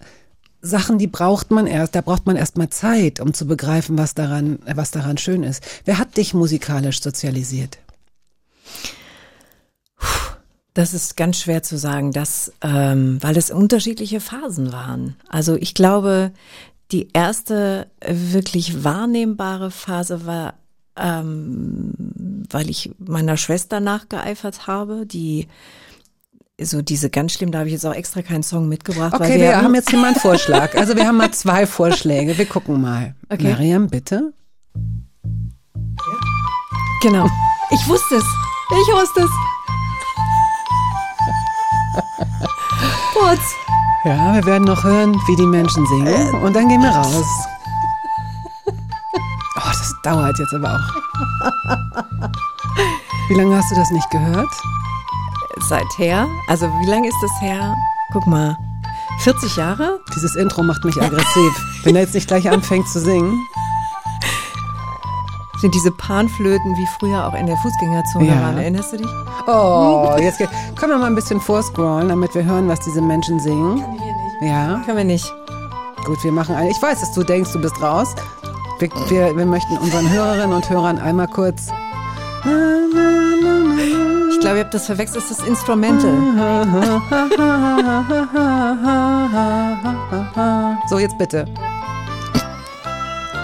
[0.63, 4.15] Sachen, die braucht man erst, da braucht man erst mal Zeit, um zu begreifen, was
[4.15, 5.61] daran, was daran schön ist.
[5.85, 7.77] Wer hat dich musikalisch sozialisiert?
[10.73, 15.15] Das ist ganz schwer zu sagen, dass, ähm, weil es unterschiedliche Phasen waren.
[15.29, 16.31] Also ich glaube,
[16.91, 20.55] die erste wirklich wahrnehmbare Phase war,
[20.95, 21.93] ähm,
[22.49, 25.47] weil ich meiner Schwester nachgeeifert habe, die
[26.61, 29.13] so diese ganz schlimm, da habe ich jetzt auch extra keinen Song mitgebracht.
[29.13, 30.75] weil Okay, wir haben jetzt hier mal einen Vorschlag.
[30.75, 32.37] Also wir haben mal zwei Vorschläge.
[32.37, 33.15] Wir gucken mal.
[33.29, 33.51] Okay.
[33.51, 34.33] Mariam, bitte.
[37.01, 37.27] Genau.
[37.71, 38.23] Ich wusste es.
[38.71, 39.52] Ich wusste es.
[43.13, 43.55] Putz.
[44.05, 46.35] Ja, wir werden noch hören, wie die Menschen singen.
[46.43, 47.25] Und dann gehen wir raus.
[49.55, 51.03] Oh, das dauert jetzt aber auch.
[53.29, 54.49] Wie lange hast du das nicht gehört?
[55.69, 57.73] Seither, also wie lange ist das her?
[58.11, 58.57] Guck mal,
[59.19, 60.01] 40 Jahre?
[60.13, 61.53] Dieses Intro macht mich aggressiv.
[61.83, 63.39] Wenn er jetzt nicht gleich anfängt zu singen.
[65.63, 68.41] Sind diese Panflöten wie früher auch in der Fußgängerzone Ja.
[68.41, 69.07] waren, erinnerst du dich?
[69.47, 73.39] Oh, jetzt geht, können wir mal ein bisschen vorscrollen, damit wir hören, was diese Menschen
[73.39, 73.81] singen.
[74.41, 75.33] Ja, Können wir nicht.
[76.05, 76.69] gut, wir machen eine.
[76.69, 78.13] Ich weiß, dass du denkst, du bist raus.
[78.79, 81.69] Wir, wir, wir möchten unseren Hörerinnen und Hörern einmal kurz.
[84.31, 86.11] Ich glaube, ihr habt das verwechselt, das ist das Instrumental.
[90.89, 91.45] So, jetzt bitte.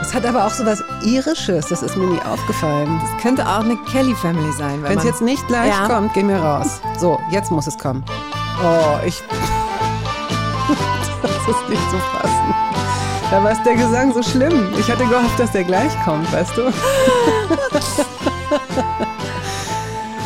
[0.10, 3.00] Es hat aber auch so was Irisches, das ist mir nie aufgefallen.
[3.00, 4.82] Das könnte auch eine Kelly Family sein.
[4.82, 5.88] Wenn es jetzt nicht gleich Ja.
[5.88, 6.82] kommt, gehen wir raus.
[6.98, 8.04] So, jetzt muss es kommen.
[8.60, 9.22] Oh, ich.
[11.22, 12.56] das ist nicht zu fassen.
[13.30, 14.74] Da war es der Gesang so schlimm.
[14.80, 16.74] Ich hatte gehofft, dass der gleich kommt, weißt du?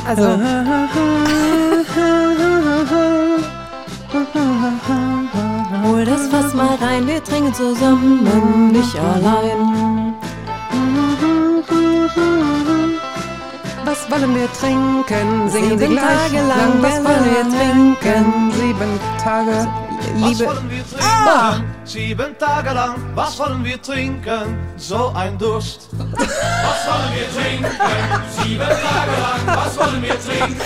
[0.07, 0.23] Also,
[5.83, 10.13] hol das Fass mal rein, wir trinken zusammen, nicht allein.
[13.85, 15.49] Was wollen wir trinken?
[15.49, 16.81] Singen Sie Sieben gleich Tage lang.
[16.81, 18.51] Was wollen wir trinken?
[18.51, 19.67] Sieben Tage.
[20.19, 21.63] Was Liebe, wollen wir trinken?
[21.85, 22.95] Sieben Tage lang.
[23.15, 24.57] Was wollen wir trinken?
[24.77, 25.89] So ein Durst.
[25.97, 27.71] Was wollen wir trinken?
[28.29, 29.57] Sieben Tage lang.
[29.57, 30.61] Was wollen wir trinken?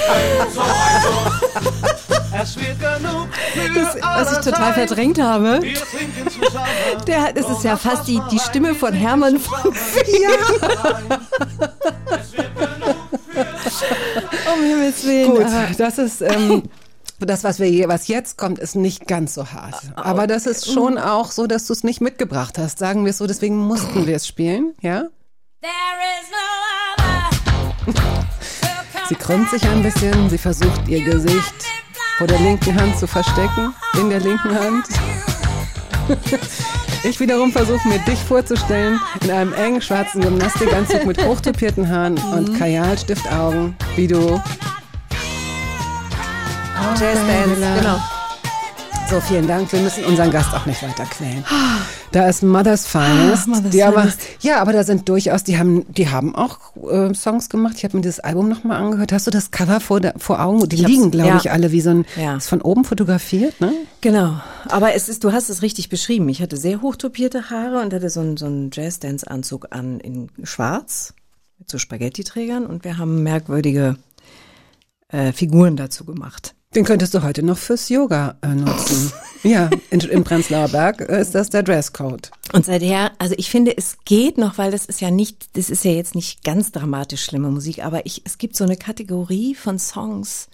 [0.54, 1.94] So ein Durst.
[2.34, 4.88] Es wird genug für das, was ich total sein.
[4.88, 5.60] verdrängt habe.
[7.08, 9.74] Der, hat- das ist ja fast die, die Stimme von Hermann von
[14.54, 15.32] Um Himmels Willen.
[15.32, 16.64] Gut, aber- das ist ähm,
[17.20, 19.76] das, was wir was jetzt kommt, ist nicht ganz so hart.
[19.96, 23.18] Aber das ist schon auch so, dass du es nicht mitgebracht hast, sagen wir es
[23.18, 23.28] so.
[23.28, 25.06] Deswegen mussten wir es spielen, ja?
[29.10, 31.54] Sie krümmt sich ein bisschen, sie versucht ihr Gesicht
[32.18, 34.86] vor der linken Hand zu verstecken, in der linken Hand.
[37.04, 42.58] Ich wiederum versuche mir dich vorzustellen in einem engen schwarzen Gymnastikanzug mit hochtopierten Haaren und
[42.58, 44.42] Kajalstiftsaugen, wie du
[47.00, 48.00] Jazz Dance, genau.
[49.10, 49.72] So, vielen Dank.
[49.72, 51.42] Wir müssen unseren Gast auch nicht weiter quälen.
[52.12, 53.48] Da ist Mother's Finest.
[53.48, 54.20] Ah, Mother's die aber, Finest.
[54.42, 57.76] ja, aber da sind durchaus, die haben, die haben auch äh, Songs gemacht.
[57.78, 59.14] Ich habe mir dieses Album nochmal angehört.
[59.14, 60.68] Hast du das Cover vor, der, vor Augen?
[60.68, 61.38] Die liegen, glaube ja.
[61.38, 62.36] ich, alle wie so ein, Ja.
[62.36, 63.72] ist von oben fotografiert, ne?
[64.02, 66.28] Genau, aber es ist, du hast es richtig beschrieben.
[66.28, 71.14] Ich hatte sehr hochtopierte Haare und hatte so einen, so einen Jazzdance-Anzug an in schwarz
[71.60, 73.96] mit so Spaghetti-Trägern und wir haben merkwürdige
[75.08, 76.56] äh, Figuren dazu gemacht.
[76.76, 79.12] Den könntest du heute noch fürs Yoga äh, nutzen.
[79.44, 82.30] ja, in, in Prenzlauer Berg äh, ist das der Dresscode.
[82.54, 85.86] Und seither, also ich finde, es geht noch, weil das ist ja nicht, das ist
[85.86, 89.80] ja jetzt nicht ganz dramatisch schlimme Musik, aber ich, es gibt so eine Kategorie von
[89.80, 90.50] Songs,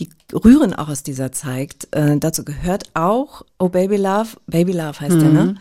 [0.00, 1.88] die rühren auch aus dieser Zeit.
[1.92, 5.54] Äh, dazu gehört auch Oh Baby Love, Baby Love heißt der, ne?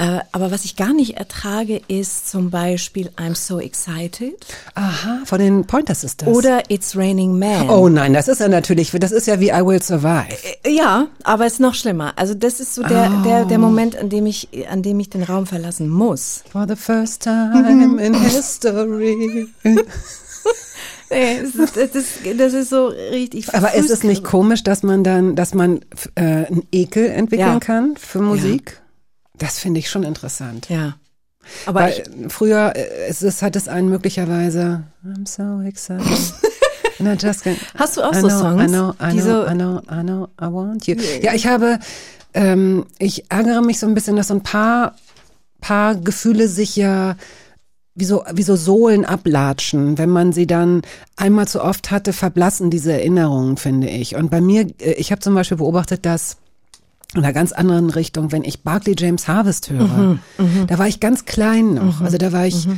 [0.00, 4.34] Äh, aber was ich gar nicht ertrage, ist zum Beispiel I'm So Excited
[4.76, 6.28] Aha, von den Pointer Sisters.
[6.28, 7.68] oder It's Raining Man.
[7.68, 10.36] Oh nein, das ist ja natürlich, das ist ja wie I Will Survive.
[10.64, 12.12] Ja, aber es ist noch schlimmer.
[12.14, 15.24] Also das ist so der, der, der Moment, an dem ich, an dem ich den
[15.24, 16.44] Raum verlassen muss.
[16.52, 19.48] For the first time in history.
[21.10, 23.54] Nee, das ist, das ist, das ist so richtig.
[23.54, 25.80] Aber ist es nicht komisch, dass man dann, dass man
[26.16, 27.60] äh, einen Ekel entwickeln Ja.
[27.60, 28.78] kann für Musik?
[29.38, 30.68] Das finde ich schon interessant.
[30.68, 30.96] Ja.
[31.66, 31.92] Aber Weil
[32.26, 36.04] ich, früher äh, es, es hat es einen möglicherweise I'm so excited.
[37.00, 37.44] I just
[37.76, 40.02] Hast du auch I so know, Songs, I know, I know, so- I know, I
[40.02, 40.96] know, I want you.
[41.22, 41.78] Ja, ich habe,
[42.34, 44.96] ähm, ich ärgere mich so ein bisschen, dass so ein paar,
[45.60, 47.16] paar Gefühle sich ja
[47.94, 49.96] wie so, wie so Sohlen ablatschen.
[49.96, 50.82] Wenn man sie dann
[51.16, 54.16] einmal zu oft hatte, verblassen diese Erinnerungen, finde ich.
[54.16, 56.36] Und bei mir, äh, ich habe zum Beispiel beobachtet, dass
[57.14, 60.18] in einer ganz anderen Richtung, wenn ich Barclay James Harvest höre,
[60.66, 62.00] da war ich ganz klein noch.
[62.02, 62.68] Also da war ich,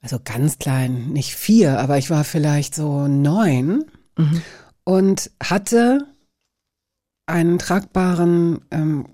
[0.00, 3.84] also ganz klein, nicht vier, aber ich war vielleicht so neun
[4.84, 6.06] und hatte
[7.26, 9.06] einen tragbaren ähm,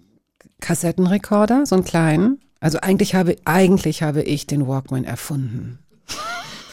[0.60, 2.40] Kassettenrekorder, so einen kleinen.
[2.60, 5.78] Also eigentlich habe, eigentlich habe ich den Walkman erfunden.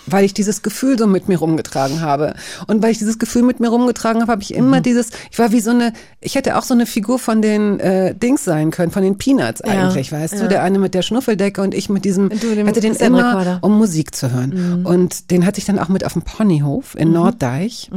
[0.07, 2.33] Weil ich dieses Gefühl so mit mir rumgetragen habe.
[2.67, 5.51] Und weil ich dieses Gefühl mit mir rumgetragen habe, habe ich immer dieses, ich war
[5.51, 8.91] wie so eine, ich hätte auch so eine Figur von den äh, Dings sein können,
[8.91, 10.47] von den Peanuts eigentlich, weißt du?
[10.47, 13.59] Der eine mit der Schnuffeldecke und ich mit diesem, Du dem hatte den immer, Kassettenrekorder.
[13.61, 14.85] um Musik zu hören.
[14.85, 17.89] Und den hatte ich dann auch mit auf dem Ponyhof in Norddeich.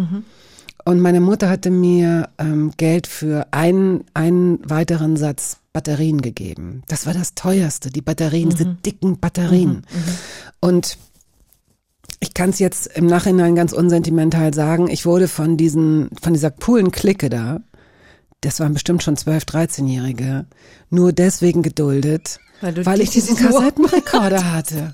[0.84, 6.82] Und meine Mutter hatte mir ähm, Geld für einen, einen weiteren Satz Batterien gegeben.
[6.88, 9.84] Das war das teuerste, die Batterien, diese dicken Batterien.
[10.60, 10.98] Und
[12.24, 16.50] ich kann es jetzt im Nachhinein ganz unsentimental sagen, ich wurde von diesen, von dieser
[16.50, 17.60] coolen Clique da,
[18.40, 20.46] das waren bestimmt schon 12-, 13-Jährige,
[20.88, 24.92] nur deswegen geduldet, Weil weil ich diesen Kassettenrekorder hatte.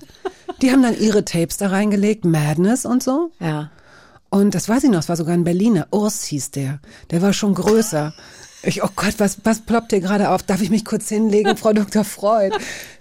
[0.61, 3.31] Die haben dann ihre Tapes da reingelegt, Madness und so.
[3.39, 3.71] ja.
[4.33, 5.87] Und das weiß ich noch, es war sogar ein Berliner.
[5.91, 6.79] Urs hieß der.
[7.11, 8.13] Der war schon größer.
[8.63, 10.41] Ich, oh Gott, was, was ploppt hier gerade auf?
[10.43, 12.05] Darf ich mich kurz hinlegen, Frau Dr.
[12.05, 12.55] Freud?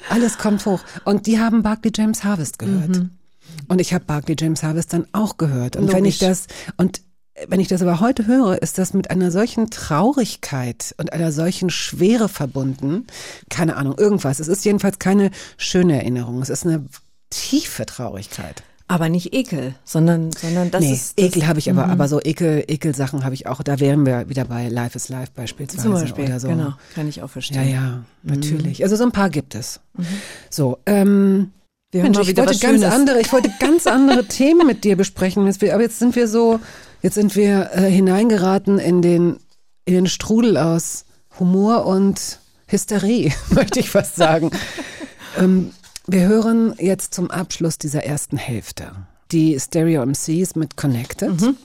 [0.09, 0.81] Alles kommt hoch.
[1.05, 3.03] Und die haben Barclay James Harvest gehört.
[3.69, 5.77] Und ich habe Barclay James Harvest dann auch gehört.
[5.77, 6.47] Und wenn ich das,
[6.77, 7.03] und
[7.49, 11.71] wenn ich das aber heute höre, ist das mit einer solchen Traurigkeit und einer solchen
[11.71, 13.07] Schwere verbunden.
[13.49, 14.41] Keine Ahnung, irgendwas.
[14.41, 16.43] Es ist jedenfalls keine schöne Erinnerung.
[16.43, 16.85] Es ist eine
[17.31, 18.63] tiefe Traurigkeit.
[18.89, 21.17] Aber nicht Ekel, sondern, sondern das nee, ist.
[21.17, 23.63] Das, Ekel habe ich aber, aber so Ekel, Ekelsachen habe ich auch.
[23.63, 26.49] Da wären wir wieder bei Life is Life beispielsweise Zum Beispiel, oder so.
[26.49, 26.73] genau.
[26.97, 27.71] Kann ich auch Ja, verstehen.
[27.71, 28.83] ja, natürlich.
[28.83, 29.79] Also so ein paar gibt es.
[30.51, 31.53] So, ähm,
[31.93, 32.93] Wir Mensch, haben ich wollte ganz Schönes.
[32.93, 35.43] andere, ich wollte ganz andere Themen mit dir besprechen.
[35.43, 36.61] Aber jetzt sind wir so,
[37.03, 39.39] jetzt sind wir äh, hineingeraten in den,
[39.85, 41.05] in den Strudel aus
[41.41, 42.39] Humor und
[42.69, 44.51] Hysterie, möchte ich fast sagen.
[45.39, 45.73] ähm,
[46.07, 48.93] wir hören jetzt zum Abschluss dieser ersten Hälfte
[49.33, 51.41] die Stereo MCs mit Connected.
[51.41, 51.57] Mhm.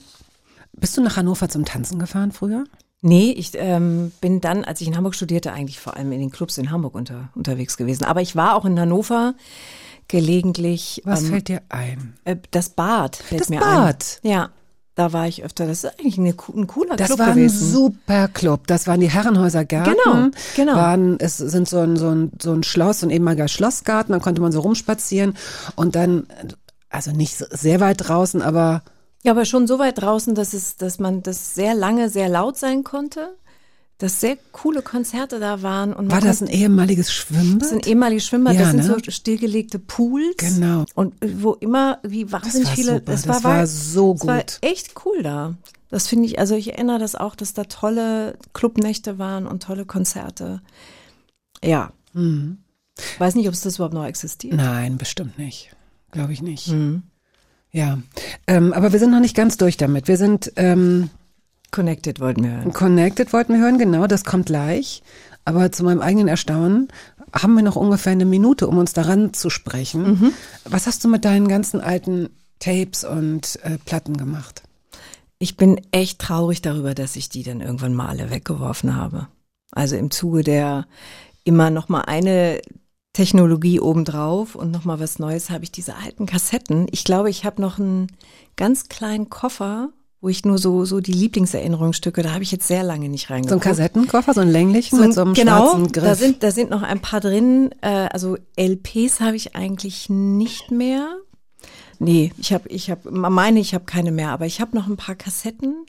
[0.72, 2.64] Bist du nach Hannover zum Tanzen gefahren früher?
[3.02, 6.30] Nee, ich ähm, bin dann, als ich in Hamburg studierte, eigentlich vor allem in den
[6.30, 8.04] Clubs in Hamburg unter, unterwegs gewesen.
[8.04, 9.34] Aber ich war auch in Hannover
[10.08, 11.02] gelegentlich.
[11.04, 12.14] Was ähm, fällt dir ein?
[12.24, 14.20] äh, das Bad fällt Das mir Bad?
[14.24, 14.30] ein.
[14.30, 14.50] Ja,
[14.94, 15.66] da war ich öfter.
[15.66, 17.70] Das ist eigentlich eine, ein cooler Das Club war ein gewesen.
[17.70, 18.66] super Club.
[18.66, 19.94] Das waren die Herrenhäuser Gärten.
[20.04, 20.74] Genau, genau.
[20.74, 24.12] Waren, es sind so ein, so ein, so ein Schloss, so ein ehemaliger Schlossgarten.
[24.12, 25.36] Dann konnte man so rumspazieren
[25.74, 26.26] und dann,
[26.88, 28.82] also nicht sehr weit draußen, aber
[29.22, 32.56] Ja, aber schon so weit draußen, dass es, dass man das sehr lange sehr laut
[32.56, 33.36] sein konnte,
[33.98, 37.62] dass sehr coole Konzerte da waren und war das ein ehemaliges Schwimmbad?
[37.62, 39.00] das sind ehemalige Schwimmbad, Ja, das sind ne?
[39.04, 40.36] so stillgelegte Pools.
[40.36, 40.84] Genau.
[40.94, 44.38] Und äh, wo immer, wie wahnsinnig viele, super, das, das war, war so das war
[44.40, 44.58] gut.
[44.60, 45.54] echt cool da.
[45.88, 49.86] Das finde ich, also ich erinnere das auch, dass da tolle Clubnächte waren und tolle
[49.86, 50.60] Konzerte.
[51.64, 51.92] Ja.
[52.12, 52.58] Mhm.
[53.18, 54.54] Weiß nicht, ob es das überhaupt noch existiert.
[54.54, 55.74] Nein, bestimmt nicht.
[56.10, 56.68] Glaube ich nicht.
[56.68, 57.02] Mhm.
[57.72, 57.98] Ja,
[58.46, 60.08] ähm, aber wir sind noch nicht ganz durch damit.
[60.08, 61.10] Wir sind, ähm,
[61.70, 62.72] Connected wollten wir hören.
[62.72, 65.02] Connected wollten wir hören, genau, das kommt gleich.
[65.44, 66.88] Aber zu meinem eigenen Erstaunen
[67.32, 70.02] haben wir noch ungefähr eine Minute, um uns daran zu sprechen.
[70.02, 70.32] Mhm.
[70.64, 74.62] Was hast du mit deinen ganzen alten Tapes und äh, Platten gemacht?
[75.38, 79.28] Ich bin echt traurig darüber, dass ich die dann irgendwann mal alle weggeworfen habe.
[79.70, 80.86] Also im Zuge der
[81.44, 82.60] immer noch mal eine
[83.12, 86.86] Technologie obendrauf und noch mal was Neues habe ich diese alten Kassetten.
[86.90, 88.08] Ich glaube, ich habe noch einen
[88.56, 89.90] ganz kleinen Koffer,
[90.20, 93.34] wo ich nur so so die Lieblingserinnerungsstücke, da habe ich jetzt sehr lange nicht So
[93.34, 93.62] ein reingeguckt.
[93.64, 96.04] Kassettenkoffer, so einen länglichen mit so einem genau, schwarzen Griff.
[96.04, 97.70] da sind da sind noch ein paar drin.
[97.82, 101.16] Äh, also LPs habe ich eigentlich nicht mehr.
[101.98, 104.96] Nee, ich habe ich habe meine, ich habe keine mehr, aber ich habe noch ein
[104.96, 105.86] paar Kassetten,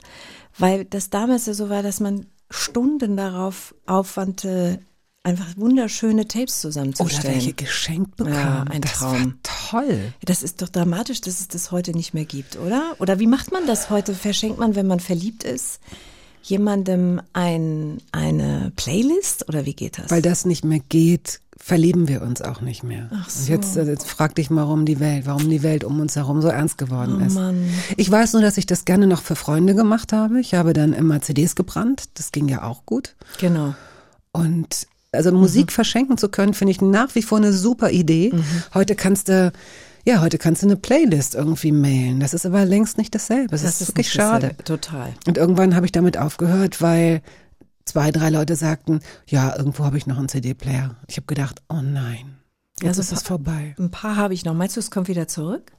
[0.58, 4.80] weil das damals ja so war, dass man Stunden darauf aufwandte,
[5.28, 7.36] einfach wunderschöne Tapes Oder zusammenzustellen.
[7.36, 8.34] welche geschenkt bekam.
[8.34, 9.12] Ja, ein das Traum.
[9.14, 9.34] war
[9.82, 10.14] toll.
[10.24, 12.96] Das ist doch dramatisch, dass es das heute nicht mehr gibt, oder?
[13.00, 14.14] Oder wie macht man das heute?
[14.16, 15.80] Verschenkt man, wenn man verliebt ist,
[16.44, 20.10] jemandem ein, eine Playlist oder wie geht das?
[20.10, 23.10] Weil das nicht mehr geht, verlieben wir uns auch nicht mehr.
[23.14, 23.42] Ach so.
[23.42, 26.16] Und jetzt, äh, jetzt frag dich mal, warum die Welt, warum die Welt um uns
[26.16, 27.34] herum so ernst geworden Oh ist.
[27.34, 27.70] Mann.
[27.98, 30.40] Ich weiß nur, dass ich das gerne noch für Freunde gemacht habe.
[30.40, 32.06] Ich habe dann immer CDs gebrannt.
[32.14, 33.16] Das ging ja auch gut.
[33.40, 33.76] genau.
[34.32, 38.32] Und also Musik verschenken zu können, finde ich nach wie vor eine super Idee.
[38.74, 39.52] Heute kannst du,
[40.06, 42.20] ja, heute kannst du eine Playlist irgendwie mailen.
[42.22, 43.50] Das ist aber längst nicht dasselbe.
[43.50, 44.56] Das, ist, wirklich nicht schade.
[44.64, 45.14] Total.
[45.28, 47.22] Und irgendwann habe ich damit aufgehört, weil
[47.86, 50.96] zwei, drei Leute sagten, ja, irgendwo habe ich noch einen CD-Player.
[51.08, 52.38] Ich habe gedacht, oh nein,
[52.82, 53.76] jetzt Also ist pa- vorbei.
[53.80, 54.54] Ein paar habe ich noch.
[54.54, 55.72] Meinst du, es kommt wieder zurück?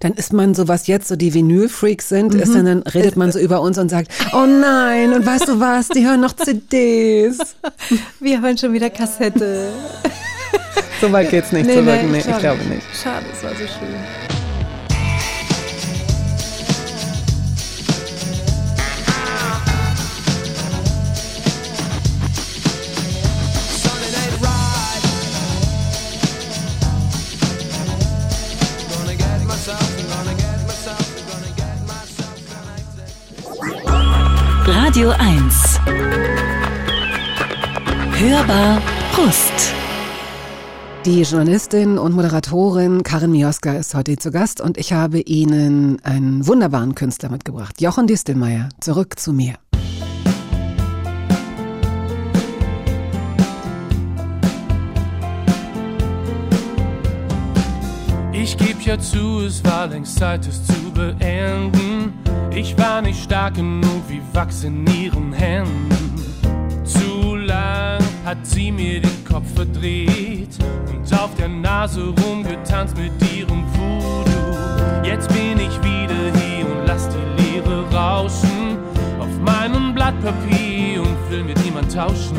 [0.00, 2.54] Dann ist man so, was jetzt so die Vinyl-Freaks sind, ist Mhm.
[2.54, 5.88] dann, dann redet man so über uns und sagt, oh nein, und weißt du was,
[5.88, 7.38] die hören noch CDs.
[8.20, 9.68] Wir hören schon wieder Kassette.
[11.00, 12.86] So weit geht's nicht zurück, nee, ich glaube nicht.
[13.02, 13.94] Schade, es war so schön.
[34.90, 35.80] Radio 1.
[38.18, 38.82] Hörbar
[39.12, 39.72] Brust.
[41.06, 46.44] Die Journalistin und Moderatorin Karin Mioska ist heute zu Gast und ich habe Ihnen einen
[46.44, 47.80] wunderbaren Künstler mitgebracht.
[47.80, 49.54] Jochen Distelmeier, zurück zu mir.
[58.42, 62.14] Ich geb ja zu, es war längst Zeit, es zu beenden.
[62.54, 66.24] Ich war nicht stark genug wie Wachs in ihren Händen.
[66.82, 70.56] Zu lang hat sie mir den Kopf verdreht
[70.90, 75.04] und auf der Nase rumgetanzt mit ihrem Voodoo.
[75.04, 78.78] Jetzt bin ich wieder hier und lass die Leere rauschen
[79.18, 82.38] auf meinem Blatt Papier und will mit niemand tauschen.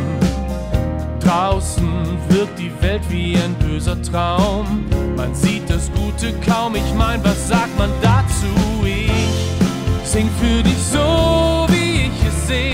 [1.31, 4.85] Draußen wirkt die Welt wie ein böser Traum.
[5.15, 6.75] Man sieht das Gute kaum.
[6.75, 8.85] Ich mein, was sagt man dazu?
[8.85, 12.73] Ich sing für dich so, wie ich es seh.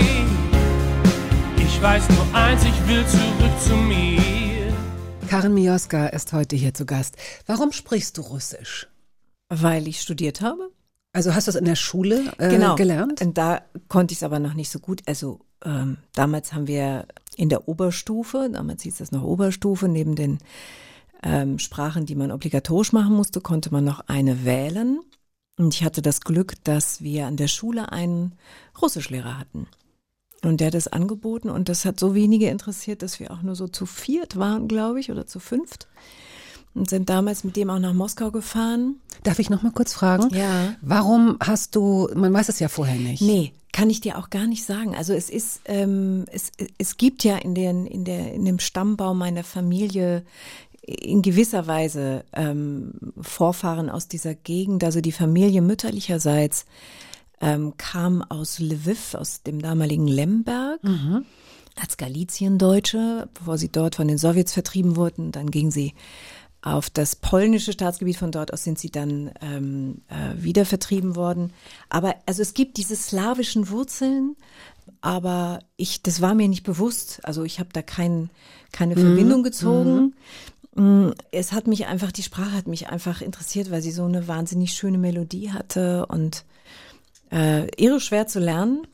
[1.56, 4.74] Ich weiß nur eins, ich will zurück zu mir.
[5.28, 7.14] Karin Mioska ist heute hier zu Gast.
[7.46, 8.88] Warum sprichst du Russisch?
[9.50, 10.68] Weil ich studiert habe.
[11.12, 12.74] Also hast du es in der Schule äh, genau.
[12.74, 13.22] gelernt?
[13.22, 15.02] Und da konnte ich es aber noch nicht so gut.
[15.06, 17.06] Also ähm, damals haben wir
[17.38, 20.38] in der Oberstufe, damals hieß das noch Oberstufe, neben den
[21.22, 25.00] ähm, Sprachen, die man obligatorisch machen musste, konnte man noch eine wählen.
[25.56, 28.34] Und ich hatte das Glück, dass wir an der Schule einen
[28.80, 29.68] Russischlehrer hatten.
[30.44, 33.56] Und der hat das angeboten und das hat so wenige interessiert, dass wir auch nur
[33.56, 35.88] so zu viert waren, glaube ich, oder zu fünft.
[36.74, 39.00] Und sind damals mit dem auch nach Moskau gefahren.
[39.24, 40.28] Darf ich noch mal kurz fragen?
[40.34, 40.76] Ja.
[40.80, 43.22] Warum hast du, man weiß es ja vorher nicht.
[43.22, 44.94] Nee, kann ich dir auch gar nicht sagen.
[44.94, 49.18] Also es ist, ähm, es, es gibt ja in, den, in, der, in dem Stammbaum
[49.18, 50.24] meiner Familie
[50.82, 54.84] in gewisser Weise ähm, Vorfahren aus dieser Gegend.
[54.84, 56.64] Also die Familie mütterlicherseits
[57.40, 60.80] ähm, kam aus Lviv, aus dem damaligen Lemberg.
[61.80, 65.94] Als Galiziendeutsche, bevor sie dort von den Sowjets vertrieben wurden, dann gingen sie
[66.62, 68.16] auf das polnische Staatsgebiet.
[68.16, 71.52] Von dort aus sind sie dann ähm, äh, wieder vertrieben worden.
[71.88, 74.36] Aber also es gibt diese slawischen Wurzeln,
[75.00, 77.20] aber ich, das war mir nicht bewusst.
[77.24, 78.30] Also ich habe da kein,
[78.72, 80.14] keine Verbindung gezogen.
[80.74, 84.28] Mm, Es hat mich einfach, die Sprache hat mich einfach interessiert, weil sie so eine
[84.28, 86.44] wahnsinnig schöne Melodie hatte und
[87.30, 88.86] äh, irre schwer zu lernen.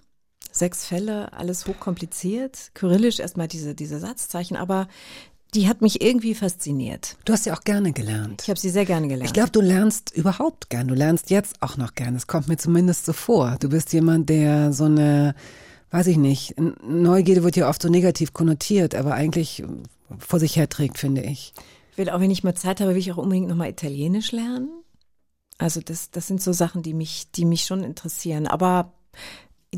[0.50, 2.70] Sechs Fälle, alles hochkompliziert.
[2.74, 4.88] Kyrillisch erstmal diese, diese Satzzeichen, aber
[5.54, 7.16] die hat mich irgendwie fasziniert.
[7.24, 8.42] Du hast ja auch gerne gelernt.
[8.42, 9.28] Ich habe sie sehr gerne gelernt.
[9.28, 10.88] Ich glaube, du lernst überhaupt gern.
[10.88, 12.16] Du lernst jetzt auch noch gern.
[12.16, 13.56] Es kommt mir zumindest so vor.
[13.60, 15.34] Du bist jemand, der so eine,
[15.90, 19.62] weiß ich nicht, Neugierde wird ja oft so negativ konnotiert, aber eigentlich
[20.18, 21.54] vor sich herträgt, finde ich.
[21.92, 24.68] Ich will auch, wenn ich mal Zeit habe, will ich auch unbedingt nochmal Italienisch lernen.
[25.58, 28.48] Also das, das sind so Sachen, die mich, die mich schon interessieren.
[28.48, 28.92] Aber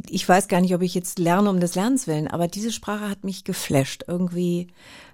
[0.08, 3.08] ich weiß gar nicht, ob ich jetzt lerne um des Lernens willen, aber diese Sprache
[3.08, 4.04] hat mich geflasht.
[4.06, 4.68] Irgendwie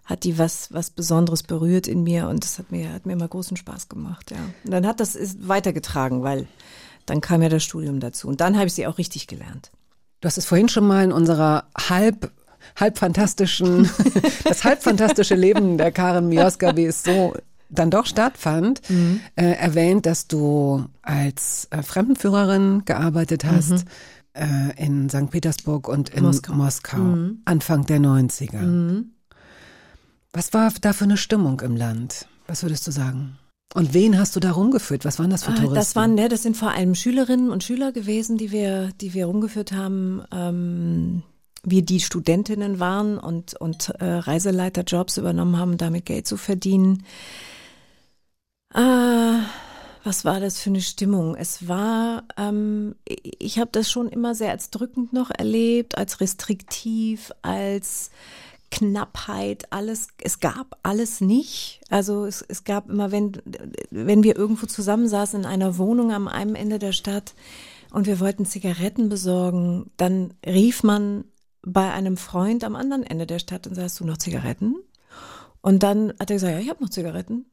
[0.05, 3.29] hat die was, was Besonderes berührt in mir und das hat mir, hat mir immer
[3.29, 4.39] großen Spaß gemacht, ja.
[4.65, 6.47] Und dann hat das ist weitergetragen, weil
[7.07, 9.71] dann kam ja das Studium dazu und dann habe ich sie auch richtig gelernt.
[10.21, 12.31] Du hast es vorhin schon mal in unserer halb
[12.77, 13.91] halb fantastischen,
[14.45, 17.35] das halb fantastische Leben der Karen Mioska, wie es so
[17.69, 19.21] dann doch stattfand, mhm.
[19.35, 23.85] äh, erwähnt, dass du als äh, Fremdenführerin gearbeitet hast mhm.
[24.35, 25.31] Äh, in St.
[25.31, 27.43] Petersburg und in Moskau, Moskau mhm.
[27.45, 28.61] Anfang der 90er.
[28.61, 29.13] Mhm.
[30.33, 32.27] Was war da für eine Stimmung im Land?
[32.47, 33.39] Was würdest du sagen?
[33.75, 35.05] Und wen hast du da rumgeführt?
[35.05, 35.75] Was waren das für ah, Touristen?
[35.75, 39.27] Das waren, ja, das sind vor allem Schülerinnen und Schüler gewesen, die wir, die wir
[39.27, 40.23] rumgeführt haben.
[40.31, 41.23] Ähm,
[41.65, 47.05] wir die Studentinnen waren und, und äh, Reiseleiterjobs übernommen haben, damit Geld zu verdienen.
[48.75, 49.41] Ah,
[50.05, 51.37] was war das für eine Stimmung?
[51.37, 57.33] Es war, ähm, ich habe das schon immer sehr als drückend noch erlebt, als restriktiv,
[57.43, 58.11] als
[58.73, 61.81] Knappheit, alles, es gab alles nicht.
[61.91, 63.33] Also es, es gab immer, wenn,
[63.91, 67.35] wenn wir irgendwo zusammensaßen in einer Wohnung am einem Ende der Stadt
[67.91, 71.25] und wir wollten Zigaretten besorgen, dann rief man
[71.61, 74.77] bei einem Freund am anderen Ende der Stadt und sagst, du noch Zigaretten?
[75.61, 77.47] Und dann hat er gesagt, ja, ich habe noch Zigaretten.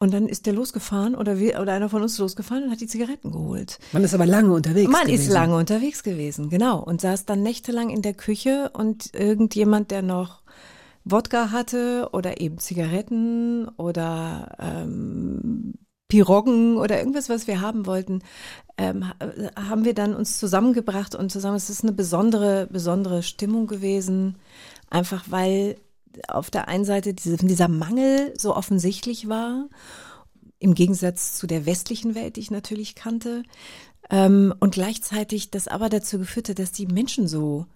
[0.00, 2.86] Und dann ist der losgefahren oder, wir, oder einer von uns losgefahren und hat die
[2.86, 3.80] Zigaretten geholt.
[3.92, 5.22] Man ist aber lange unterwegs Man gewesen.
[5.22, 6.78] ist lange unterwegs gewesen, genau.
[6.80, 10.42] Und saß dann nächtelang in der Küche und irgendjemand, der noch
[11.04, 15.74] Wodka hatte oder eben Zigaretten oder ähm,
[16.08, 18.22] Piroggen oder irgendwas, was wir haben wollten,
[18.78, 19.04] ähm,
[19.56, 24.36] haben wir dann uns zusammengebracht und zusammen, es ist eine besondere, besondere Stimmung gewesen,
[24.90, 25.76] einfach weil
[26.26, 29.68] auf der einen Seite diese, dieser Mangel so offensichtlich war,
[30.58, 33.42] im Gegensatz zu der westlichen Welt, die ich natürlich kannte,
[34.10, 37.66] ähm, und gleichzeitig das aber dazu geführt hat, dass die Menschen so,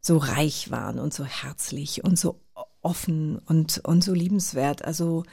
[0.00, 2.40] so reich waren und so herzlich und so
[2.82, 4.84] offen und, und so liebenswert.
[4.84, 5.24] Also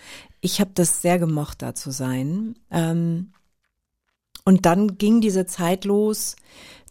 [0.41, 2.55] ich habe das sehr gemocht, da zu sein.
[2.71, 3.31] Ähm,
[4.43, 6.35] und dann ging diese Zeit los.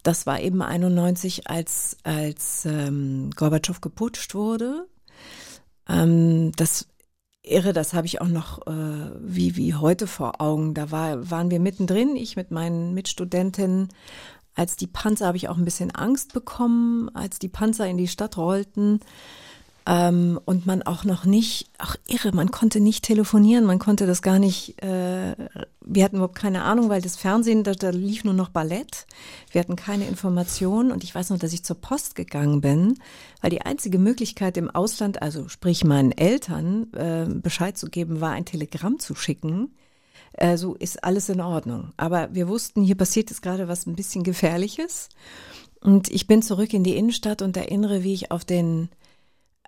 [0.02, 4.86] Das war eben 91, als, als ähm, Gorbatschow geputscht wurde.
[5.88, 6.88] Ähm, das
[7.42, 10.74] irre, das habe ich auch noch äh, wie, wie heute vor Augen.
[10.74, 13.88] Da war, waren wir mittendrin, ich mit meinen Mitstudentinnen.
[14.54, 18.08] Als die Panzer habe ich auch ein bisschen Angst bekommen, als die Panzer in die
[18.08, 19.00] Stadt rollten.
[19.88, 24.20] Ähm, und man auch noch nicht, ach irre, man konnte nicht telefonieren, man konnte das
[24.20, 25.36] gar nicht, äh,
[25.80, 29.06] wir hatten überhaupt keine Ahnung, weil das Fernsehen, da, da lief nur noch Ballett,
[29.52, 32.98] wir hatten keine Informationen und ich weiß noch, dass ich zur Post gegangen bin,
[33.40, 38.32] weil die einzige Möglichkeit im Ausland, also sprich meinen Eltern, äh, Bescheid zu geben, war
[38.32, 39.76] ein Telegramm zu schicken.
[40.32, 41.92] Äh, so ist alles in Ordnung.
[41.96, 45.10] Aber wir wussten, hier passiert jetzt gerade was ein bisschen Gefährliches.
[45.80, 48.88] Und ich bin zurück in die Innenstadt und erinnere, wie ich auf den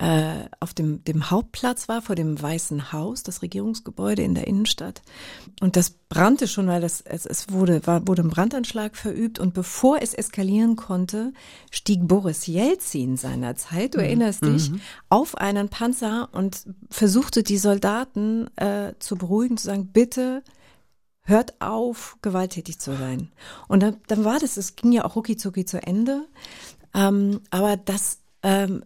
[0.00, 5.02] äh, auf dem, dem Hauptplatz war, vor dem Weißen Haus, das Regierungsgebäude in der Innenstadt.
[5.60, 9.40] Und das brannte schon, weil das, es, es wurde, war, wurde ein Brandanschlag verübt.
[9.40, 11.32] Und bevor es eskalieren konnte,
[11.72, 14.04] stieg Boris Jelzin seinerzeit, du mhm.
[14.04, 14.80] erinnerst dich, mhm.
[15.08, 20.44] auf einen Panzer und versuchte die Soldaten äh, zu beruhigen, zu sagen, bitte
[21.22, 23.32] hört auf, gewalttätig zu sein.
[23.66, 26.24] Und dann, dann war das, es ging ja auch rucki zucki zu Ende.
[26.94, 28.84] Ähm, aber das ähm,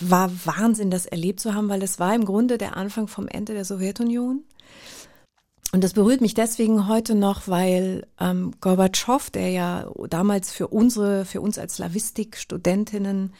[0.00, 3.54] war Wahnsinn, das erlebt zu haben, weil es war im Grunde der Anfang vom Ende
[3.54, 4.44] der Sowjetunion.
[5.72, 11.24] Und das berührt mich deswegen heute noch, weil ähm, Gorbatschow, der ja damals für unsere,
[11.24, 13.34] für uns als Slavistik-Studentinnen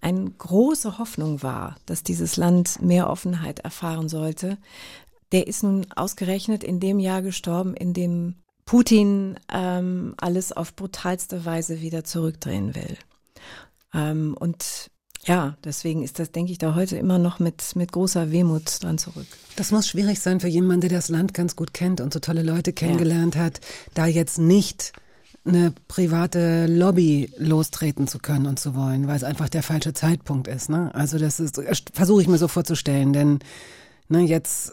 [0.00, 4.58] eine große Hoffnung war, dass dieses Land mehr Offenheit erfahren sollte,
[5.32, 8.34] der ist nun ausgerechnet in dem Jahr gestorben, in dem
[8.66, 12.96] Putin ähm, alles auf brutalste Weise wieder zurückdrehen will.
[13.94, 14.90] Ähm, und
[15.26, 18.96] ja, deswegen ist das, denke ich, da heute immer noch mit, mit großer Wehmut dran
[18.96, 19.26] zurück.
[19.56, 22.42] Das muss schwierig sein für jemanden, der das Land ganz gut kennt und so tolle
[22.42, 23.42] Leute kennengelernt ja.
[23.42, 23.60] hat,
[23.94, 24.92] da jetzt nicht
[25.44, 30.48] eine private Lobby lostreten zu können und zu wollen, weil es einfach der falsche Zeitpunkt
[30.48, 30.68] ist.
[30.68, 30.94] Ne?
[30.94, 31.60] Also das ist,
[31.92, 33.38] versuche ich mir so vorzustellen, denn
[34.08, 34.72] ne, jetzt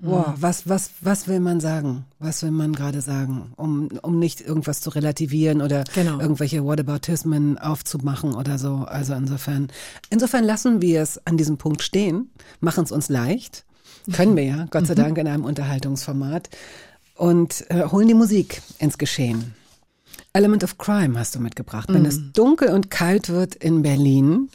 [0.00, 2.04] Boah, was, was, was will man sagen?
[2.20, 3.52] Was will man gerade sagen?
[3.56, 6.20] Um, um nicht irgendwas zu relativieren oder Genau.
[6.20, 8.84] irgendwelche Whataboutismen aufzumachen oder so.
[8.86, 9.68] Also insofern,
[10.10, 12.30] insofern lassen wir es an diesem Punkt stehen,
[12.60, 13.64] machen es uns leicht.
[14.12, 16.48] Können wir ja, Gott sei Dank in einem Unterhaltungsformat.
[17.16, 19.54] Und äh, holen die Musik ins Geschehen.
[20.32, 21.88] Element of Crime hast du mitgebracht.
[21.90, 24.48] Wenn es dunkel und kalt wird in Berlin,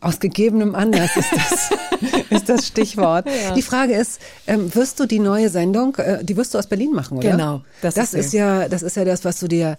[0.00, 1.70] aus gegebenem Anlass ist das,
[2.30, 3.26] ist das Stichwort.
[3.56, 6.92] Die Frage ist, ähm, wirst du die neue Sendung, äh, die wirst du aus Berlin
[6.92, 7.30] machen, oder?
[7.30, 9.76] Genau, das Das, ist ja, das ist ja das, was du dir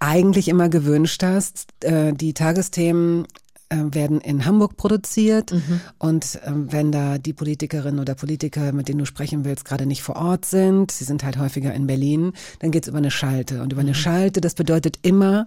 [0.00, 1.66] eigentlich immer gewünscht hast.
[1.82, 3.26] Äh, die Tagesthemen
[3.70, 5.80] äh, werden in Hamburg produziert Mhm.
[5.98, 10.02] und ähm, wenn da die Politikerinnen oder Politiker, mit denen du sprechen willst, gerade nicht
[10.02, 13.62] vor Ort sind, sie sind halt häufiger in Berlin, dann geht's über eine Schalte.
[13.62, 13.88] Und über Mhm.
[13.88, 15.46] eine Schalte, das bedeutet immer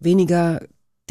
[0.00, 0.60] weniger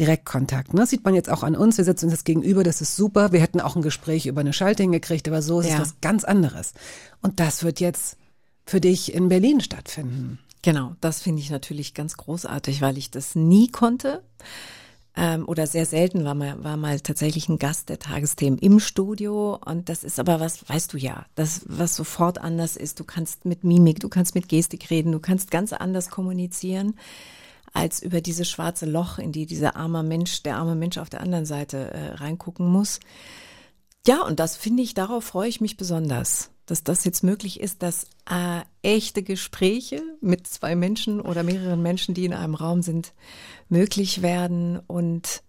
[0.00, 0.74] Direktkontakt.
[0.74, 0.80] Ne?
[0.80, 1.78] Das sieht man jetzt auch an uns.
[1.78, 3.32] Wir sitzen uns jetzt gegenüber, das ist super.
[3.32, 5.74] Wir hätten auch ein Gespräch über eine Schalte hingekriegt, aber so ist Ja.
[5.76, 6.72] es was ganz anderes.
[7.22, 8.16] Und das wird jetzt
[8.66, 10.38] für dich in Berlin stattfinden.
[10.62, 14.22] Genau, das finde ich natürlich ganz großartig, weil ich das nie konnte.
[15.16, 19.60] Ähm, oder sehr selten war mal, war mal tatsächlich ein Gast der Tagesthemen im Studio.
[19.64, 22.98] Und das ist aber was, weißt du ja, das, was sofort anders ist.
[22.98, 26.94] Du kannst mit Mimik, du kannst mit Gestik reden, du kannst ganz anders kommunizieren
[27.74, 31.20] als über dieses schwarze Loch, in die dieser arme Mensch, der arme Mensch auf der
[31.20, 33.00] anderen Seite äh, reingucken muss.
[34.06, 37.82] Ja, und das finde ich, darauf freue ich mich besonders, dass das jetzt möglich ist,
[37.82, 43.12] dass äh, echte Gespräche mit zwei Menschen oder mehreren Menschen, die in einem Raum sind,
[43.68, 45.42] möglich werden und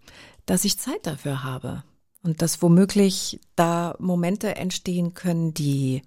[0.45, 1.83] dass ich Zeit dafür habe
[2.23, 6.01] und dass womöglich da Momente entstehen können, die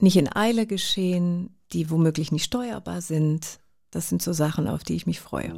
[0.00, 3.60] nicht in Eile geschehen, die womöglich nicht steuerbar sind.
[3.90, 5.52] Das sind so Sachen, auf die ich mich freue.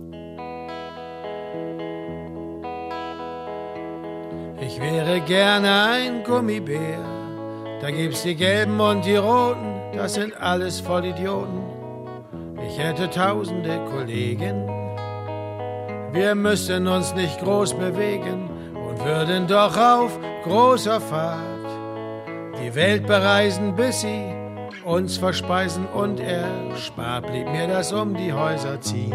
[4.61, 7.01] Ich wäre gerne ein Gummibär.
[7.81, 11.63] Da gibt's die Gelben und die Roten, das sind alles Vollidioten.
[12.69, 14.69] Ich hätte tausende Kollegen.
[16.13, 21.41] Wir müssen uns nicht groß bewegen und würden doch auf großer Fahrt
[22.63, 24.40] die Welt bereisen, bis sie
[24.85, 29.13] uns verspeisen und erspart blieb mir das um die Häuser ziehen.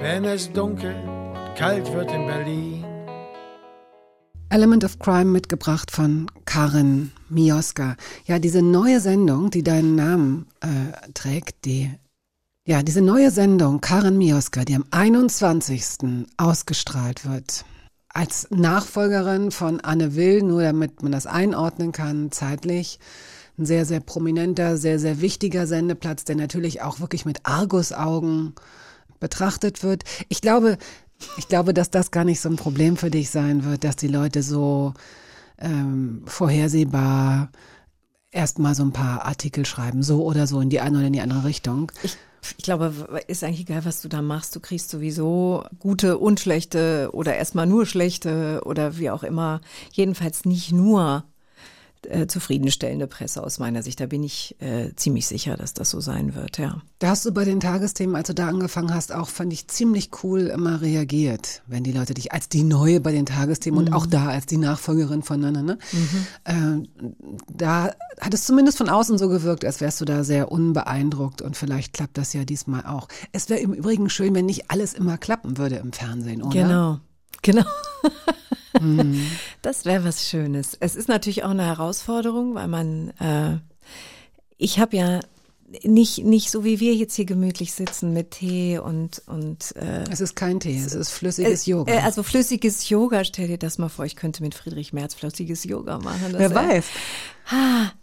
[0.00, 2.84] Wenn es dunkel und kalt wird in Berlin.
[4.50, 7.96] Element of Crime mitgebracht von Karin Mioska.
[8.26, 11.90] Ja, diese neue Sendung, die deinen Namen äh, trägt, die
[12.66, 16.26] ja, diese neue Sendung Karin Mioska, die am 21.
[16.38, 17.66] ausgestrahlt wird,
[18.08, 22.98] als Nachfolgerin von Anne Will, nur damit man das einordnen kann, zeitlich,
[23.58, 28.54] ein sehr, sehr prominenter, sehr, sehr wichtiger Sendeplatz, der natürlich auch wirklich mit Argusaugen
[29.20, 30.04] betrachtet wird.
[30.28, 30.76] Ich glaube,
[31.36, 34.08] ich glaube, dass das gar nicht so ein Problem für dich sein wird, dass die
[34.08, 34.94] Leute so
[35.58, 37.50] ähm, vorhersehbar
[38.30, 41.20] erstmal so ein paar Artikel schreiben, so oder so in die eine oder in die
[41.20, 41.92] andere Richtung.
[42.02, 42.16] Ich,
[42.58, 42.92] ich glaube,
[43.28, 44.54] ist eigentlich egal, was du da machst.
[44.54, 49.60] Du kriegst sowieso gute und schlechte oder erstmal nur schlechte oder wie auch immer.
[49.92, 51.24] Jedenfalls nicht nur
[52.06, 54.00] äh, zufriedenstellende Presse aus meiner Sicht.
[54.00, 56.82] Da bin ich äh, ziemlich sicher, dass das so sein wird, ja.
[56.98, 60.10] Da hast du bei den Tagesthemen, als du da angefangen hast, auch, fand ich, ziemlich
[60.22, 64.06] cool immer reagiert, wenn die Leute dich als die Neue bei den Tagesthemen und auch
[64.06, 65.78] da als die Nachfolgerin voneinander, ne?
[66.44, 66.88] Ähm,
[67.52, 67.90] da
[68.20, 71.92] hat es zumindest von außen so gewirkt, als wärst du da sehr unbeeindruckt und vielleicht
[71.92, 73.08] klappt das ja diesmal auch.
[73.32, 76.52] Es wäre im Übrigen schön, wenn nicht alles immer klappen würde im Fernsehen, oder?
[76.52, 77.00] Genau.
[77.42, 77.64] Genau.
[79.62, 80.76] Das wäre was Schönes.
[80.80, 83.58] Es ist natürlich auch eine Herausforderung, weil man, äh,
[84.58, 85.20] ich habe ja
[85.82, 90.20] nicht, nicht so wie wir jetzt hier gemütlich sitzen mit Tee und, und äh, Es
[90.20, 91.92] ist kein Tee, es ist flüssiges äh, Yoga.
[91.92, 95.64] Äh, also flüssiges Yoga, stell dir das mal vor, ich könnte mit Friedrich Merz flüssiges
[95.64, 96.32] Yoga machen.
[96.32, 96.84] Das Wer weiß.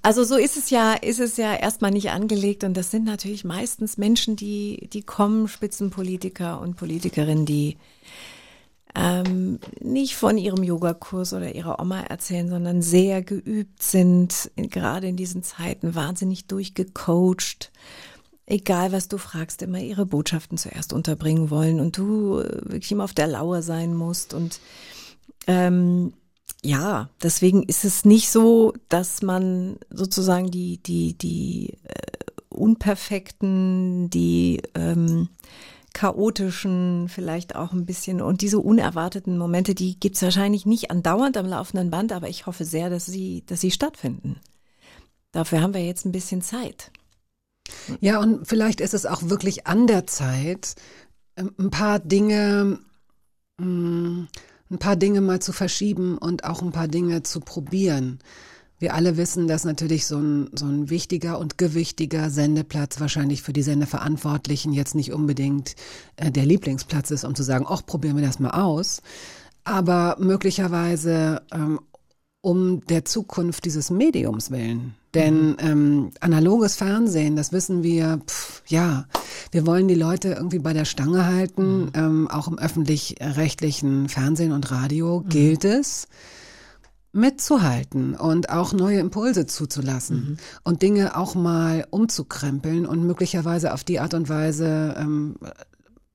[0.02, 3.44] Also so ist es ja, ist es ja erstmal nicht angelegt und das sind natürlich
[3.44, 7.78] meistens Menschen, die, die kommen, Spitzenpolitiker und Politikerinnen, die
[8.96, 15.08] ähm, nicht von ihrem Yogakurs oder ihrer Oma erzählen, sondern sehr geübt sind, in, gerade
[15.08, 17.72] in diesen Zeiten wahnsinnig durchgecoacht.
[18.46, 23.06] Egal, was du fragst, immer ihre Botschaften zuerst unterbringen wollen und du äh, wirklich immer
[23.06, 24.60] auf der Lauer sein musst und
[25.48, 26.14] ähm,
[26.64, 34.62] ja, deswegen ist es nicht so, dass man sozusagen die, die, die äh, unperfekten, die
[34.76, 35.30] ähm,
[35.94, 41.48] chaotischen, vielleicht auch ein bisschen und diese unerwarteten Momente, die gibt's wahrscheinlich nicht andauernd am
[41.48, 44.40] laufenden Band, aber ich hoffe sehr, dass sie, dass sie stattfinden.
[45.32, 46.92] Dafür haben wir jetzt ein bisschen Zeit.
[48.00, 50.76] Ja, und vielleicht ist es auch wirklich an der Zeit,
[51.38, 52.80] ähm, ein paar Dinge,
[53.58, 54.28] mh,
[54.70, 58.20] ein paar Dinge mal zu verschieben und auch ein paar Dinge zu probieren.
[58.82, 63.54] Wir alle wissen, dass natürlich so ein, so ein wichtiger und gewichtiger Sendeplatz wahrscheinlich für
[63.54, 65.76] die Sendeverantwortlichen jetzt nicht unbedingt
[66.16, 69.04] äh, der Lieblingsplatz ist, um zu sagen, ach, probieren wir das mal aus.
[69.64, 71.80] Aber möglicherweise ähm,
[72.42, 74.96] um der Zukunft dieses Mediums willen.
[75.14, 79.06] Denn ähm, analoges Fernsehen, das wissen wir, pff, ja,
[79.52, 81.92] wir wollen die Leute irgendwie bei der Stange halten.
[81.94, 86.08] Ähm, auch im öffentlich-rechtlichen Fernsehen und Radio gilt es,
[87.14, 94.00] mitzuhalten und auch neue Impulse zuzulassen und Dinge auch mal umzukrempeln und möglicherweise auf die
[94.00, 95.36] Art und Weise ähm,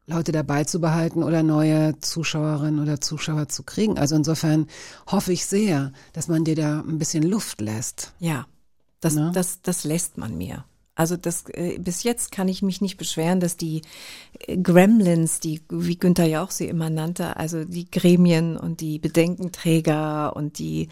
[0.06, 3.98] Leute dabei zu behalten oder neue Zuschauerinnen oder Zuschauer zu kriegen.
[3.98, 4.68] Also insofern
[5.10, 8.12] hoffe ich sehr, dass man dir da ein bisschen Luft lässt.
[8.20, 8.46] Ja,
[9.00, 9.32] das, Ne?
[9.34, 10.64] das, das lässt man mir.
[10.96, 13.82] Also das äh, bis jetzt kann ich mich nicht beschweren, dass die
[14.40, 18.98] äh, Gremlins, die wie Günther ja auch sie immer nannte, also die Gremien und die
[18.98, 20.88] Bedenkenträger und die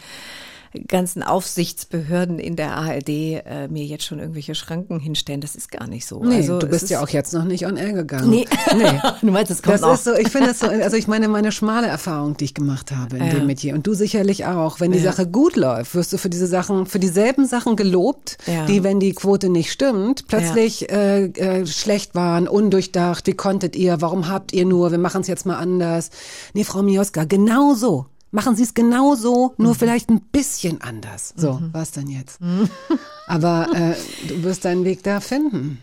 [0.89, 5.41] ganzen Aufsichtsbehörden in der ARD äh, mir jetzt schon irgendwelche Schranken hinstellen.
[5.41, 6.23] Das ist gar nicht so.
[6.25, 8.31] Nee, also du bist ist, ja auch jetzt noch nicht on air gegangen.
[8.31, 8.47] Nee.
[8.77, 9.01] nee.
[9.21, 9.95] du meinst, es kommt Das noch.
[9.95, 12.91] ist so, ich finde das so, also ich meine, meine schmale Erfahrung, die ich gemacht
[12.93, 13.35] habe in Ja.
[13.35, 13.75] dem Metier.
[13.75, 14.81] Und du sicherlich auch.
[14.81, 15.13] Wenn die Ja.
[15.13, 18.67] Sache gut läuft, wirst du für diese Sachen, für dieselben Sachen gelobt, Ja.
[18.67, 24.01] die, wenn die Quote nicht stimmt, plötzlich äh, äh, schlecht waren, undurchdacht, wie konntet ihr,
[24.01, 26.11] warum habt ihr nur, wir machen es jetzt mal anders.
[26.53, 28.07] Nee, Frau Mioska, genau so.
[28.35, 31.35] Machen Sie es genau so, nur vielleicht ein bisschen anders.
[31.37, 32.41] So, was denn jetzt?
[33.29, 33.95] Aber äh,
[34.27, 35.79] du wirst deinen Weg da finden.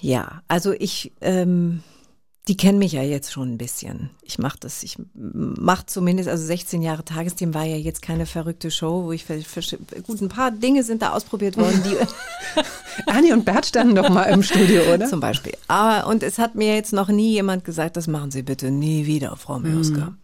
[0.00, 1.82] Ja, also ich, ähm,
[2.48, 4.08] die kennen mich ja jetzt schon ein bisschen.
[4.22, 8.70] Ich mache das, ich mache zumindest, also 16 Jahre Tagesteam war ja jetzt keine verrückte
[8.70, 9.60] Show, wo ich für, für,
[10.02, 11.96] gut ein paar Dinge sind da ausprobiert worden, die
[13.06, 15.08] Anni und Bert standen doch mal im Studio, oder?
[15.08, 15.52] zum Beispiel.
[15.68, 19.04] Aber und es hat mir jetzt noch nie jemand gesagt, das machen Sie bitte nie
[19.04, 20.16] wieder, Frau Mioska.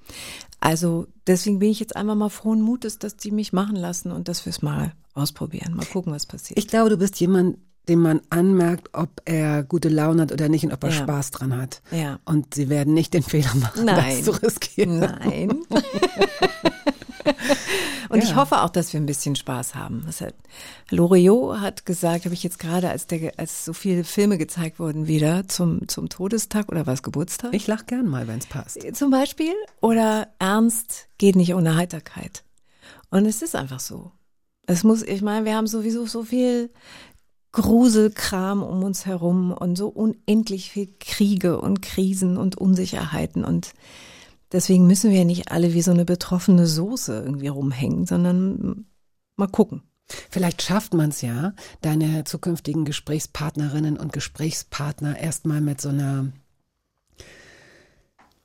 [0.61, 4.29] Also deswegen bin ich jetzt einmal mal frohen Mutes, dass die mich machen lassen und
[4.29, 6.59] dass wir es mal ausprobieren, mal gucken, was passiert.
[6.59, 10.65] Ich glaube, du bist jemand, dem man anmerkt, ob er gute Laune hat oder nicht
[10.65, 10.97] und ob er Ja.
[10.97, 11.81] Spaß dran hat.
[11.91, 12.19] Ja.
[12.25, 14.17] Und sie werden nicht den Fehler machen, Nein.
[14.17, 14.99] das zu riskieren.
[14.99, 15.63] Nein.
[18.09, 18.37] Und ich Ja.
[18.37, 20.05] hoffe auch, dass wir ein bisschen Spaß haben.
[20.21, 20.35] Hat,
[20.91, 25.07] Loriot hat gesagt, habe ich jetzt gerade, als, der, als so viele Filme gezeigt wurden
[25.07, 27.53] wieder zum, zum Todestag oder was, Geburtstag?
[27.55, 28.79] Ich lach gern mal, wenn es passt.
[28.97, 29.53] zum Beispiel.
[29.81, 32.45] Oder Ernst geht nicht ohne Heiterkeit.
[33.11, 34.13] Und es ist einfach so.
[34.67, 36.71] Es muss, ich meine, wir haben sowieso so viel
[37.53, 43.73] Gruselkram um uns herum und so unendlich viel Kriege und Krisen und Unsicherheiten und
[44.53, 48.87] deswegen müssen wir nicht alle wie so eine betroffene Soße irgendwie rumhängen, sondern
[49.37, 49.83] mal gucken.
[50.31, 56.33] Vielleicht schafft man es ja, deine zukünftigen Gesprächspartnerinnen und Gesprächspartner erstmal mit so einer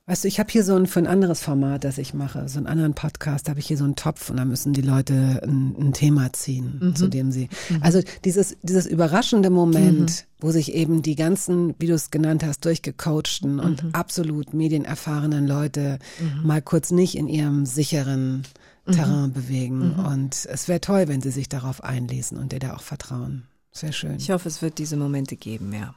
[0.06, 2.58] Weißt du, ich habe hier so ein für ein anderes Format, das ich mache, so
[2.58, 5.74] einen anderen Podcast, habe ich hier so einen Topf und da müssen die Leute ein,
[5.78, 7.48] ein Thema ziehen, zu dem sie.
[7.80, 12.66] Also dieses dieses überraschende Moment, wo sich eben die ganzen, wie du es genannt hast,
[12.66, 15.98] durchgecoachten und absolut medienerfahrenen Leute
[16.42, 18.42] mal kurz nicht in ihrem sicheren
[18.90, 19.92] Terrain bewegen.
[19.92, 23.44] Und es wäre toll, wenn sie sich darauf einlesen und dir da auch vertrauen.
[23.72, 24.16] Sehr schön.
[24.16, 25.94] Ich hoffe, es wird diese Momente geben, ja.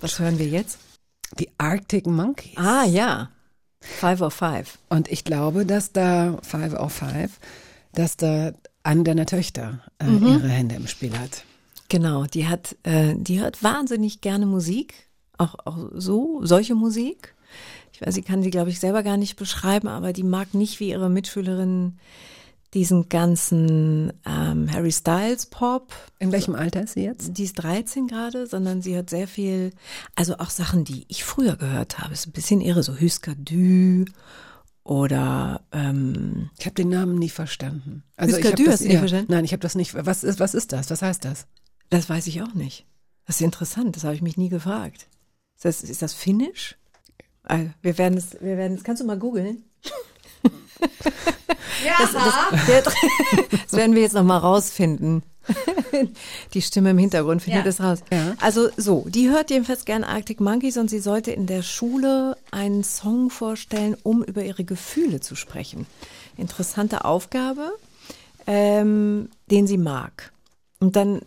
[0.00, 0.78] Was hören wir jetzt?
[1.38, 2.56] Die Arctic Monkeys.
[2.56, 3.30] Ah, ja.
[3.80, 4.78] Five of Five.
[4.88, 7.38] Und ich glaube, dass da Five of Five,
[7.92, 8.52] dass da
[8.82, 11.44] eine deiner Töchter äh, ihre Hände im Spiel hat.
[11.88, 14.94] Genau, die hat, äh, die hört wahnsinnig gerne Musik,
[15.36, 17.34] auch, auch so, solche Musik.
[17.92, 20.80] Ich weiß, sie kann sie, glaube ich, selber gar nicht beschreiben, aber die mag nicht
[20.80, 21.98] wie ihre Mitschülerin
[22.74, 25.92] diesen ganzen ähm, Harry Styles Pop.
[26.18, 27.36] In welchem Alter ist sie jetzt?
[27.36, 29.72] Die ist 13 gerade, sondern sie hört sehr viel,
[30.16, 32.14] also auch Sachen, die ich früher gehört habe.
[32.14, 34.06] Ist ein bisschen irre, so Husker Du
[34.84, 38.04] oder ähm, Ich habe den Namen nie verstanden.
[38.16, 39.32] Also Husker Du das, hast du nicht verstanden?
[39.32, 39.94] Nein, ich habe das nicht.
[39.94, 40.90] Was ist, was ist das?
[40.90, 41.46] Was heißt das?
[41.90, 42.86] Das weiß ich auch nicht.
[43.26, 45.08] Das ist interessant, das habe ich mich nie gefragt.
[45.56, 46.76] Ist das, ist das Finnisch?
[47.44, 49.64] Also, wir werden es, wir werden es, kannst du mal googeln?
[51.84, 51.94] Ja.
[51.98, 52.94] Das, das,
[53.64, 55.22] das werden wir jetzt noch mal rausfinden.
[56.54, 58.00] Die Stimme im Hintergrund findet es raus.
[58.12, 58.34] Ja.
[58.40, 62.84] Also so, die hört jedenfalls gern Arctic Monkeys und sie sollte in der Schule einen
[62.84, 65.86] Song vorstellen, um über ihre Gefühle zu sprechen.
[66.36, 67.72] Interessante Aufgabe,
[68.46, 70.32] ähm, den sie mag.
[70.78, 71.22] Und dann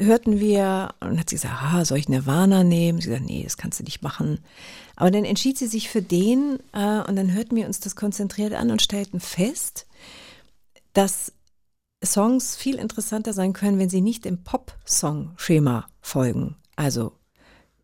[0.00, 3.00] hörten wir, und hat sie gesagt, ah, soll ich Nirvana nehmen?
[3.00, 4.40] Sie gesagt, nee, das kannst du nicht machen.
[4.96, 8.52] Aber dann entschied sie sich für den äh, und dann hörten wir uns das konzentriert
[8.52, 9.86] an und stellten fest,
[10.92, 11.32] dass
[12.04, 16.56] Songs viel interessanter sein können, wenn sie nicht im Pop-Song-Schema folgen.
[16.76, 17.12] Also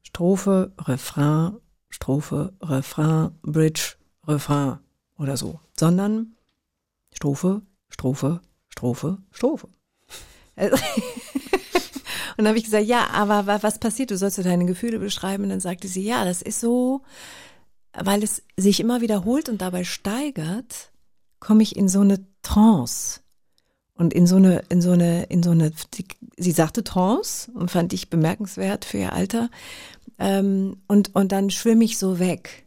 [0.02, 1.56] Strophe, Refrain,
[1.90, 3.94] Strophe, Refrain, Bridge,
[4.26, 4.78] Refrain
[5.18, 6.34] oder so, sondern
[7.12, 9.68] Strophe, Strophe, Strophe, Strophe.
[12.38, 14.12] Und dann habe ich gesagt, ja, aber wa- was passiert?
[14.12, 15.42] Du sollst ja deine Gefühle beschreiben.
[15.42, 17.02] Und dann sagte sie, ja, das ist so,
[17.92, 20.92] weil es sich immer wiederholt und dabei steigert,
[21.40, 23.20] komme ich in so eine Trance.
[23.94, 25.72] Und in so eine, in so eine, in so eine,
[26.36, 29.50] sie sagte Trance und fand ich bemerkenswert für ihr Alter.
[30.20, 32.64] Ähm, und, und dann schwimme ich so weg.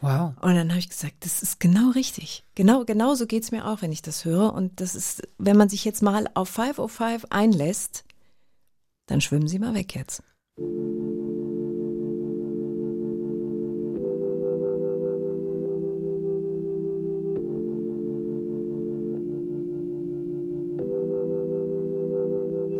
[0.00, 0.32] Wow.
[0.40, 2.44] Und dann habe ich gesagt, das ist genau richtig.
[2.54, 4.54] Genau, genau so geht's mir auch, wenn ich das höre.
[4.54, 8.04] Und das ist, wenn man sich jetzt mal auf 505 einlässt,
[9.10, 10.22] dann schwimmen Sie mal weg jetzt.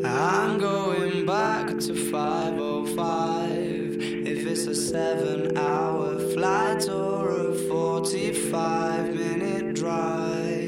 [0.02, 3.98] I'm going back to 505.
[4.26, 10.59] If it's a seven hour flight or a 45 minute drive.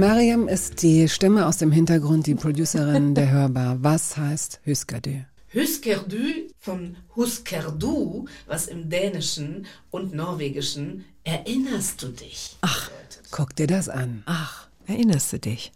[0.00, 3.76] Mariam ist die Stimme aus dem Hintergrund, die Producerin der Hörbar.
[3.82, 5.24] Was heißt Hüskadü?
[5.52, 12.56] Huskerdu von Huskerdu, was im Dänischen und Norwegischen erinnerst du dich?
[12.62, 12.90] Ach,
[13.30, 14.22] Guck dir das an.
[14.24, 15.70] ach, erinnerst du dich?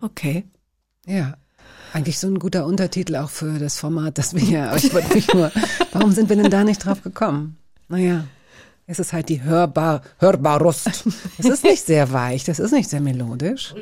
[0.00, 0.44] Okay.
[1.04, 1.36] Ja.
[1.92, 5.14] Eigentlich so ein guter Untertitel auch für das Format, das wir hier, aber ich wollte
[5.14, 5.50] mich nur,
[5.90, 7.56] warum sind wir denn da nicht drauf gekommen?
[7.88, 8.24] Naja,
[8.92, 10.86] es ist halt die Hörbar, Hörbarust.
[11.38, 13.74] Es ist nicht sehr weich, das ist nicht sehr melodisch.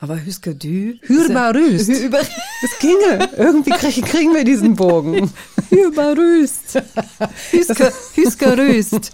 [0.00, 0.98] Aber Hüskadü.
[1.02, 1.88] Hürbarüst.
[2.04, 3.28] Über, Das ginge.
[3.36, 5.32] Irgendwie krieg, kriegen wir diesen Bogen.
[7.50, 9.12] Hüsker, Hüskerüst.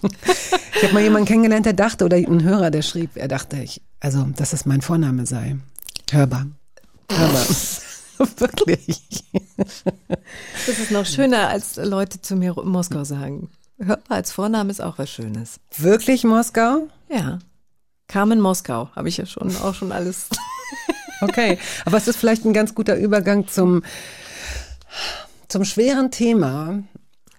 [0.77, 3.81] Ich habe mal jemanden kennengelernt, der dachte, oder einen Hörer, der schrieb, er dachte, ich,
[4.01, 5.57] also, dass es mein Vorname sei.
[6.11, 6.47] Hörbar.
[7.11, 7.47] Hörbar.
[8.39, 9.03] Wirklich.
[10.67, 13.51] Das ist noch schöner, als Leute zu mir in Moskau sagen.
[13.79, 15.61] Hör mal, als Vorname ist auch was Schönes.
[15.77, 16.89] Wirklich Moskau?
[17.09, 17.39] Ja.
[18.07, 20.29] Carmen Moskau, habe ich ja schon auch schon alles.
[21.21, 23.83] Okay, aber es ist vielleicht ein ganz guter Übergang zum,
[25.49, 26.83] zum schweren Thema,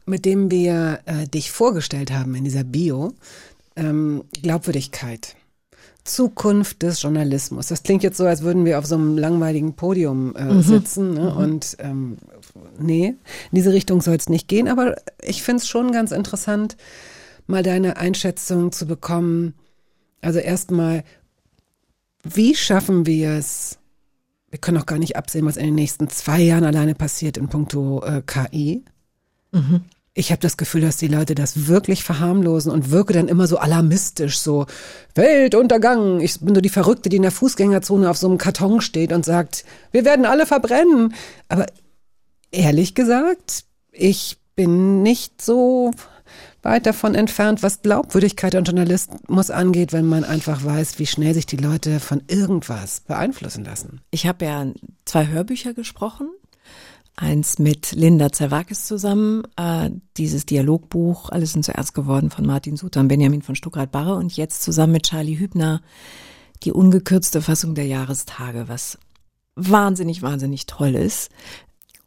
[0.06, 3.14] mit dem wir äh, dich vorgestellt haben in dieser Bio,
[3.76, 5.36] ähm, Glaubwürdigkeit.
[6.06, 7.68] Zukunft des Journalismus.
[7.68, 11.16] Das klingt jetzt so, als würden wir auf so einem langweiligen Podium äh, sitzen.
[11.16, 11.34] Ne?
[11.34, 12.18] Und ähm,
[12.80, 13.18] nee, in
[13.52, 14.68] diese Richtung soll es nicht gehen.
[14.68, 16.78] Aber ich finde es schon ganz interessant,
[17.48, 19.54] mal deine Einschätzung zu bekommen.
[20.22, 21.04] Also erstmal,
[22.24, 23.78] wie schaffen wir es?
[24.50, 27.50] Wir können auch gar nicht absehen, was in den nächsten zwei Jahren alleine passiert in
[27.50, 28.86] puncto äh, KI.
[30.18, 33.58] Ich habe das Gefühl, dass die Leute das wirklich verharmlosen und wirke dann immer so
[33.58, 34.66] alarmistisch, so
[35.14, 36.22] Weltuntergang.
[36.22, 39.26] Ich bin so die Verrückte, die in der Fußgängerzone auf so einem Karton steht und
[39.26, 41.14] sagt, wir werden alle verbrennen.
[41.50, 41.66] Aber
[42.56, 45.92] ehrlich gesagt, ich bin nicht so
[46.62, 51.46] weit davon entfernt, was Glaubwürdigkeit und Journalismus angeht, wenn man einfach weiß, wie schnell sich
[51.46, 54.02] die Leute von irgendwas beeinflussen lassen.
[54.10, 54.66] Ich habe ja
[55.06, 56.30] zwei Hörbücher gesprochen.
[57.18, 63.00] Eins mit Linda Zerwakis zusammen, äh, dieses Dialogbuch, alles sind zuerst geworden von Martin Suter
[63.00, 65.82] und Benjamin von Stuckrad-Barre und jetzt zusammen mit Charlie Hübner
[66.64, 68.98] die ungekürzte Fassung der Jahrestage, was
[69.56, 71.30] wahnsinnig, wahnsinnig toll ist.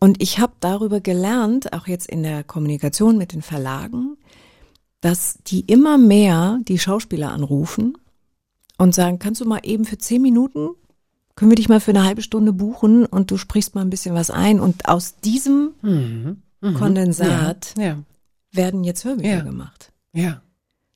[0.00, 4.16] Und ich habe darüber gelernt, auch jetzt in der Kommunikation mit den Verlagen,
[5.00, 7.96] dass die immer mehr die Schauspieler anrufen
[8.78, 10.68] und sagen, kannst du mal eben für zehn Minuten,
[11.34, 14.14] können wir dich mal für eine halbe Stunde buchen und du sprichst mal ein bisschen
[14.14, 14.58] was ein.
[14.60, 15.72] Und aus diesem
[16.60, 17.98] Kondensat Ja, ja,
[18.52, 19.40] werden jetzt Hörbücher Ja.
[19.42, 19.92] gemacht.
[20.12, 20.42] ja.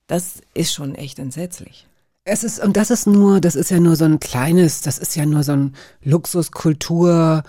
[0.09, 1.87] Das ist schon echt entsetzlich.
[2.25, 5.17] Es ist, und das ist nur, das ist ja nur so ein kleines, das ist
[5.17, 7.43] ja nur so ein Luxuskultur.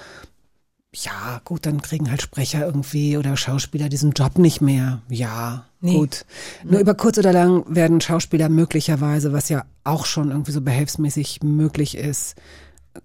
[0.96, 5.02] Ja, gut, dann kriegen halt Sprecher irgendwie oder Schauspieler diesen Job nicht mehr.
[5.10, 5.98] Ja, Nee.
[5.98, 6.24] gut.
[6.64, 11.44] Nur über kurz oder lang werden Schauspieler möglicherweise, was ja auch schon irgendwie so behelfsmäßig
[11.44, 12.36] möglich ist,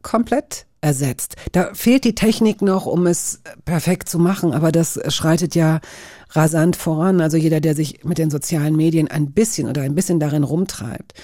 [0.03, 1.35] komplett ersetzt.
[1.51, 5.81] Da fehlt die Technik noch, um es perfekt zu machen, aber das schreitet ja
[6.31, 7.21] rasant voran.
[7.21, 11.15] Also jeder, der sich mit den sozialen Medien ein bisschen oder ein bisschen darin rumtreibt,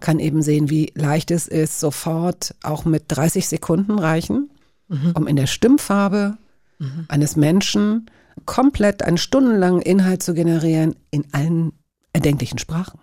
[0.00, 4.50] kann eben sehen, wie leicht es ist, sofort auch mit 30 Sekunden reichen,
[4.88, 6.36] um in der Stimmfarbe
[7.08, 8.10] eines Menschen
[8.46, 11.72] komplett einen stundenlangen Inhalt zu generieren in allen
[12.12, 12.98] erdenklichen Sprachen.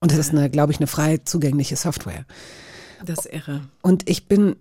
[0.00, 2.24] Und das ist eine, glaube ich, eine frei zugängliche Software.
[3.04, 3.60] Das ist irre.
[3.82, 4.56] Und ich bin,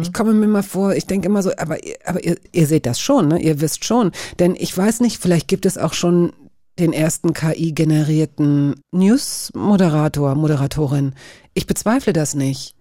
[0.00, 2.86] ich komme mir mal vor, ich denke immer so, aber, ihr- aber ihr, ihr seht
[2.86, 3.40] das schon, ne?
[3.42, 4.10] ihr wisst schon.
[4.38, 6.32] Denn ich weiß nicht, vielleicht gibt es auch schon
[6.78, 11.14] den ersten KI-generierten News-Moderator, Moderatorin.
[11.54, 12.74] Ich bezweifle das nicht.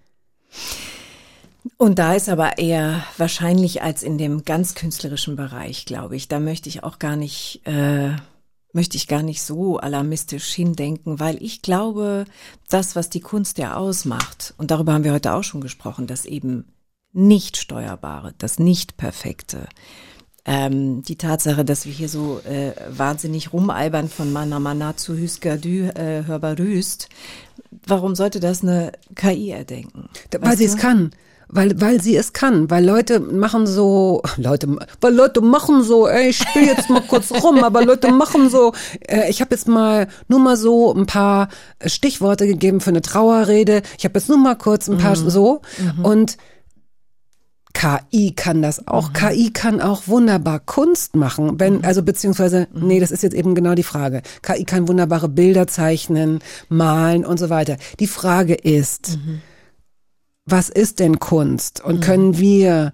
[1.78, 6.28] Und da ist aber eher wahrscheinlich als in dem ganz künstlerischen Bereich, glaube ich.
[6.28, 8.12] Da möchte ich auch gar nicht, äh,
[8.72, 12.26] möchte ich gar nicht so alarmistisch hindenken, weil ich glaube,
[12.70, 16.26] das, was die Kunst ja ausmacht, und darüber haben wir heute auch schon gesprochen, das
[16.26, 16.66] eben
[17.14, 19.68] nicht steuerbare, das nicht perfekte,
[20.48, 25.88] ähm, die Tatsache, dass wir hier so äh, wahnsinnig rumalbern von Mana Mana zu Hüskadü,
[25.88, 27.10] äh, hörbar rüst,
[27.88, 30.10] warum sollte das eine KI erdenken?
[30.30, 31.12] Da- Weil sie es kann.
[31.48, 36.30] Weil, weil sie es kann, weil Leute machen so, Leute, weil Leute machen so, ey,
[36.30, 38.74] ich spiele jetzt mal kurz rum, aber Leute machen so,
[39.08, 41.50] äh, ich habe jetzt mal nur mal so ein paar
[41.86, 45.62] Stichworte gegeben für eine Trauerrede, ich habe jetzt nur mal kurz ein paar so.
[46.04, 46.38] Und
[47.76, 49.12] KI kann das auch.
[49.14, 53.76] KI kann auch wunderbar Kunst machen, wenn, also beziehungsweise, nee, das ist jetzt eben genau
[53.76, 54.22] die Frage.
[54.42, 56.40] KI kann wunderbare Bilder zeichnen,
[56.70, 57.78] malen und so weiter.
[58.00, 59.20] Die Frage ist,
[60.46, 61.84] was ist denn Kunst?
[61.84, 62.94] Und können wir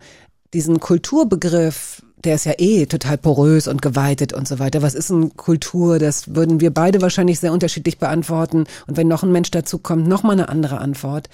[0.53, 4.81] diesen Kulturbegriff, der ist ja eh total porös und geweitet und so weiter.
[4.81, 5.99] Was ist denn Kultur?
[5.99, 8.65] Das würden wir beide wahrscheinlich sehr unterschiedlich beantworten.
[8.87, 11.29] Und wenn noch ein Mensch dazu kommt, noch mal eine andere Antwort.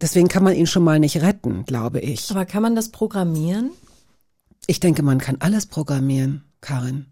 [0.00, 2.30] Deswegen kann man ihn schon mal nicht retten, glaube ich.
[2.30, 3.70] Aber kann man das programmieren?
[4.66, 7.06] Ich denke, man kann alles programmieren, Karin.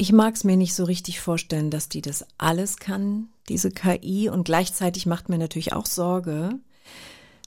[0.00, 4.28] Ich mag es mir nicht so richtig vorstellen, dass die das alles kann, diese KI.
[4.28, 6.50] Und gleichzeitig macht mir natürlich auch Sorge,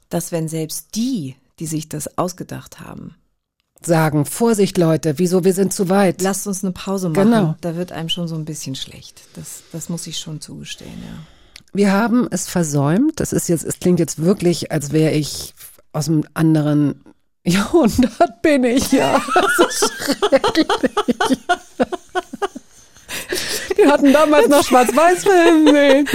[0.09, 3.15] dass wenn selbst die, die sich das ausgedacht haben,
[3.83, 6.21] Sagen, Vorsicht, Leute, wieso, wir sind zu weit.
[6.21, 7.55] lasst uns eine Pause machen, Genau.
[7.61, 9.23] da wird einem schon so ein bisschen schlecht.
[9.33, 11.17] Das, das muss ich schon zugestehen, ja.
[11.73, 13.19] Wir haben es versäumt.
[13.19, 15.55] Das ist jetzt, es klingt jetzt wirklich, als wäre ich
[15.93, 17.01] aus einem anderen
[17.43, 19.19] Jahrhundert bin ich, ja.
[19.33, 20.67] Das ist schrecklich.
[23.83, 25.63] Die hatten damals noch Schwarz-Weiß-Film.
[25.65, 26.05] Nee.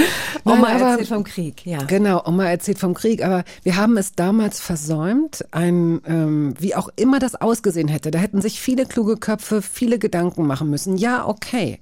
[0.45, 1.79] Oma aber- erzählt vom Krieg, ja.
[1.85, 6.89] Genau, Oma erzählt vom Krieg, aber wir haben es damals versäumt, ein, ähm, wie auch
[6.97, 8.11] immer das ausgesehen hätte.
[8.11, 10.97] Da hätten sich viele kluge Köpfe viele Gedanken machen müssen.
[10.97, 11.81] Ja, okay,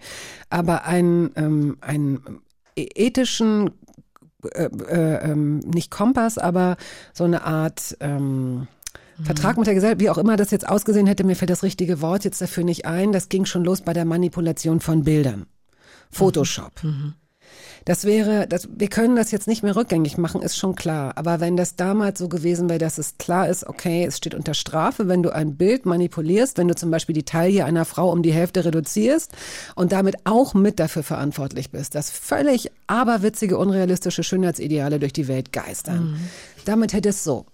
[0.51, 2.41] aber ein, ähm, einen
[2.77, 3.71] ethischen,
[4.55, 6.77] äh, äh, ähm, nicht Kompass, aber
[7.13, 8.67] so eine Art ähm,
[9.23, 12.01] Vertrag mit der Gesellschaft, wie auch immer das jetzt ausgesehen hätte, mir fällt das richtige
[12.01, 13.13] Wort jetzt dafür nicht ein.
[13.13, 15.47] Das ging schon los bei der Manipulation von Bildern.
[16.15, 16.73] Photoshop.
[17.85, 21.13] Das wäre, das, wir können das jetzt nicht mehr rückgängig machen, ist schon klar.
[21.17, 24.55] Aber wenn das damals so gewesen wäre, dass es klar ist, okay, es steht unter
[24.55, 28.23] Strafe, wenn du ein Bild manipulierst, wenn du zum Beispiel die Taille einer Frau um
[28.23, 29.33] die Hälfte reduzierst
[29.75, 35.53] und damit auch mit dafür verantwortlich bist, dass völlig aberwitzige, unrealistische Schönheitsideale durch die Welt
[35.53, 36.19] geistern.
[36.65, 37.45] Damit hätte es so.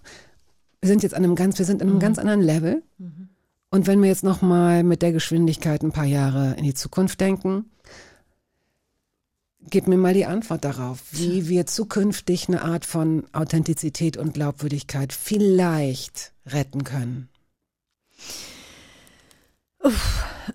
[0.79, 2.83] Wir sind jetzt an einem ganz, wir sind in einem ganz anderen Level.
[3.69, 7.19] Und wenn wir jetzt noch mal mit der Geschwindigkeit ein paar Jahre in die Zukunft
[7.19, 7.65] denken,
[9.69, 15.13] Gib mir mal die Antwort darauf, wie wir zukünftig eine Art von Authentizität und Glaubwürdigkeit
[15.13, 17.29] vielleicht retten können.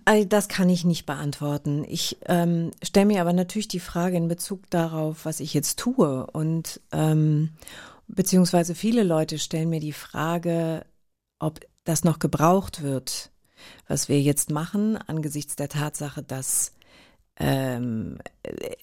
[0.05, 1.85] All das kann ich nicht beantworten.
[1.89, 6.27] Ich ähm, stelle mir aber natürlich die Frage in Bezug darauf, was ich jetzt tue.
[6.27, 7.51] Und ähm,
[8.09, 10.85] beziehungsweise viele Leute stellen mir die Frage,
[11.39, 13.31] ob das noch gebraucht wird,
[13.89, 16.73] was wir jetzt machen, angesichts der Tatsache, dass
[17.39, 18.19] ähm,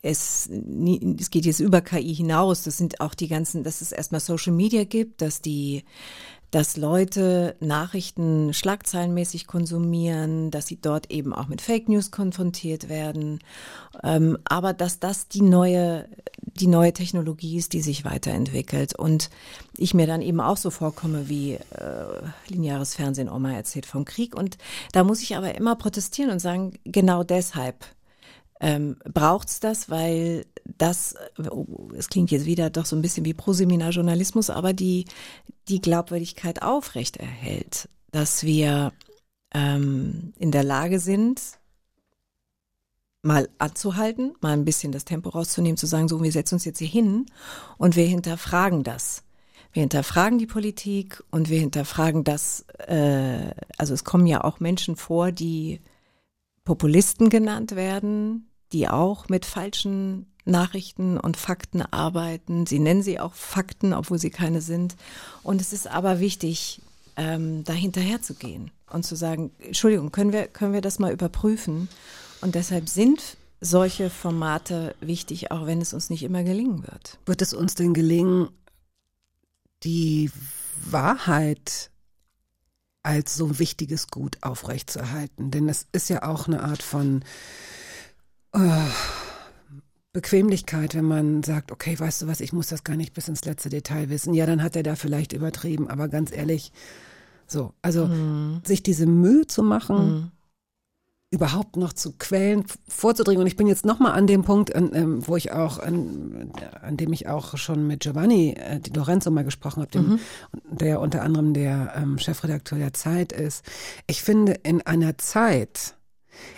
[0.01, 2.63] es, es geht jetzt über KI hinaus.
[2.63, 5.83] Das sind auch die ganzen, dass es erstmal Social Media gibt, dass die
[6.53, 13.39] dass Leute Nachrichten schlagzeilenmäßig konsumieren, dass sie dort eben auch mit Fake News konfrontiert werden,
[14.03, 16.07] ähm, aber dass das die neue,
[16.37, 18.93] die neue Technologie ist, die sich weiterentwickelt.
[18.93, 19.31] Und
[19.77, 21.59] ich mir dann eben auch so vorkomme wie äh,
[22.47, 24.35] lineares Fernsehen, Oma erzählt vom Krieg.
[24.35, 24.59] Und
[24.91, 27.83] da muss ich aber immer protestieren und sagen, genau deshalb
[28.63, 30.45] ähm, braucht's das, weil
[30.77, 31.15] das,
[31.51, 35.03] oh, es klingt jetzt wieder doch so ein bisschen wie Proseminarjournalismus, aber die,
[35.67, 38.93] die Glaubwürdigkeit aufrecht erhält, dass wir
[39.53, 41.41] ähm, in der Lage sind,
[43.21, 46.79] mal anzuhalten, mal ein bisschen das Tempo rauszunehmen, zu sagen, so, wir setzen uns jetzt
[46.79, 47.25] hier hin
[47.77, 49.23] und wir hinterfragen das.
[49.73, 54.95] Wir hinterfragen die Politik und wir hinterfragen das, äh, also es kommen ja auch Menschen
[54.95, 55.81] vor, die
[56.63, 62.65] Populisten genannt werden, die auch mit falschen Nachrichten und Fakten arbeiten.
[62.65, 64.95] Sie nennen sie auch Fakten, obwohl sie keine sind.
[65.43, 66.81] Und es ist aber wichtig,
[67.15, 71.13] ähm, da hinterher zu gehen und zu sagen, Entschuldigung, können wir, können wir das mal
[71.13, 71.87] überprüfen?
[72.41, 77.17] Und deshalb sind, solche Formate wichtig, auch wenn es uns nicht immer gelingen wird.
[77.25, 78.49] Wird es uns denn gelingen,
[79.83, 80.31] die
[80.89, 81.89] Wahrheit
[83.03, 85.51] als so wichtiges Gut aufrechtzuerhalten?
[85.51, 87.23] Denn es ist ja auch eine Art von
[90.13, 93.45] Bequemlichkeit, wenn man sagt, okay, weißt du was, ich muss das gar nicht bis ins
[93.45, 94.33] letzte Detail wissen.
[94.33, 96.71] Ja, dann hat er da vielleicht übertrieben, aber ganz ehrlich,
[97.47, 98.09] so, also
[98.63, 100.31] sich diese Mühe zu machen,
[101.33, 103.41] überhaupt noch zu Quellen vorzudringen.
[103.41, 106.95] Und ich bin jetzt nochmal an dem Punkt, an, ähm, wo ich auch, an, an
[106.95, 110.19] dem ich auch schon mit Giovanni äh, Di Lorenzo mal gesprochen habe, dem,
[110.69, 113.65] der unter anderem der ähm, Chefredakteur der Zeit ist.
[114.05, 115.95] Ich finde, in einer Zeit,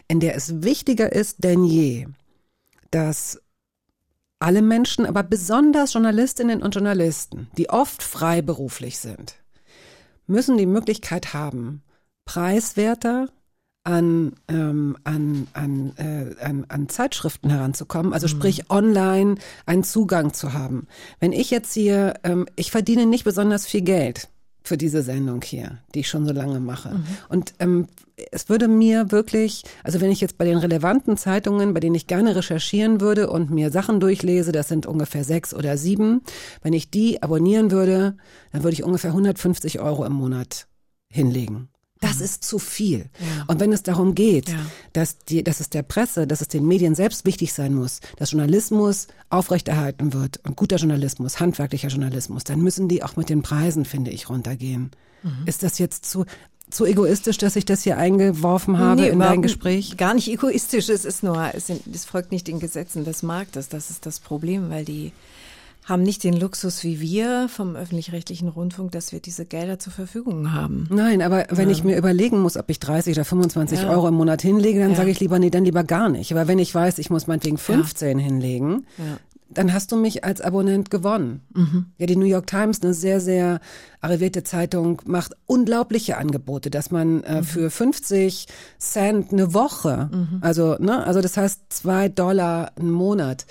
[0.07, 2.07] in der es wichtiger ist denn je,
[2.91, 3.41] dass
[4.39, 9.35] alle Menschen, aber besonders Journalistinnen und Journalisten, die oft freiberuflich sind,
[10.27, 11.83] müssen die Möglichkeit haben,
[12.25, 13.29] preiswerter
[13.83, 19.35] an, ähm, an, an, äh, an, an Zeitschriften heranzukommen, also sprich online
[19.67, 20.87] einen Zugang zu haben.
[21.19, 24.27] Wenn ich jetzt hier, ähm, ich verdiene nicht besonders viel Geld
[24.67, 26.99] für diese Sendung hier, die ich schon so lange mache.
[27.29, 27.87] Und ähm,
[28.31, 32.07] es würde mir wirklich, also wenn ich jetzt bei den relevanten Zeitungen, bei denen ich
[32.07, 36.21] gerne recherchieren würde und mir Sachen durchlese, das sind ungefähr sechs oder sieben,
[36.61, 38.17] wenn ich die abonnieren würde,
[38.51, 40.67] dann würde ich ungefähr 150 Euro im Monat
[41.11, 41.69] hinlegen.
[42.07, 43.05] Das ist zu viel.
[43.47, 44.55] Und wenn es darum geht, Ja.
[44.93, 48.31] dass, die, dass es der Presse, dass es den Medien selbst wichtig sein muss, dass
[48.31, 53.85] Journalismus aufrechterhalten wird und guter Journalismus, handwerklicher Journalismus, dann müssen die auch mit den Preisen,
[53.85, 54.91] finde ich, runtergehen.
[55.47, 56.25] Ist das jetzt zu,
[56.69, 59.97] zu egoistisch, dass ich das hier eingeworfen habe Nee, in dein Gespräch?
[59.97, 63.67] Gar nicht egoistisch, es ist nur, es, sind, es folgt nicht den Gesetzen des Marktes.
[63.69, 65.11] Das ist das Problem, weil die
[65.85, 70.51] haben nicht den Luxus wie wir vom öffentlich-rechtlichen Rundfunk, dass wir diese Gelder zur Verfügung
[70.51, 70.87] haben.
[70.91, 73.89] Nein, aber wenn ich mir überlegen muss, ob ich 30 oder 25 Ja.
[73.89, 74.97] Euro im Monat hinlege, dann Ja.
[74.97, 76.31] sage ich lieber, nee, dann lieber gar nicht.
[76.31, 79.19] Aber wenn ich weiß, ich muss meinetwegen 15 hinlegen, Ja.
[79.51, 81.41] dann hast du mich als Abonnent gewonnen.
[81.99, 83.59] Ja, die New York Times, eine sehr, sehr
[84.01, 88.47] arrivierte Zeitung, macht unglaubliche Angebote, dass man äh, für 50
[88.79, 90.09] Cent eine Woche,
[90.41, 93.45] also, ne, also das heißt zwei Dollar einen Monat.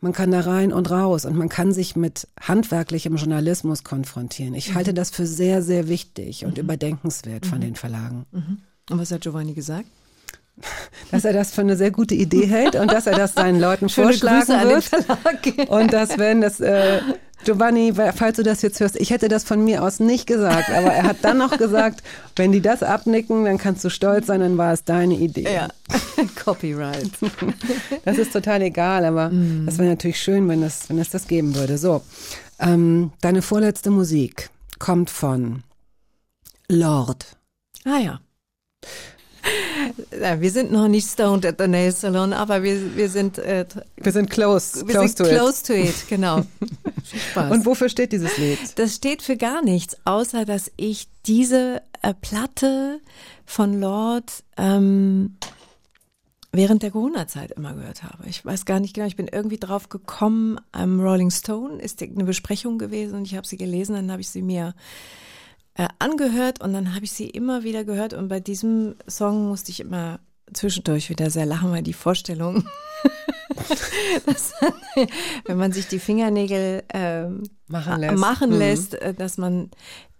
[0.00, 4.54] Man kann da rein und raus und man kann sich mit handwerklichem Journalismus konfrontieren.
[4.54, 8.24] Ich halte das für sehr, sehr wichtig und überdenkenswert von den Verlagen.
[8.90, 9.88] Und was hat Giovanni gesagt?
[11.10, 13.88] Dass er das für eine sehr gute Idee hält und dass er das seinen Leuten
[13.88, 15.08] Schöne vorschlagen Grüße
[15.56, 15.70] wird.
[15.70, 17.00] Und dass wenn das äh,
[17.44, 20.92] Giovanni, falls du das jetzt hörst, ich hätte das von mir aus nicht gesagt, aber
[20.92, 22.02] er hat dann noch gesagt,
[22.36, 25.44] wenn die das abnicken, dann kannst du stolz sein, dann war es deine Idee.
[25.44, 25.68] Ja,
[26.44, 27.10] Copyright.
[28.04, 29.30] Das ist total egal, aber
[29.64, 31.78] das wäre natürlich schön, wenn es, wenn es das geben würde.
[31.78, 32.02] So,
[32.58, 35.62] ähm, deine vorletzte Musik kommt von
[36.68, 37.36] Lord.
[37.84, 38.20] Ah ja.
[40.20, 43.64] Ja, wir sind noch nicht stoned at the nail salon, aber wir, wir sind, äh,
[43.96, 46.42] Wir sind close, wir close sind to close to it, genau.
[47.30, 47.46] Spaß.
[47.46, 47.52] it.
[47.52, 48.58] Und wofür steht dieses Lied?
[48.76, 53.00] Das steht für gar nichts, außer dass ich diese äh, Platte
[53.44, 55.36] von Lord ähm,
[56.52, 58.26] während der Corona-Zeit immer gehört habe.
[58.26, 62.24] Ich weiß gar nicht genau, ich bin irgendwie drauf gekommen, am Rolling Stone ist eine
[62.24, 64.74] Besprechung gewesen und ich habe sie gelesen, dann habe ich sie mir
[65.78, 69.70] äh, angehört und dann habe ich sie immer wieder gehört und bei diesem Song musste
[69.70, 70.18] ich immer
[70.52, 72.64] zwischendurch wieder sehr lachen, weil die Vorstellung,
[74.26, 74.52] dass,
[75.46, 78.18] wenn man sich die Fingernägel ähm, Machen lässt.
[78.18, 78.58] machen Mhm.
[78.58, 79.70] lässt, äh, dass man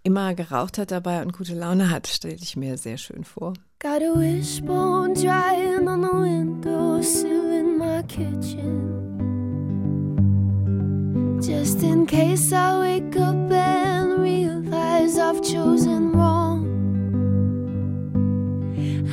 [0.03, 3.53] immer geraucht hat dabei und gute Laune hat, stelle ich mir sehr schön vor.
[3.79, 8.97] Got a wishbone drying on the windowsill in my kitchen.
[11.41, 16.59] Just in case I wake up and realize I've chosen wrong.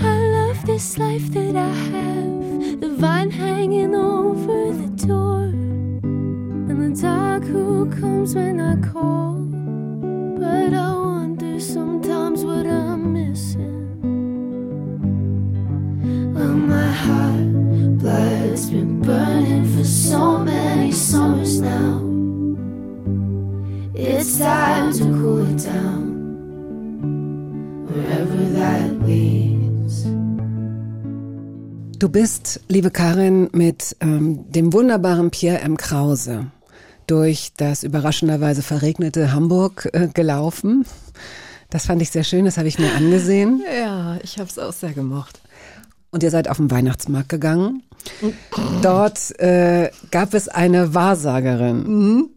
[0.03, 5.45] I love this life that I have, the vine hanging over the door,
[6.69, 9.35] and the dog who comes when I call.
[10.41, 13.75] But I wonder sometimes what I'm missing.
[16.35, 22.06] Well, my heart blood's been burning for so many summers now.
[23.99, 27.07] It's time to cool it down,
[27.89, 30.05] wherever that leads.
[31.99, 35.79] Du bist, liebe Karin, mit ähm, dem wunderbaren Pierre M.
[35.79, 36.51] Krause
[37.07, 40.85] durch das überraschenderweise verregnete Hamburg äh, gelaufen.
[41.71, 43.63] Das fand ich sehr schön, das habe ich mir angesehen.
[43.81, 45.41] Ja, ich habe es auch sehr gemocht.
[46.11, 47.83] Und ihr seid auf den Weihnachtsmarkt gegangen.
[48.83, 52.29] Dort äh, gab es eine Wahrsagerin,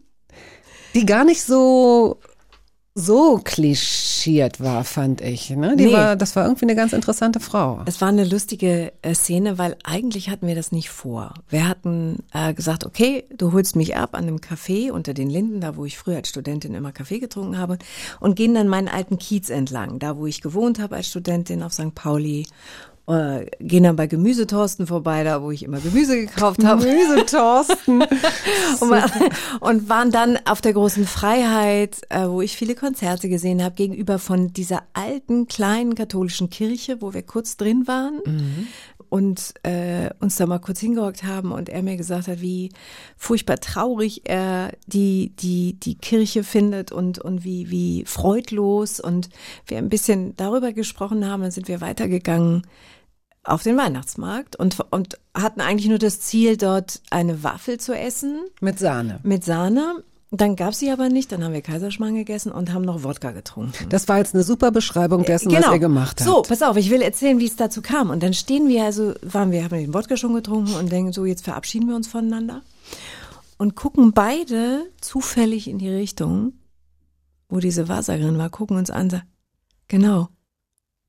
[0.94, 2.18] die gar nicht so
[2.96, 5.50] so klischiert war, fand ich.
[5.50, 5.76] Ne?
[5.76, 5.92] Die Nee.
[5.92, 7.80] war, das war irgendwie eine ganz interessante Frau.
[7.86, 11.34] Es war eine lustige äh, Szene, weil eigentlich hatten wir das nicht vor.
[11.48, 15.60] Wir hatten äh, gesagt, okay, du holst mich ab an einem Café unter den Linden,
[15.60, 17.78] da wo ich früher als Studentin immer Kaffee getrunken habe,
[18.18, 21.72] und gehen dann meinen alten Kiez entlang, da wo ich gewohnt habe als Studentin auf
[21.72, 21.94] St.
[21.94, 22.46] Pauli.
[23.10, 26.84] Äh, gehen dann bei Gemüsetorsten vorbei, da wo ich immer Gemüse gekauft habe.
[26.84, 28.02] Gemüsetorsten.
[28.80, 29.02] und,
[29.60, 34.20] und waren dann auf der großen Freiheit, äh, wo ich viele Konzerte gesehen habe, gegenüber
[34.20, 38.20] von dieser alten kleinen katholischen Kirche, wo wir kurz drin waren
[39.10, 42.70] und äh, uns da mal kurz hingehockt haben und er mir gesagt hat, wie
[43.16, 49.28] furchtbar traurig er die die die Kirche findet und und wie wie freudlos und
[49.66, 52.62] wir ein bisschen darüber gesprochen haben, dann sind wir weitergegangen
[53.44, 58.38] auf den Weihnachtsmarkt und und hatten eigentlich nur das Ziel dort eine Waffel zu essen
[58.60, 59.20] Mit Sahne.
[59.22, 60.02] mit Sahne.
[60.32, 63.88] Dann gab's sie aber nicht, dann haben wir Kaiserschmarrn gegessen und haben noch Wodka getrunken.
[63.88, 66.24] Das war jetzt eine super Beschreibung dessen, was ihr gemacht habt.
[66.24, 66.36] Genau.
[66.36, 68.10] So, pass auf, ich will erzählen, wie es dazu kam.
[68.10, 71.24] Und dann stehen wir, also waren wir, haben den Wodka schon getrunken und denken so,
[71.24, 72.62] jetzt verabschieden wir uns voneinander.
[73.58, 76.52] Und gucken beide zufällig in die Richtung,
[77.48, 79.26] wo diese Wahrsagerin war, gucken uns an, sagen,
[79.88, 80.28] genau,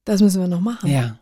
[0.03, 0.89] das müssen wir noch machen.
[0.89, 1.19] Ja.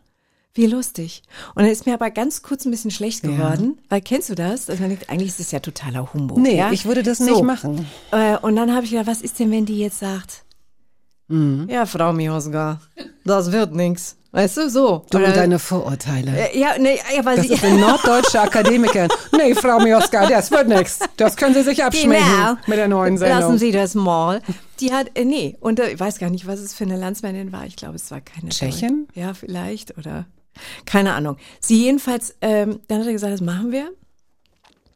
[0.54, 1.22] Wie lustig.
[1.54, 3.30] Und dann ist mir aber ganz kurz ein bisschen schlecht Ja.
[3.30, 4.66] geworden, weil kennst du das?
[4.66, 6.38] Dass man denkt, eigentlich ist das ja totaler Humbug.
[6.38, 6.72] Nee, ja?
[6.72, 7.24] ich würde das So.
[7.24, 7.86] nicht machen.
[8.10, 10.42] Äh, und dann habe ich gedacht, was ist denn, wenn die jetzt sagt,
[11.28, 11.68] Mhm.
[11.70, 12.80] ja, Frau Mioska,
[13.24, 14.16] das wird nix.
[14.32, 15.04] Weißt du, so.
[15.10, 16.50] Du Oder- und deine Vorurteile.
[16.52, 19.08] Äh, ja, nee, ja, weil Das sie, ist eine norddeutsche Akademikerin.
[19.36, 20.98] Nee, Frau Mioska, das wird nix.
[21.16, 22.54] Das können Sie sich abschminken Genau.
[22.66, 23.38] mit der neuen Sendung.
[23.40, 24.40] Lassen Sie das mal.
[24.80, 27.50] Die hat, äh, nee, und äh, ich weiß gar nicht, was es für eine Landsmännin
[27.52, 27.66] war.
[27.66, 29.06] Ich glaube, es war keine Tschechin?
[29.08, 29.20] Deutsche.
[29.20, 30.26] Ja, vielleicht oder
[30.86, 31.36] keine Ahnung.
[31.60, 33.90] Sie jedenfalls, ähm, dann hat er gesagt, das machen wir.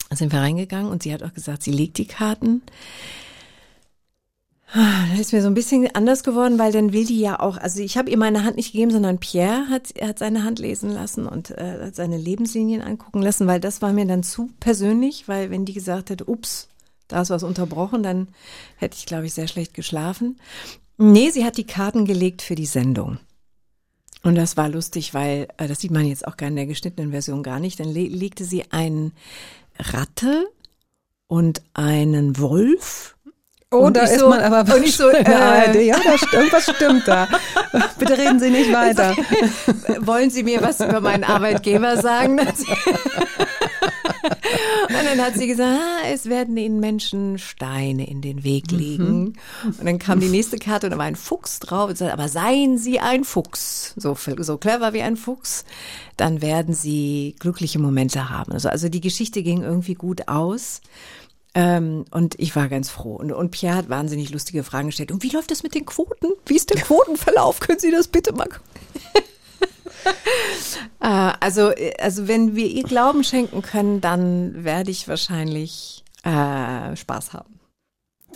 [0.09, 2.63] Dann sind wir reingegangen und sie hat auch gesagt, sie legt die Karten.
[4.73, 7.57] Ah, Das ist mir so ein bisschen anders geworden, weil dann will die ja auch,
[7.59, 10.91] also ich habe ihr meine Hand nicht gegeben, sondern Pierre hat, hat seine Hand lesen
[10.91, 15.51] lassen und äh, seine Lebenslinien angucken lassen, weil das war mir dann zu persönlich, weil
[15.51, 16.69] wenn die gesagt hätte, ups,
[17.07, 18.29] da ist was unterbrochen, dann
[18.77, 20.41] hätte ich, glaube ich, sehr schlecht geschlafen.
[20.97, 23.19] Nee, sie hat die Karten gelegt für die Sendung.
[24.25, 27.13] Und das war lustig, weil, äh, das sieht man jetzt auch gar in der geschnittenen
[27.13, 29.13] Version gar nicht, dann le legte sie einen
[29.79, 30.47] Ratte
[31.29, 33.17] und einen Wolf.
[33.71, 35.77] Oh, Und da ist so- man aber und ich so, äh, ARD.
[35.83, 37.29] Ja, da, st- irgendwas stimmt da.
[37.99, 39.15] Bitte reden Sie nicht weiter.
[40.01, 42.41] Wollen Sie mir was über meinen Arbeitgeber sagen?
[45.15, 49.35] Und dann hat sie gesagt, ah, es werden Ihnen Menschen Steine in den Weg legen.
[49.63, 51.89] Und dann kam die nächste Karte und da war ein Fuchs drauf.
[51.89, 55.65] Und sagte, aber seien Sie ein Fuchs, so, so clever wie ein Fuchs,
[56.17, 58.51] dann werden Sie glückliche Momente haben.
[58.51, 60.81] Also, also die Geschichte ging irgendwie gut aus.
[61.55, 63.15] Ähm, und ich war ganz froh.
[63.15, 65.13] Und, und Pierre hat wahnsinnig lustige Fragen gestellt.
[65.13, 66.33] Und wie läuft das mit den Quoten?
[66.45, 67.61] Wie ist der Quotenverlauf?
[67.61, 68.49] Können Sie das bitte mal
[71.41, 77.33] also, äh, also wenn wir ihr Glauben schenken können, dann werde ich wahrscheinlich äh, Spaß
[77.33, 77.55] haben.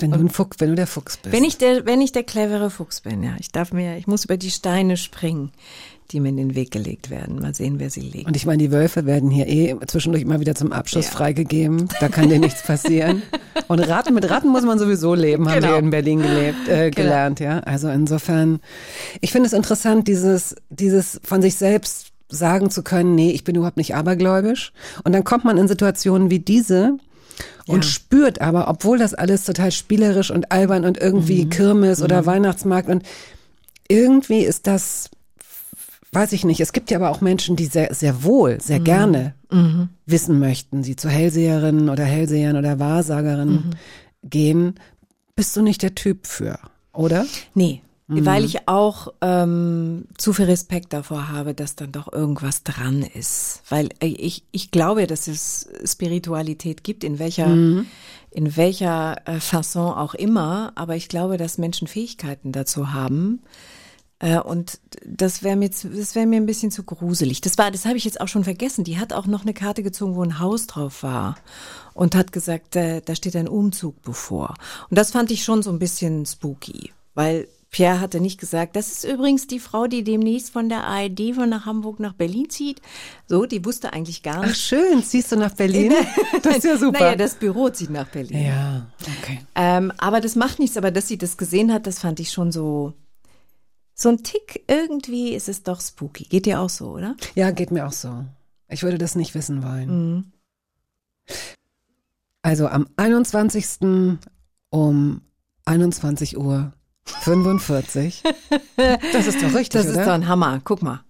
[0.01, 1.33] Wenn du ein Fuchs, wenn du der Fuchs bist.
[1.33, 3.35] Wenn ich der, wenn ich der clevere Fuchs bin, ja.
[3.41, 5.51] Ich darf mir, ich muss über die Steine springen,
[6.11, 7.41] die mir in den Weg gelegt werden.
[7.41, 8.27] Mal sehen, wer sie legt.
[8.27, 11.11] Und ich meine, die Wölfe werden hier eh zwischendurch immer wieder zum Abschuss Ja.
[11.13, 11.89] freigegeben.
[12.01, 13.23] Da kann dir nichts passieren.
[13.69, 15.73] Und Ratten, mit Ratten muss man sowieso leben, haben Genau.
[15.73, 17.59] wir in Berlin gelebt, äh, gelernt, ja.
[17.61, 18.61] Also insofern,
[19.21, 23.55] ich finde es interessant, dieses, dieses von sich selbst sagen zu können, nee, ich bin
[23.57, 24.73] überhaupt nicht abergläubisch.
[25.05, 26.99] Und dann kommt man in Situationen wie diese
[27.67, 27.91] und Ja.
[27.91, 31.51] spürt aber, obwohl das alles total spielerisch und albern und irgendwie Mhm.
[31.51, 33.03] Kirmes oder Weihnachtsmarkt und
[33.89, 35.09] irgendwie ist das,
[36.13, 38.61] weiß ich nicht, es gibt ja aber auch Menschen, die sehr, sehr wohl, Mhm.
[38.61, 39.35] sehr gerne
[40.07, 44.29] wissen möchten, sie zu Hellseherinnen oder Hellsehern oder Wahrsagerinnen Mhm.
[44.29, 44.75] gehen.
[45.37, 46.59] Bist du nicht der Typ für,
[46.93, 47.25] oder?
[47.55, 53.03] Nee, weil ich auch ähm, zu viel Respekt davor habe, dass dann doch irgendwas dran
[53.03, 53.61] ist.
[53.69, 57.55] Weil äh, ich, ich glaube, dass es Spiritualität gibt, in welcher,
[58.31, 63.41] in welcher äh, Fasson auch immer, aber ich glaube, dass Menschen Fähigkeiten dazu haben.
[64.21, 67.41] Äh, und das wäre mir, das wäre mir ein bisschen zu gruselig.
[67.41, 68.85] Das war, das habe ich jetzt auch schon vergessen.
[68.85, 71.37] Die hat auch noch eine Karte gezogen, wo ein Haus drauf war
[71.95, 74.55] und hat gesagt, äh, da steht ein Umzug bevor.
[74.91, 78.91] Und das fand ich schon so ein bisschen spooky, weil Pierre hatte nicht gesagt, das
[78.91, 82.81] ist übrigens die Frau, die demnächst von der ARD von nach Hamburg nach Berlin zieht.
[83.27, 84.61] So, die wusste eigentlich gar Ach nicht.
[84.61, 85.93] schön, ziehst du nach Berlin?
[86.43, 87.01] Das ist ja super.
[87.01, 88.47] Naja, das Büro zieht nach Berlin.
[88.47, 88.87] ja,
[89.21, 89.41] okay.
[89.55, 92.53] Ähm, aber das macht nichts, aber dass sie das gesehen hat, das fand ich schon
[92.53, 92.95] so,
[94.01, 96.25] so ein Tick irgendwie ist es doch spooky.
[96.25, 97.17] Geht dir auch so, oder?
[97.35, 98.25] Ja, geht mir auch so.
[98.69, 99.89] Ich würde das nicht wissen wollen.
[100.17, 100.33] Mhm.
[102.43, 103.81] Also am 21.
[104.71, 105.21] um
[105.65, 106.73] 21 Uhr
[107.05, 108.23] 45.
[109.13, 110.05] Das ist doch richtig, Das ist oder?
[110.05, 110.61] doch ein Hammer.
[110.63, 111.01] Guck mal.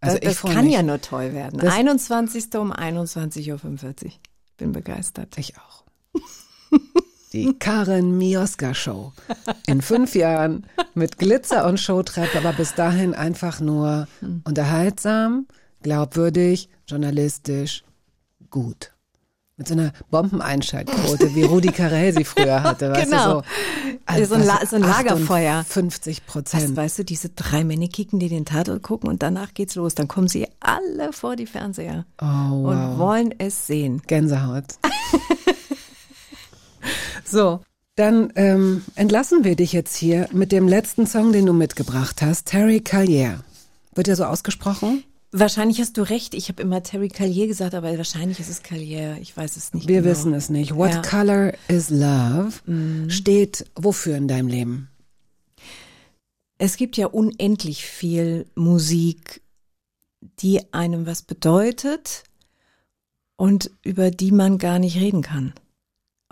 [0.00, 0.74] Also das ich das kann mich.
[0.74, 1.60] ja nur toll werden.
[1.60, 2.54] Das- 21.
[2.56, 4.06] um 21.45 Uhr.
[4.06, 4.20] Ich
[4.56, 5.36] bin begeistert.
[5.36, 5.84] Ich auch.
[7.34, 9.12] Die Karen Mioska Show.
[9.66, 14.06] In fünf Jahren mit Glitzer und Showtreppe, aber bis dahin einfach nur
[14.44, 15.48] unterhaltsam,
[15.82, 17.82] glaubwürdig, journalistisch,
[18.50, 18.92] gut.
[19.56, 22.90] Mit so einer Bombeneinschaltquote, wie Rudi Carell sie früher hatte.
[22.92, 23.42] Weißt Genau.
[23.42, 25.64] Du, so, So ein La- so ein Lagerfeuer.
[25.64, 26.76] 50 Das, Prozent.
[26.76, 29.94] weißt du, diese drei Männikicken, die den Tatort gucken und danach geht's los.
[29.96, 32.98] Dann kommen sie alle vor die Fernseher Oh, und wow.
[32.98, 34.02] wollen es sehen.
[34.06, 34.64] Gänsehaut.
[37.24, 37.60] so,
[37.96, 42.46] dann ähm, entlassen wir dich jetzt hier mit dem letzten Song, den du mitgebracht hast,
[42.46, 43.44] Terry Callier.
[43.94, 45.04] Wird er so ausgesprochen?
[45.36, 46.34] Wahrscheinlich hast du recht.
[46.34, 49.16] Ich habe immer Terry Callier gesagt, aber wahrscheinlich ist es Callier.
[49.20, 50.10] Ich weiß es nicht Wir genau.
[50.12, 50.76] wissen es nicht.
[50.76, 51.02] What Ja.
[51.02, 52.52] Color is Love
[53.08, 54.88] steht wofür in deinem Leben?
[56.58, 59.42] Es gibt ja unendlich viel Musik,
[60.38, 62.22] die einem was bedeutet
[63.36, 65.52] und über die man gar nicht reden kann.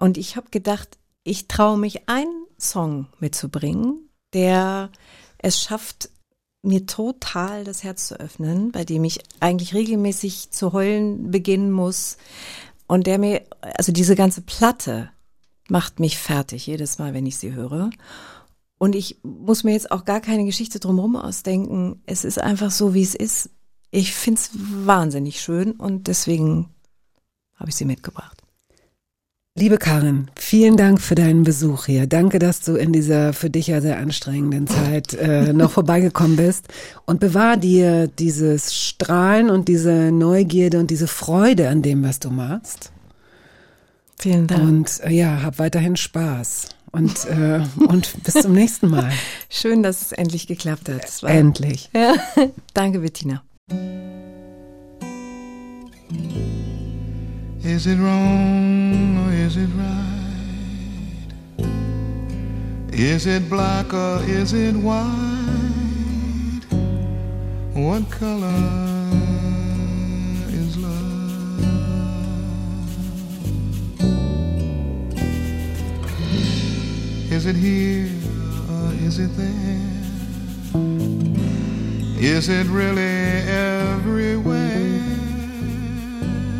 [0.03, 4.91] Und ich habe gedacht, ich traue mich, einen Song mitzubringen, der
[5.39, 6.11] es schafft,
[6.61, 12.17] mir total das Herz zu öffnen, bei dem ich eigentlich regelmäßig zu heulen beginnen muss
[12.89, 15.09] und der mir, also diese ganze Platte
[15.69, 17.91] macht mich fertig jedes Mal, wenn ich sie höre.
[18.79, 22.03] Und ich muss mir jetzt auch gar keine Geschichte drumherum ausdenken.
[22.07, 23.51] Es ist einfach so, wie es ist.
[23.93, 26.71] Ich find's wahnsinnig schön und deswegen
[27.55, 28.42] habe ich sie mitgebracht.
[29.55, 32.07] Liebe Karin, vielen Dank für deinen Besuch hier.
[32.07, 36.69] Danke, dass du in dieser für dich ja sehr anstrengenden Zeit äh, noch vorbeigekommen bist.
[37.05, 42.31] Und bewahr dir dieses Strahlen und diese Neugierde und diese Freude an dem, was du
[42.31, 42.93] machst.
[44.17, 44.63] Vielen Dank.
[44.63, 46.71] Und äh, ja, hab weiterhin Spaß.
[46.91, 49.13] Und, äh, und bis zum nächsten Mal.
[49.51, 51.23] Schön, dass es endlich geklappt hat.
[51.25, 51.91] Endlich.
[51.95, 52.15] Ja.
[52.73, 53.43] Danke, Bettina.
[57.65, 59.93] Is it wrong or is it right?
[62.93, 65.03] Is it black or is it white?
[67.73, 68.49] What color
[70.49, 71.31] is love?
[77.31, 78.11] Is it here
[78.71, 80.03] or is it there?
[82.19, 84.72] Is it really everywhere?